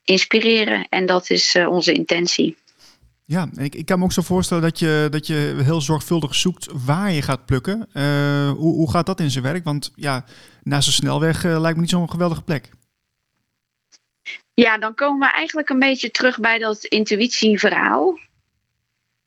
inspireren. 0.05 0.87
En 0.89 1.07
dat 1.07 1.31
is 1.31 1.55
eh, 1.55 1.69
onze 1.69 1.93
intentie. 1.93 2.57
Ja, 3.25 3.49
ik, 3.55 3.75
ik 3.75 3.87
kan 3.87 3.99
me 3.99 4.05
ook 4.05 4.13
zo 4.13 4.23
voorstellen 4.23 4.63
dat 4.63 4.79
je, 4.79 5.07
dat 5.11 5.27
je 5.27 5.61
heel 5.65 5.81
zorgvuldig 5.81 6.35
zoekt 6.35 6.69
waar 6.85 7.13
je 7.13 7.23
gaat 7.23 7.47
plukken. 7.47 7.89
Hoe, 8.57 8.75
hoe 8.75 8.91
gaat 8.91 9.07
dat 9.07 9.21
in 9.21 9.31
zijn 9.31 9.45
werk? 9.45 9.65
Want 9.65 9.93
ja, 9.95 10.25
naast 10.67 10.87
een 10.87 10.93
snelweg 10.93 11.45
eh, 11.45 11.61
lijkt 11.61 11.77
me 11.77 11.83
niet 11.83 11.91
zo'n 11.91 12.11
geweldige 12.11 12.43
plek. 12.43 12.71
Ja, 14.55 14.79
dan 14.79 14.95
komen 14.95 15.29
we 15.29 15.35
eigenlijk 15.35 15.69
een 15.69 15.79
beetje 15.79 16.11
terug 16.11 16.41
bij 16.41 16.59
dat 16.59 16.85
intuïtieverhaal. 16.85 18.19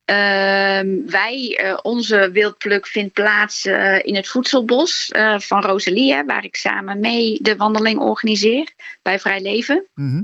Ehm, 0.06 1.06
wij, 1.06 1.58
eh, 1.58 1.78
onze 1.82 2.32
wildpluk 2.32 2.88
vindt 2.88 3.14
plaats 3.14 3.66
eh, 3.66 4.06
in 4.06 4.16
het 4.16 4.28
voedselbos 4.28 5.12
van 5.38 5.62
Rosalie, 5.62 6.14
hè, 6.14 6.26
waar 6.26 6.44
ik 6.44 6.56
samen 6.56 7.00
mee 7.00 7.40
de 7.42 7.56
wandeling 7.56 8.00
organiseer 8.00 8.74
bij 9.02 9.20
Vrij 9.20 9.42
Leven. 9.42 9.86
Mhm. 9.96 10.24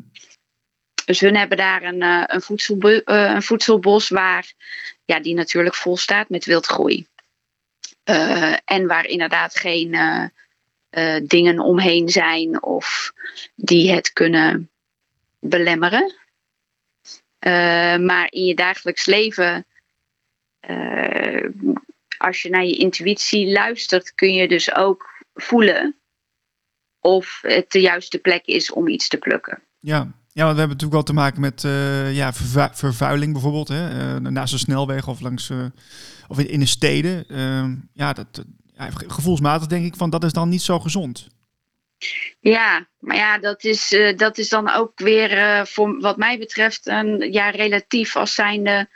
Dus 1.05 1.19
hun 1.19 1.35
hebben 1.35 1.57
daar 1.57 1.83
een, 1.83 2.01
een, 2.01 3.03
een 3.05 3.43
voedselbos 3.43 4.09
waar, 4.09 4.53
ja, 5.05 5.19
die 5.19 5.33
natuurlijk 5.33 5.75
vol 5.75 5.97
staat 5.97 6.29
met 6.29 6.45
wildgroei. 6.45 7.07
En 8.65 8.87
waar 8.87 9.05
inderdaad 9.05 9.55
geen 9.55 9.95
eh, 10.95 11.15
dingen 11.23 11.59
omheen 11.59 12.09
zijn 12.09 12.63
of 12.63 13.13
die 13.55 13.91
het 13.91 14.13
kunnen 14.13 14.69
belemmeren. 15.39 16.13
Eh, 17.39 17.97
maar 17.97 18.27
in 18.29 18.45
je 18.45 18.55
dagelijks 18.55 19.05
leven, 19.05 19.65
eh, 20.59 21.49
als 22.17 22.41
je 22.41 22.49
naar 22.49 22.65
je 22.65 22.75
intuïtie 22.75 23.51
luistert, 23.51 24.15
kun 24.15 24.33
je 24.33 24.47
dus 24.47 24.75
ook 24.75 25.23
voelen 25.33 25.95
of 26.99 27.39
het 27.41 27.71
de 27.71 27.81
juiste 27.81 28.17
plek 28.17 28.45
is 28.45 28.71
om 28.71 28.87
iets 28.87 29.07
te 29.07 29.17
plukken. 29.17 29.61
Ja, 29.79 29.97
ja, 30.31 30.41
we 30.41 30.59
hebben 30.59 30.67
natuurlijk 30.67 30.93
wel 30.93 31.03
te 31.03 31.13
maken 31.13 31.41
met 31.41 31.61
ja, 32.15 32.33
vervu 32.33 32.69
vervuiling 32.73 33.31
bijvoorbeeld. 33.33 33.67
Hè? 33.67 34.19
Naast 34.19 34.53
een 34.53 34.59
snelweg 34.59 35.07
of 35.07 35.19
langs 35.21 35.51
of 36.27 36.39
in, 36.39 36.49
in 36.49 36.59
de 36.59 36.65
steden. 36.65 37.27
Ehm, 37.27 37.75
ja, 37.93 38.13
dat, 38.13 38.45
gevoelsmatig 39.07 39.67
denk 39.67 39.85
ik 39.85 39.95
van 39.95 40.09
dat 40.09 40.23
is 40.23 40.33
dan 40.33 40.49
niet 40.49 40.61
zo 40.61 40.79
gezond. 40.79 41.27
Ja, 42.39 42.87
maar 42.99 43.15
ja, 43.15 43.37
dat 43.37 43.63
is, 43.63 43.95
dat 44.15 44.37
is 44.37 44.49
dan 44.49 44.69
ook 44.69 44.99
weer 44.99 45.61
voor 45.67 45.99
wat 45.99 46.17
mij 46.17 46.37
betreft 46.37 46.87
een 46.87 47.31
ja, 47.31 47.49
relatief 47.49 48.15
als 48.15 48.33
zijnde 48.33 48.89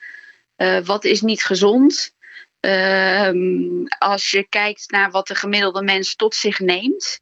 wat 0.83 1.03
is 1.03 1.21
niet 1.21 1.43
gezond. 1.43 2.15
Ehm, 2.59 3.85
als 3.97 4.31
je 4.31 4.47
kijkt 4.49 4.91
naar 4.91 5.11
wat 5.11 5.27
de 5.27 5.35
gemiddelde 5.35 5.81
mens 5.83 6.15
tot 6.15 6.35
zich 6.35 6.59
neemt, 6.59 7.19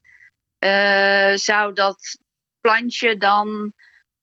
zou 1.39 1.73
dat 1.73 2.17
plantje 2.61 3.17
dan 3.17 3.73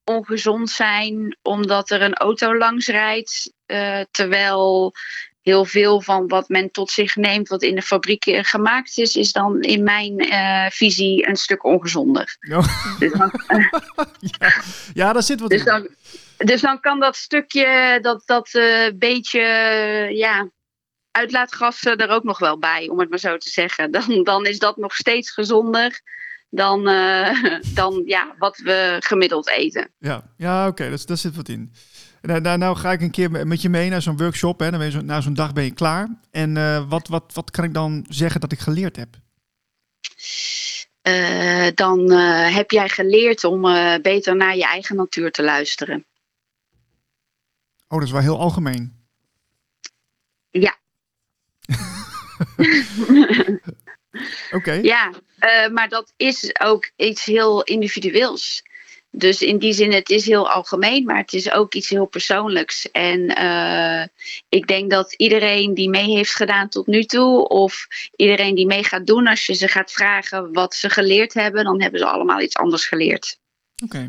ongezond 0.04 0.70
zijn 0.70 1.38
omdat 1.42 1.90
er 1.90 2.02
een 2.02 2.14
auto 2.14 2.56
langs 2.56 2.86
rijdt. 2.86 3.52
Terwijl 4.10 4.94
heel 5.44 5.64
veel 5.64 6.00
van 6.00 6.28
wat 6.28 6.48
men 6.48 6.70
tot 6.70 6.90
zich 6.90 7.16
neemt, 7.16 7.48
wat 7.48 7.62
in 7.62 7.74
de 7.74 7.82
fabriek 7.82 8.24
gemaakt 8.26 8.98
is, 8.98 9.16
is 9.16 9.32
dan 9.32 9.60
in 9.60 9.82
mijn 9.82 10.24
uh, 10.24 10.66
visie 10.70 11.28
een 11.28 11.36
stuk 11.36 11.64
ongezonder. 11.64 12.36
Oh. 12.54 12.98
Dus 12.98 13.12
dan, 13.12 13.32
uh, 13.48 13.72
ja. 14.20 14.52
ja, 14.94 15.12
daar 15.12 15.22
zit 15.22 15.40
wat 15.40 15.50
dus 15.50 15.58
in. 15.58 15.64
Dan, 15.64 15.88
dus 16.36 16.60
dan 16.60 16.80
kan 16.80 17.00
dat 17.00 17.16
stukje, 17.16 17.98
dat, 18.02 18.22
dat 18.26 18.50
beetje, 18.98 19.40
ja, 20.10 20.50
uitlaatgassen 21.10 21.96
er 21.96 22.08
ook 22.08 22.24
nog 22.24 22.38
wel 22.38 22.58
bij, 22.58 22.88
om 22.88 22.98
het 22.98 23.10
maar 23.10 23.18
zo 23.18 23.36
te 23.36 23.50
zeggen. 23.50 23.90
Dan, 23.96 24.22
dan 24.22 24.46
is 24.46 24.58
dat 24.58 24.76
nog 24.76 24.94
steeds 24.94 25.30
gezonder 25.30 26.00
dan, 26.50 26.88
uh, 26.88 27.60
dan 27.80 28.02
ja, 28.06 28.34
wat 28.38 28.56
we 28.56 28.96
gemiddeld 28.98 29.48
eten. 29.48 29.90
Ja, 29.98 30.32
ja 30.36 30.68
oké, 30.68 30.82
okay, 30.82 30.98
daar 31.06 31.16
zit 31.16 31.36
wat 31.36 31.48
in. 31.48 31.72
Nou, 32.26 32.40
nou, 32.40 32.58
nou, 32.58 32.76
ga 32.76 32.92
ik 32.92 33.00
een 33.00 33.10
keer 33.10 33.46
met 33.46 33.62
je 33.62 33.68
mee 33.68 33.90
naar 33.90 34.02
zo'n 34.02 34.16
workshop. 34.16 34.60
Hè. 34.60 34.70
Dan 34.70 34.78
ben 34.78 34.88
je 34.88 34.94
zo, 34.94 35.00
na 35.00 35.20
zo'n 35.20 35.34
dag 35.34 35.52
ben 35.52 35.64
je 35.64 35.74
klaar. 35.74 36.08
En 36.30 36.56
uh, 36.56 36.88
wat, 36.88 37.08
wat, 37.08 37.30
wat 37.34 37.50
kan 37.50 37.64
ik 37.64 37.74
dan 37.74 38.06
zeggen 38.08 38.40
dat 38.40 38.52
ik 38.52 38.58
geleerd 38.58 38.96
heb? 38.96 39.08
Uh, 41.02 41.68
dan 41.74 42.10
heb 42.52 42.70
jij 42.70 42.88
geleerd 42.88 43.44
om 43.44 43.62
beter 44.02 44.36
naar 44.36 44.56
je 44.56 44.64
eigen 44.64 44.96
natuur 44.96 45.30
te 45.30 45.42
luisteren. 45.42 46.04
Oh, 47.88 47.98
dat 47.98 48.02
is 48.02 48.10
wel 48.10 48.20
heel 48.20 48.38
algemeen. 48.38 49.06
Ja. 50.50 50.76
Oké. 54.50 54.56
Okay. 54.56 54.82
Ja, 54.82 55.12
maar 55.72 55.88
dat 55.88 56.12
is 56.16 56.60
ook 56.60 56.90
iets 56.96 57.24
heel 57.24 57.62
individueels. 57.62 58.62
Dus 59.16 59.42
in 59.42 59.58
die 59.58 59.72
zin, 59.72 59.92
het 59.92 60.10
is 60.10 60.26
heel 60.26 60.50
algemeen, 60.50 61.04
maar 61.04 61.16
het 61.16 61.32
is 61.32 61.50
ook 61.50 61.74
iets 61.74 61.88
heel 61.88 62.06
persoonlijks. 62.06 62.90
En 62.90 63.20
uh, 63.38 64.02
ik 64.48 64.66
denk 64.66 64.90
dat 64.90 65.12
iedereen 65.12 65.74
die 65.74 65.88
mee 65.88 66.10
heeft 66.10 66.34
gedaan 66.34 66.68
tot 66.68 66.86
nu 66.86 67.04
toe, 67.04 67.48
of 67.48 67.86
iedereen 68.16 68.54
die 68.54 68.66
mee 68.66 68.84
gaat 68.84 69.06
doen, 69.06 69.26
als 69.26 69.46
je 69.46 69.54
ze 69.54 69.68
gaat 69.68 69.92
vragen 69.92 70.52
wat 70.52 70.74
ze 70.74 70.90
geleerd 70.90 71.34
hebben, 71.34 71.64
dan 71.64 71.82
hebben 71.82 72.00
ze 72.00 72.06
allemaal 72.06 72.40
iets 72.40 72.56
anders 72.56 72.86
geleerd. 72.86 73.38
Oké. 73.84 73.96
Okay. 73.96 74.08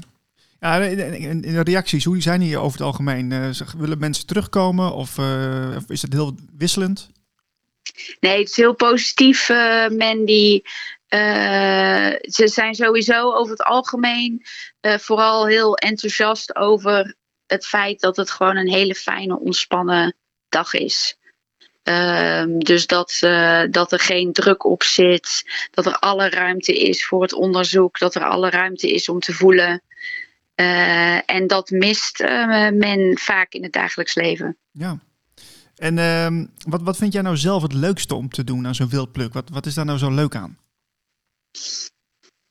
Ja, 0.59 0.81
in 0.81 1.41
de 1.41 1.63
reacties, 1.63 2.03
hoe 2.03 2.21
zijn 2.21 2.39
die 2.39 2.57
over 2.57 2.77
het 2.77 2.87
algemeen? 2.87 3.31
Uh, 3.31 3.49
willen 3.77 3.99
mensen 3.99 4.25
terugkomen 4.25 4.93
of, 4.93 5.17
uh, 5.17 5.73
of 5.75 5.89
is 5.89 6.01
het 6.01 6.13
heel 6.13 6.35
wisselend? 6.57 7.09
Nee, 8.19 8.39
het 8.39 8.49
is 8.49 8.55
heel 8.55 8.75
positief, 8.75 9.49
uh, 9.49 9.87
Mandy. 9.87 10.61
Uh, 10.63 10.69
ze 12.21 12.47
zijn 12.47 12.75
sowieso 12.75 13.33
over 13.33 13.51
het 13.51 13.63
algemeen 13.63 14.45
uh, 14.81 14.97
vooral 14.97 15.47
heel 15.47 15.75
enthousiast 15.75 16.55
over 16.55 17.15
het 17.47 17.65
feit 17.65 17.99
dat 17.99 18.15
het 18.15 18.31
gewoon 18.31 18.57
een 18.57 18.69
hele 18.69 18.95
fijne, 18.95 19.39
ontspannen 19.39 20.15
dag 20.49 20.73
is. 20.73 21.17
Um, 21.83 22.59
dus 22.59 22.87
dat, 22.87 23.19
uh, 23.23 23.61
dat 23.69 23.91
er 23.91 23.99
geen 23.99 24.33
druk 24.33 24.65
op 24.65 24.83
zit, 24.83 25.43
dat 25.71 25.85
er 25.85 25.99
alle 25.99 26.29
ruimte 26.29 26.79
is 26.79 27.05
voor 27.05 27.21
het 27.21 27.33
onderzoek, 27.33 27.99
dat 27.99 28.15
er 28.15 28.23
alle 28.23 28.49
ruimte 28.49 28.93
is 28.93 29.09
om 29.09 29.19
te 29.19 29.33
voelen. 29.33 29.81
en 31.25 31.47
dat 31.47 31.69
mist 31.69 32.19
men 32.73 33.17
vaak 33.17 33.53
in 33.53 33.63
het 33.63 33.73
dagelijks 33.73 34.15
leven. 34.15 34.57
Ja, 34.71 34.99
en 35.75 35.97
uh, 35.97 36.45
wat, 36.69 36.81
wat 36.81 36.97
vind 36.97 37.13
jij 37.13 37.21
nou 37.21 37.37
zelf 37.37 37.61
het 37.61 37.73
leukste 37.73 38.15
om 38.15 38.29
te 38.29 38.43
doen 38.43 38.67
aan 38.67 38.75
zo'n 38.75 38.89
wildpluk? 38.89 39.33
Wat, 39.33 39.49
wat 39.49 39.65
is 39.65 39.73
daar 39.73 39.85
nou 39.85 39.97
zo 39.97 40.11
leuk 40.11 40.35
aan? 40.35 40.57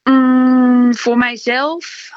Mm, 0.02 0.94
voor 0.94 1.16
mijzelf 1.16 2.12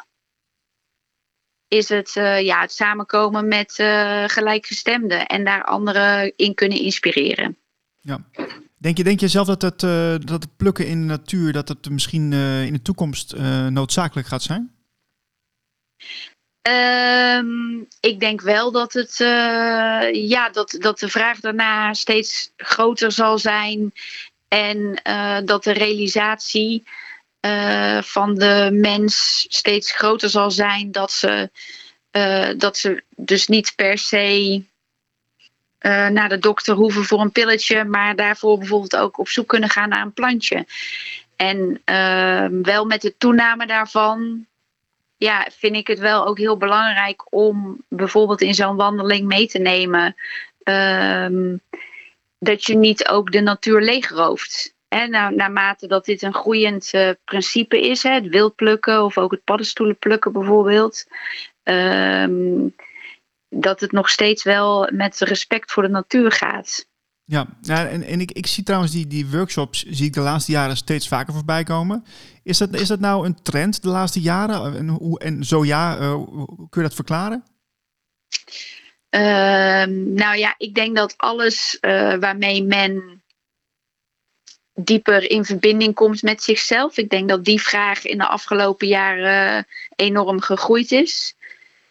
is 1.68 1.90
het, 1.90 2.16
uh, 2.16 2.42
ja, 2.42 2.62
het 2.62 2.72
samenkomen 2.72 3.48
met 3.48 3.78
uh, 3.80 4.24
gelijkgestemden 4.28 5.26
en 5.26 5.44
daar 5.44 5.64
anderen 5.64 6.34
in 6.36 6.54
kunnen 6.54 6.80
inspireren. 6.80 7.58
Ja. 8.00 8.20
Denk 8.78 8.98
je, 8.98 9.04
denk 9.04 9.20
je 9.20 9.28
zelf 9.28 9.48
dat 9.48 9.62
het, 9.62 9.84
uh, 9.84 10.16
dat 10.20 10.44
het 10.44 10.58
plukken 10.58 10.88
in 10.88 11.00
de 11.00 11.06
natuur 11.06 11.54
dat 11.54 11.68
het 11.68 11.90
misschien 11.90 12.34
in 12.64 12.74
de 12.74 12.82
toekomst 12.82 13.36
noodzakelijk 13.70 14.28
gaat 14.28 14.44
zijn? 14.44 14.76
Um, 16.70 17.88
ik 18.00 18.20
denk 18.20 18.42
wel 18.42 18.72
dat, 18.72 18.94
het, 18.94 19.18
ja, 20.12 20.50
dat, 20.50 20.76
dat 20.80 21.00
de 21.00 21.10
vraag 21.10 21.40
daarna 21.40 21.94
steeds 21.94 22.52
groter 22.56 23.12
zal 23.12 23.38
zijn. 23.38 23.94
En 24.48 25.02
uh, 25.08 25.38
dat 25.46 25.64
de 25.64 25.72
realisatie 25.72 26.84
uh, 27.42 28.02
van 28.02 28.36
de 28.36 28.70
mens 28.74 29.46
steeds 29.50 29.92
groter 29.92 30.30
zal 30.30 30.52
zijn. 30.52 30.92
Dat 30.92 31.12
ze, 31.12 31.50
dat 32.58 32.78
ze 32.78 33.04
dus 33.16 33.48
niet 33.48 33.74
per 33.76 33.98
se 33.98 34.64
naar 36.12 36.30
de 36.30 36.40
dokter 36.40 36.76
hoeven 36.76 37.04
voor 37.04 37.22
een 37.22 37.32
pilletje. 37.32 37.84
Maar 37.84 38.16
daarvoor 38.16 38.58
bijvoorbeeld 38.58 38.96
ook 38.96 39.18
op 39.18 39.30
zoek 39.30 39.48
kunnen 39.48 39.70
gaan 39.70 39.90
naar 39.90 40.02
een 40.02 40.14
plantje. 40.14 40.66
En 41.36 41.82
ehm, 41.86 42.62
wel 42.62 42.86
met 42.86 43.02
de 43.02 43.18
toename 43.18 43.68
daarvan 43.68 44.46
ja, 45.18 45.48
vind 45.58 45.76
ik 45.76 45.88
het 45.88 46.00
wel 46.00 46.26
ook 46.26 46.38
heel 46.38 46.58
belangrijk 46.58 47.24
om 47.30 47.84
bijvoorbeeld 47.88 48.42
in 48.42 48.54
zo'n 48.54 48.76
wandeling 48.76 49.28
mee 49.28 49.48
te 49.48 49.60
nemen. 49.60 50.16
Um, 50.64 51.62
dat 52.40 52.64
je 52.64 52.76
niet 52.76 53.08
ook 53.08 53.32
de 53.32 53.42
natuur 53.42 53.82
leegrooft. 53.82 54.76
En 54.88 55.10
nou, 55.10 55.36
naarmate 55.36 55.88
dat 55.88 56.06
dit 56.06 56.22
een 56.22 56.34
groeiend 56.34 56.94
uh, 56.94 57.10
principe 57.24 57.82
is, 57.90 58.04
hè, 58.04 58.12
het 58.12 58.28
wildplukken 58.28 59.04
of 59.04 59.18
ook 59.18 59.32
het 59.32 59.44
paddenstoelen 59.44 59.98
plukken 59.98 60.32
bijvoorbeeld. 60.32 61.06
Um, 61.64 62.76
dat 63.50 63.80
het 63.80 63.92
nog 63.92 64.10
steeds 64.10 64.44
wel 64.44 64.90
met 64.94 65.20
respect 65.20 65.72
voor 65.72 65.84
de 65.84 65.90
natuur 65.90 66.32
gaat. 66.32 66.88
Ja, 67.24 67.48
ja 67.62 67.88
en, 67.88 68.04
en 68.04 68.22
ik, 68.22 68.32
ik 68.32 68.48
zie 68.48 68.64
trouwens 68.64 68.92
die, 68.92 69.08
die 69.08 69.28
workshops 69.28 69.84
zie 69.84 70.06
ik 70.06 70.14
de 70.14 70.20
laatste 70.20 70.52
jaren 70.52 70.78
steeds 70.78 71.08
vaker 71.08 71.34
voorbij 71.34 71.64
komen. 71.64 72.06
Is 72.44 72.58
dat, 72.58 72.74
is 72.74 72.88
dat 72.88 73.00
nou 73.00 73.26
een 73.26 73.42
trend 73.42 73.82
de 73.82 73.90
laatste 73.90 74.22
jaren? 74.22 74.78
En, 74.78 74.88
hoe, 74.88 75.20
en 75.20 75.44
zo 75.44 75.66
ja, 75.66 76.00
uh, 76.00 76.24
kun 76.46 76.82
je 76.82 76.88
dat 76.88 76.94
verklaren? 76.94 77.44
Uh, 79.10 79.84
nou 80.16 80.38
ja, 80.38 80.56
ik 80.58 80.74
denk 80.74 80.96
dat 80.96 81.14
alles 81.18 81.78
uh, 81.82 82.16
waarmee 82.16 82.64
men 82.64 83.24
dieper 84.74 85.30
in 85.30 85.46
verbinding 85.46 85.94
komt 85.94 86.22
met 86.22 86.44
zichzelf. 86.44 86.98
Ik 86.98 87.10
denk 87.10 87.30
dat 87.30 87.46
die 87.46 87.62
vraag 87.62 88.06
in 88.06 88.18
de 88.18 88.28
afgelopen 88.28 88.88
jaren 88.88 89.68
enorm 89.96 90.42
gegroeid 90.42 90.92
is. 90.92 91.36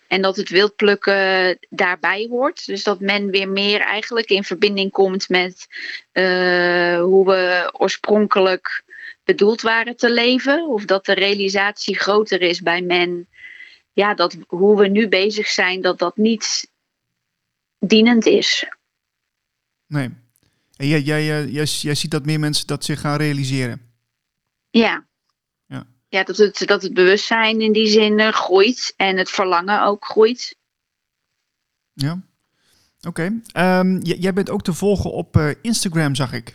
En 0.09 0.23
dat 0.23 0.37
het 0.37 0.49
wildplukken 0.49 1.59
daarbij 1.69 2.27
hoort. 2.31 2.67
Dus 2.67 2.83
dat 2.85 3.01
men 3.01 3.31
weer 3.31 3.49
meer 3.49 3.81
eigenlijk 3.81 4.29
in 4.29 4.45
verbinding 4.45 4.91
komt 4.91 5.29
met 5.29 5.67
uh, 6.13 7.01
hoe 7.01 7.27
we 7.27 7.71
oorspronkelijk 7.73 8.85
bedoeld 9.25 9.61
waren 9.61 9.97
te 9.97 10.11
leven. 10.11 10.67
Of 10.69 10.85
dat 10.85 11.07
de 11.07 11.13
realisatie 11.13 11.99
groter 11.99 12.43
is 12.43 12.61
bij 12.61 12.83
men. 12.83 13.29
Ja, 13.93 14.15
dat 14.15 14.37
hoe 14.47 14.79
we 14.79 14.89
nu 14.89 15.09
bezig 15.09 15.49
zijn, 15.49 15.81
dat 15.81 15.99
dat 15.99 16.17
niet 16.17 16.71
dienend 17.87 18.27
is. 18.27 18.67
Nee. 19.87 20.11
En 20.77 20.87
jij, 20.87 21.01
jij, 21.01 21.25
jij, 21.25 21.47
jij, 21.47 21.65
jij 21.65 21.95
ziet 21.95 22.11
dat 22.11 22.25
meer 22.25 22.41
mensen 22.41 22.67
dat 22.67 22.85
zich 22.85 23.01
gaan 23.01 23.17
realiseren. 23.17 23.81
Ja. 24.71 25.07
Ja, 25.67 25.87
ja 26.09 26.25
dat, 26.25 26.37
het, 26.37 26.63
dat 26.67 26.83
het 26.83 26.95
bewustzijn 26.95 27.61
in 27.61 27.73
die 27.73 27.87
zin 27.87 28.19
uh, 28.19 28.29
groeit 28.29 28.95
en 28.97 29.17
het 29.17 29.31
verlangen 29.31 29.83
ook 29.83 30.05
groeit. 30.05 30.57
Ja. 31.93 32.23
Oké. 33.01 33.41
Okay. 33.53 33.79
Um, 33.81 34.03
jij 34.03 34.33
bent 34.33 34.51
ook 34.51 34.63
te 34.63 34.73
volgen 34.73 35.13
op 35.13 35.37
uh, 35.37 35.51
Instagram, 35.63 36.15
zag 36.15 36.33
ik. 36.33 36.55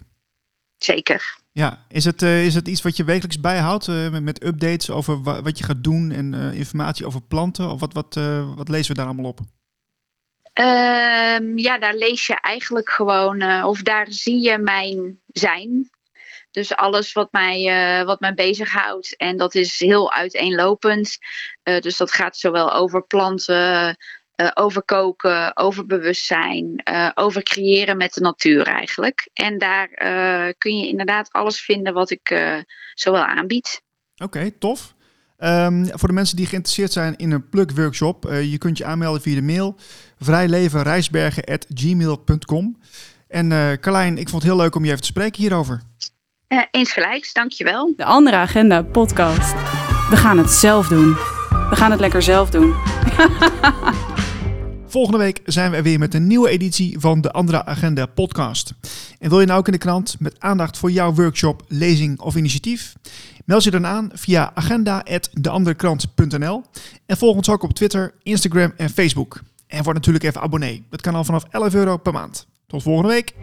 Zeker. 0.77 1.39
Ja, 1.51 1.85
is 1.89 2.05
het, 2.05 2.21
uh, 2.21 2.45
is 2.45 2.55
het 2.55 2.67
iets 2.67 2.81
wat 2.81 2.97
je 2.97 3.03
wekelijks 3.03 3.39
bijhoudt 3.39 3.87
uh, 3.87 4.09
met, 4.09 4.23
met, 4.23 4.43
updates 4.43 4.89
over 4.89 5.23
wa 5.23 5.41
wat 5.41 5.57
je 5.57 5.63
gaat 5.63 5.83
doen 5.83 6.11
en 6.11 6.33
informatie 6.33 7.05
over 7.05 7.21
planten? 7.21 7.69
Of 7.69 7.79
wat, 7.79 7.93
wat, 7.93 8.15
wat 8.55 8.69
lezen 8.69 8.91
we 8.91 8.97
daar 8.97 9.05
allemaal 9.05 9.25
op? 9.25 9.39
Ehm, 10.53 11.57
ja, 11.57 11.77
daar 11.77 11.95
lees 11.95 12.27
je 12.27 12.35
eigenlijk 12.41 12.89
gewoon, 12.89 13.39
eh, 13.39 13.65
of 13.67 13.81
daar 13.81 14.07
zie 14.09 14.41
je 14.41 14.57
mijn 14.57 15.21
zijn. 15.27 15.89
Dus 16.51 16.75
alles 16.75 17.13
wat 17.13 17.31
mij, 17.31 17.67
eh, 17.67 18.05
wat 18.05 18.19
mij 18.19 18.33
bezighoudt. 18.33 19.15
En 19.17 19.37
dat 19.37 19.55
is 19.55 19.79
heel 19.79 20.11
uiteenlopend. 20.11 21.17
Eh, 21.63 21.79
dus 21.79 21.97
dat 21.97 22.11
gaat 22.11 22.37
zowel 22.37 22.73
over 22.73 23.03
planten, 23.03 23.97
over 24.53 24.83
koken, 24.83 25.57
over 25.57 25.85
bewustzijn, 25.85 26.83
over 27.13 27.43
creëren 27.43 27.97
met 27.97 28.13
de 28.13 28.21
natuur 28.21 28.67
eigenlijk. 28.67 29.29
En 29.33 29.57
daar 29.57 29.87
kun 30.57 30.77
je 30.77 30.87
inderdaad 30.87 31.31
alles 31.31 31.61
vinden 31.61 31.93
wat 31.93 32.09
ik 32.09 32.27
zowel 32.93 33.23
aanbied. 33.23 33.81
Oké, 34.23 34.51
tof. 34.51 34.93
Ehm, 35.41 35.85
voor 35.93 36.07
de 36.07 36.13
mensen 36.13 36.35
die 36.35 36.45
geïnteresseerd 36.45 36.91
zijn 36.91 37.15
in 37.15 37.31
een 37.31 37.49
plug 37.49 37.65
workshop, 37.75 38.25
eh, 38.25 38.51
je 38.51 38.57
kunt 38.57 38.77
je 38.77 38.85
aanmelden 38.85 39.21
via 39.21 39.35
de 39.35 39.41
mail 39.41 39.75
vrijlevenrijsbergen.gmail.com. 40.19 42.77
En 43.27 43.51
eh 43.51 43.71
Carlijn, 43.79 44.17
ik 44.17 44.29
vond 44.29 44.43
het 44.43 44.51
heel 44.51 44.61
leuk 44.61 44.75
om 44.75 44.83
je 44.83 44.89
even 44.89 45.01
te 45.01 45.07
spreken 45.07 45.41
hierover. 45.41 45.81
Eh 46.47 46.61
eens 46.71 46.91
gelijks, 46.91 47.33
dankjewel. 47.33 47.93
De 47.95 48.05
Andere 48.05 48.35
Agenda 48.35 48.81
podcast. 48.81 49.53
We 50.09 50.17
gaan 50.17 50.37
het 50.37 50.49
zelf 50.49 50.87
doen. 50.87 51.13
We 51.69 51.75
gaan 51.75 51.91
het 51.91 51.99
lekker 51.99 52.21
zelf 52.21 52.49
doen. 52.49 52.73
Volgende 54.91 55.17
week 55.17 55.41
zijn 55.45 55.71
we 55.71 55.77
er 55.77 55.83
weer 55.83 55.99
met 55.99 56.13
een 56.13 56.27
nieuwe 56.27 56.49
editie 56.49 56.99
van 56.99 57.21
de 57.21 57.31
Andere 57.31 57.65
Agenda 57.65 58.05
podcast. 58.05 58.73
En 59.19 59.29
wil 59.29 59.39
je 59.39 59.45
nou 59.45 59.59
ook 59.59 59.65
in 59.65 59.71
de 59.71 59.77
krant 59.77 60.15
met 60.19 60.35
aandacht 60.39 60.77
voor 60.77 60.91
jouw 60.91 61.13
workshop, 61.13 61.63
lezing 61.67 62.19
of 62.19 62.35
initiatief? 62.35 62.93
Meld 63.45 63.63
je 63.63 63.71
dan 63.71 63.87
aan 63.87 64.09
via 64.13 64.51
agenda.deanderekrant.nl 64.53 66.63
en 67.05 67.17
volg 67.17 67.35
ons 67.35 67.49
ook 67.49 67.63
op 67.63 67.73
Twitter, 67.73 68.13
Instagram 68.23 68.73
en 68.77 68.89
Facebook. 68.89 69.41
En 69.67 69.83
word 69.83 69.95
natuurlijk 69.95 70.25
even 70.25 70.41
abonnee. 70.41 70.83
Dat 70.89 71.01
kan 71.01 71.15
al 71.15 71.23
vanaf 71.23 71.43
11 71.49 71.73
euro 71.73 71.97
per 71.97 72.13
maand. 72.13 72.47
Tot 72.67 72.83
volgende 72.83 73.09
week. 73.09 73.33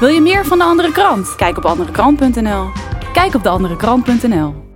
Wil 0.00 0.08
je 0.08 0.20
meer 0.20 0.46
van 0.46 0.58
de 0.58 0.64
andere 0.64 0.92
krant? 0.92 1.36
Kijk 1.36 1.56
op 1.56 1.64
anderekrant.nl. 1.64 2.68
Kijk 3.12 3.34
op 3.34 3.42
deanderekrant.nl. 3.42 4.67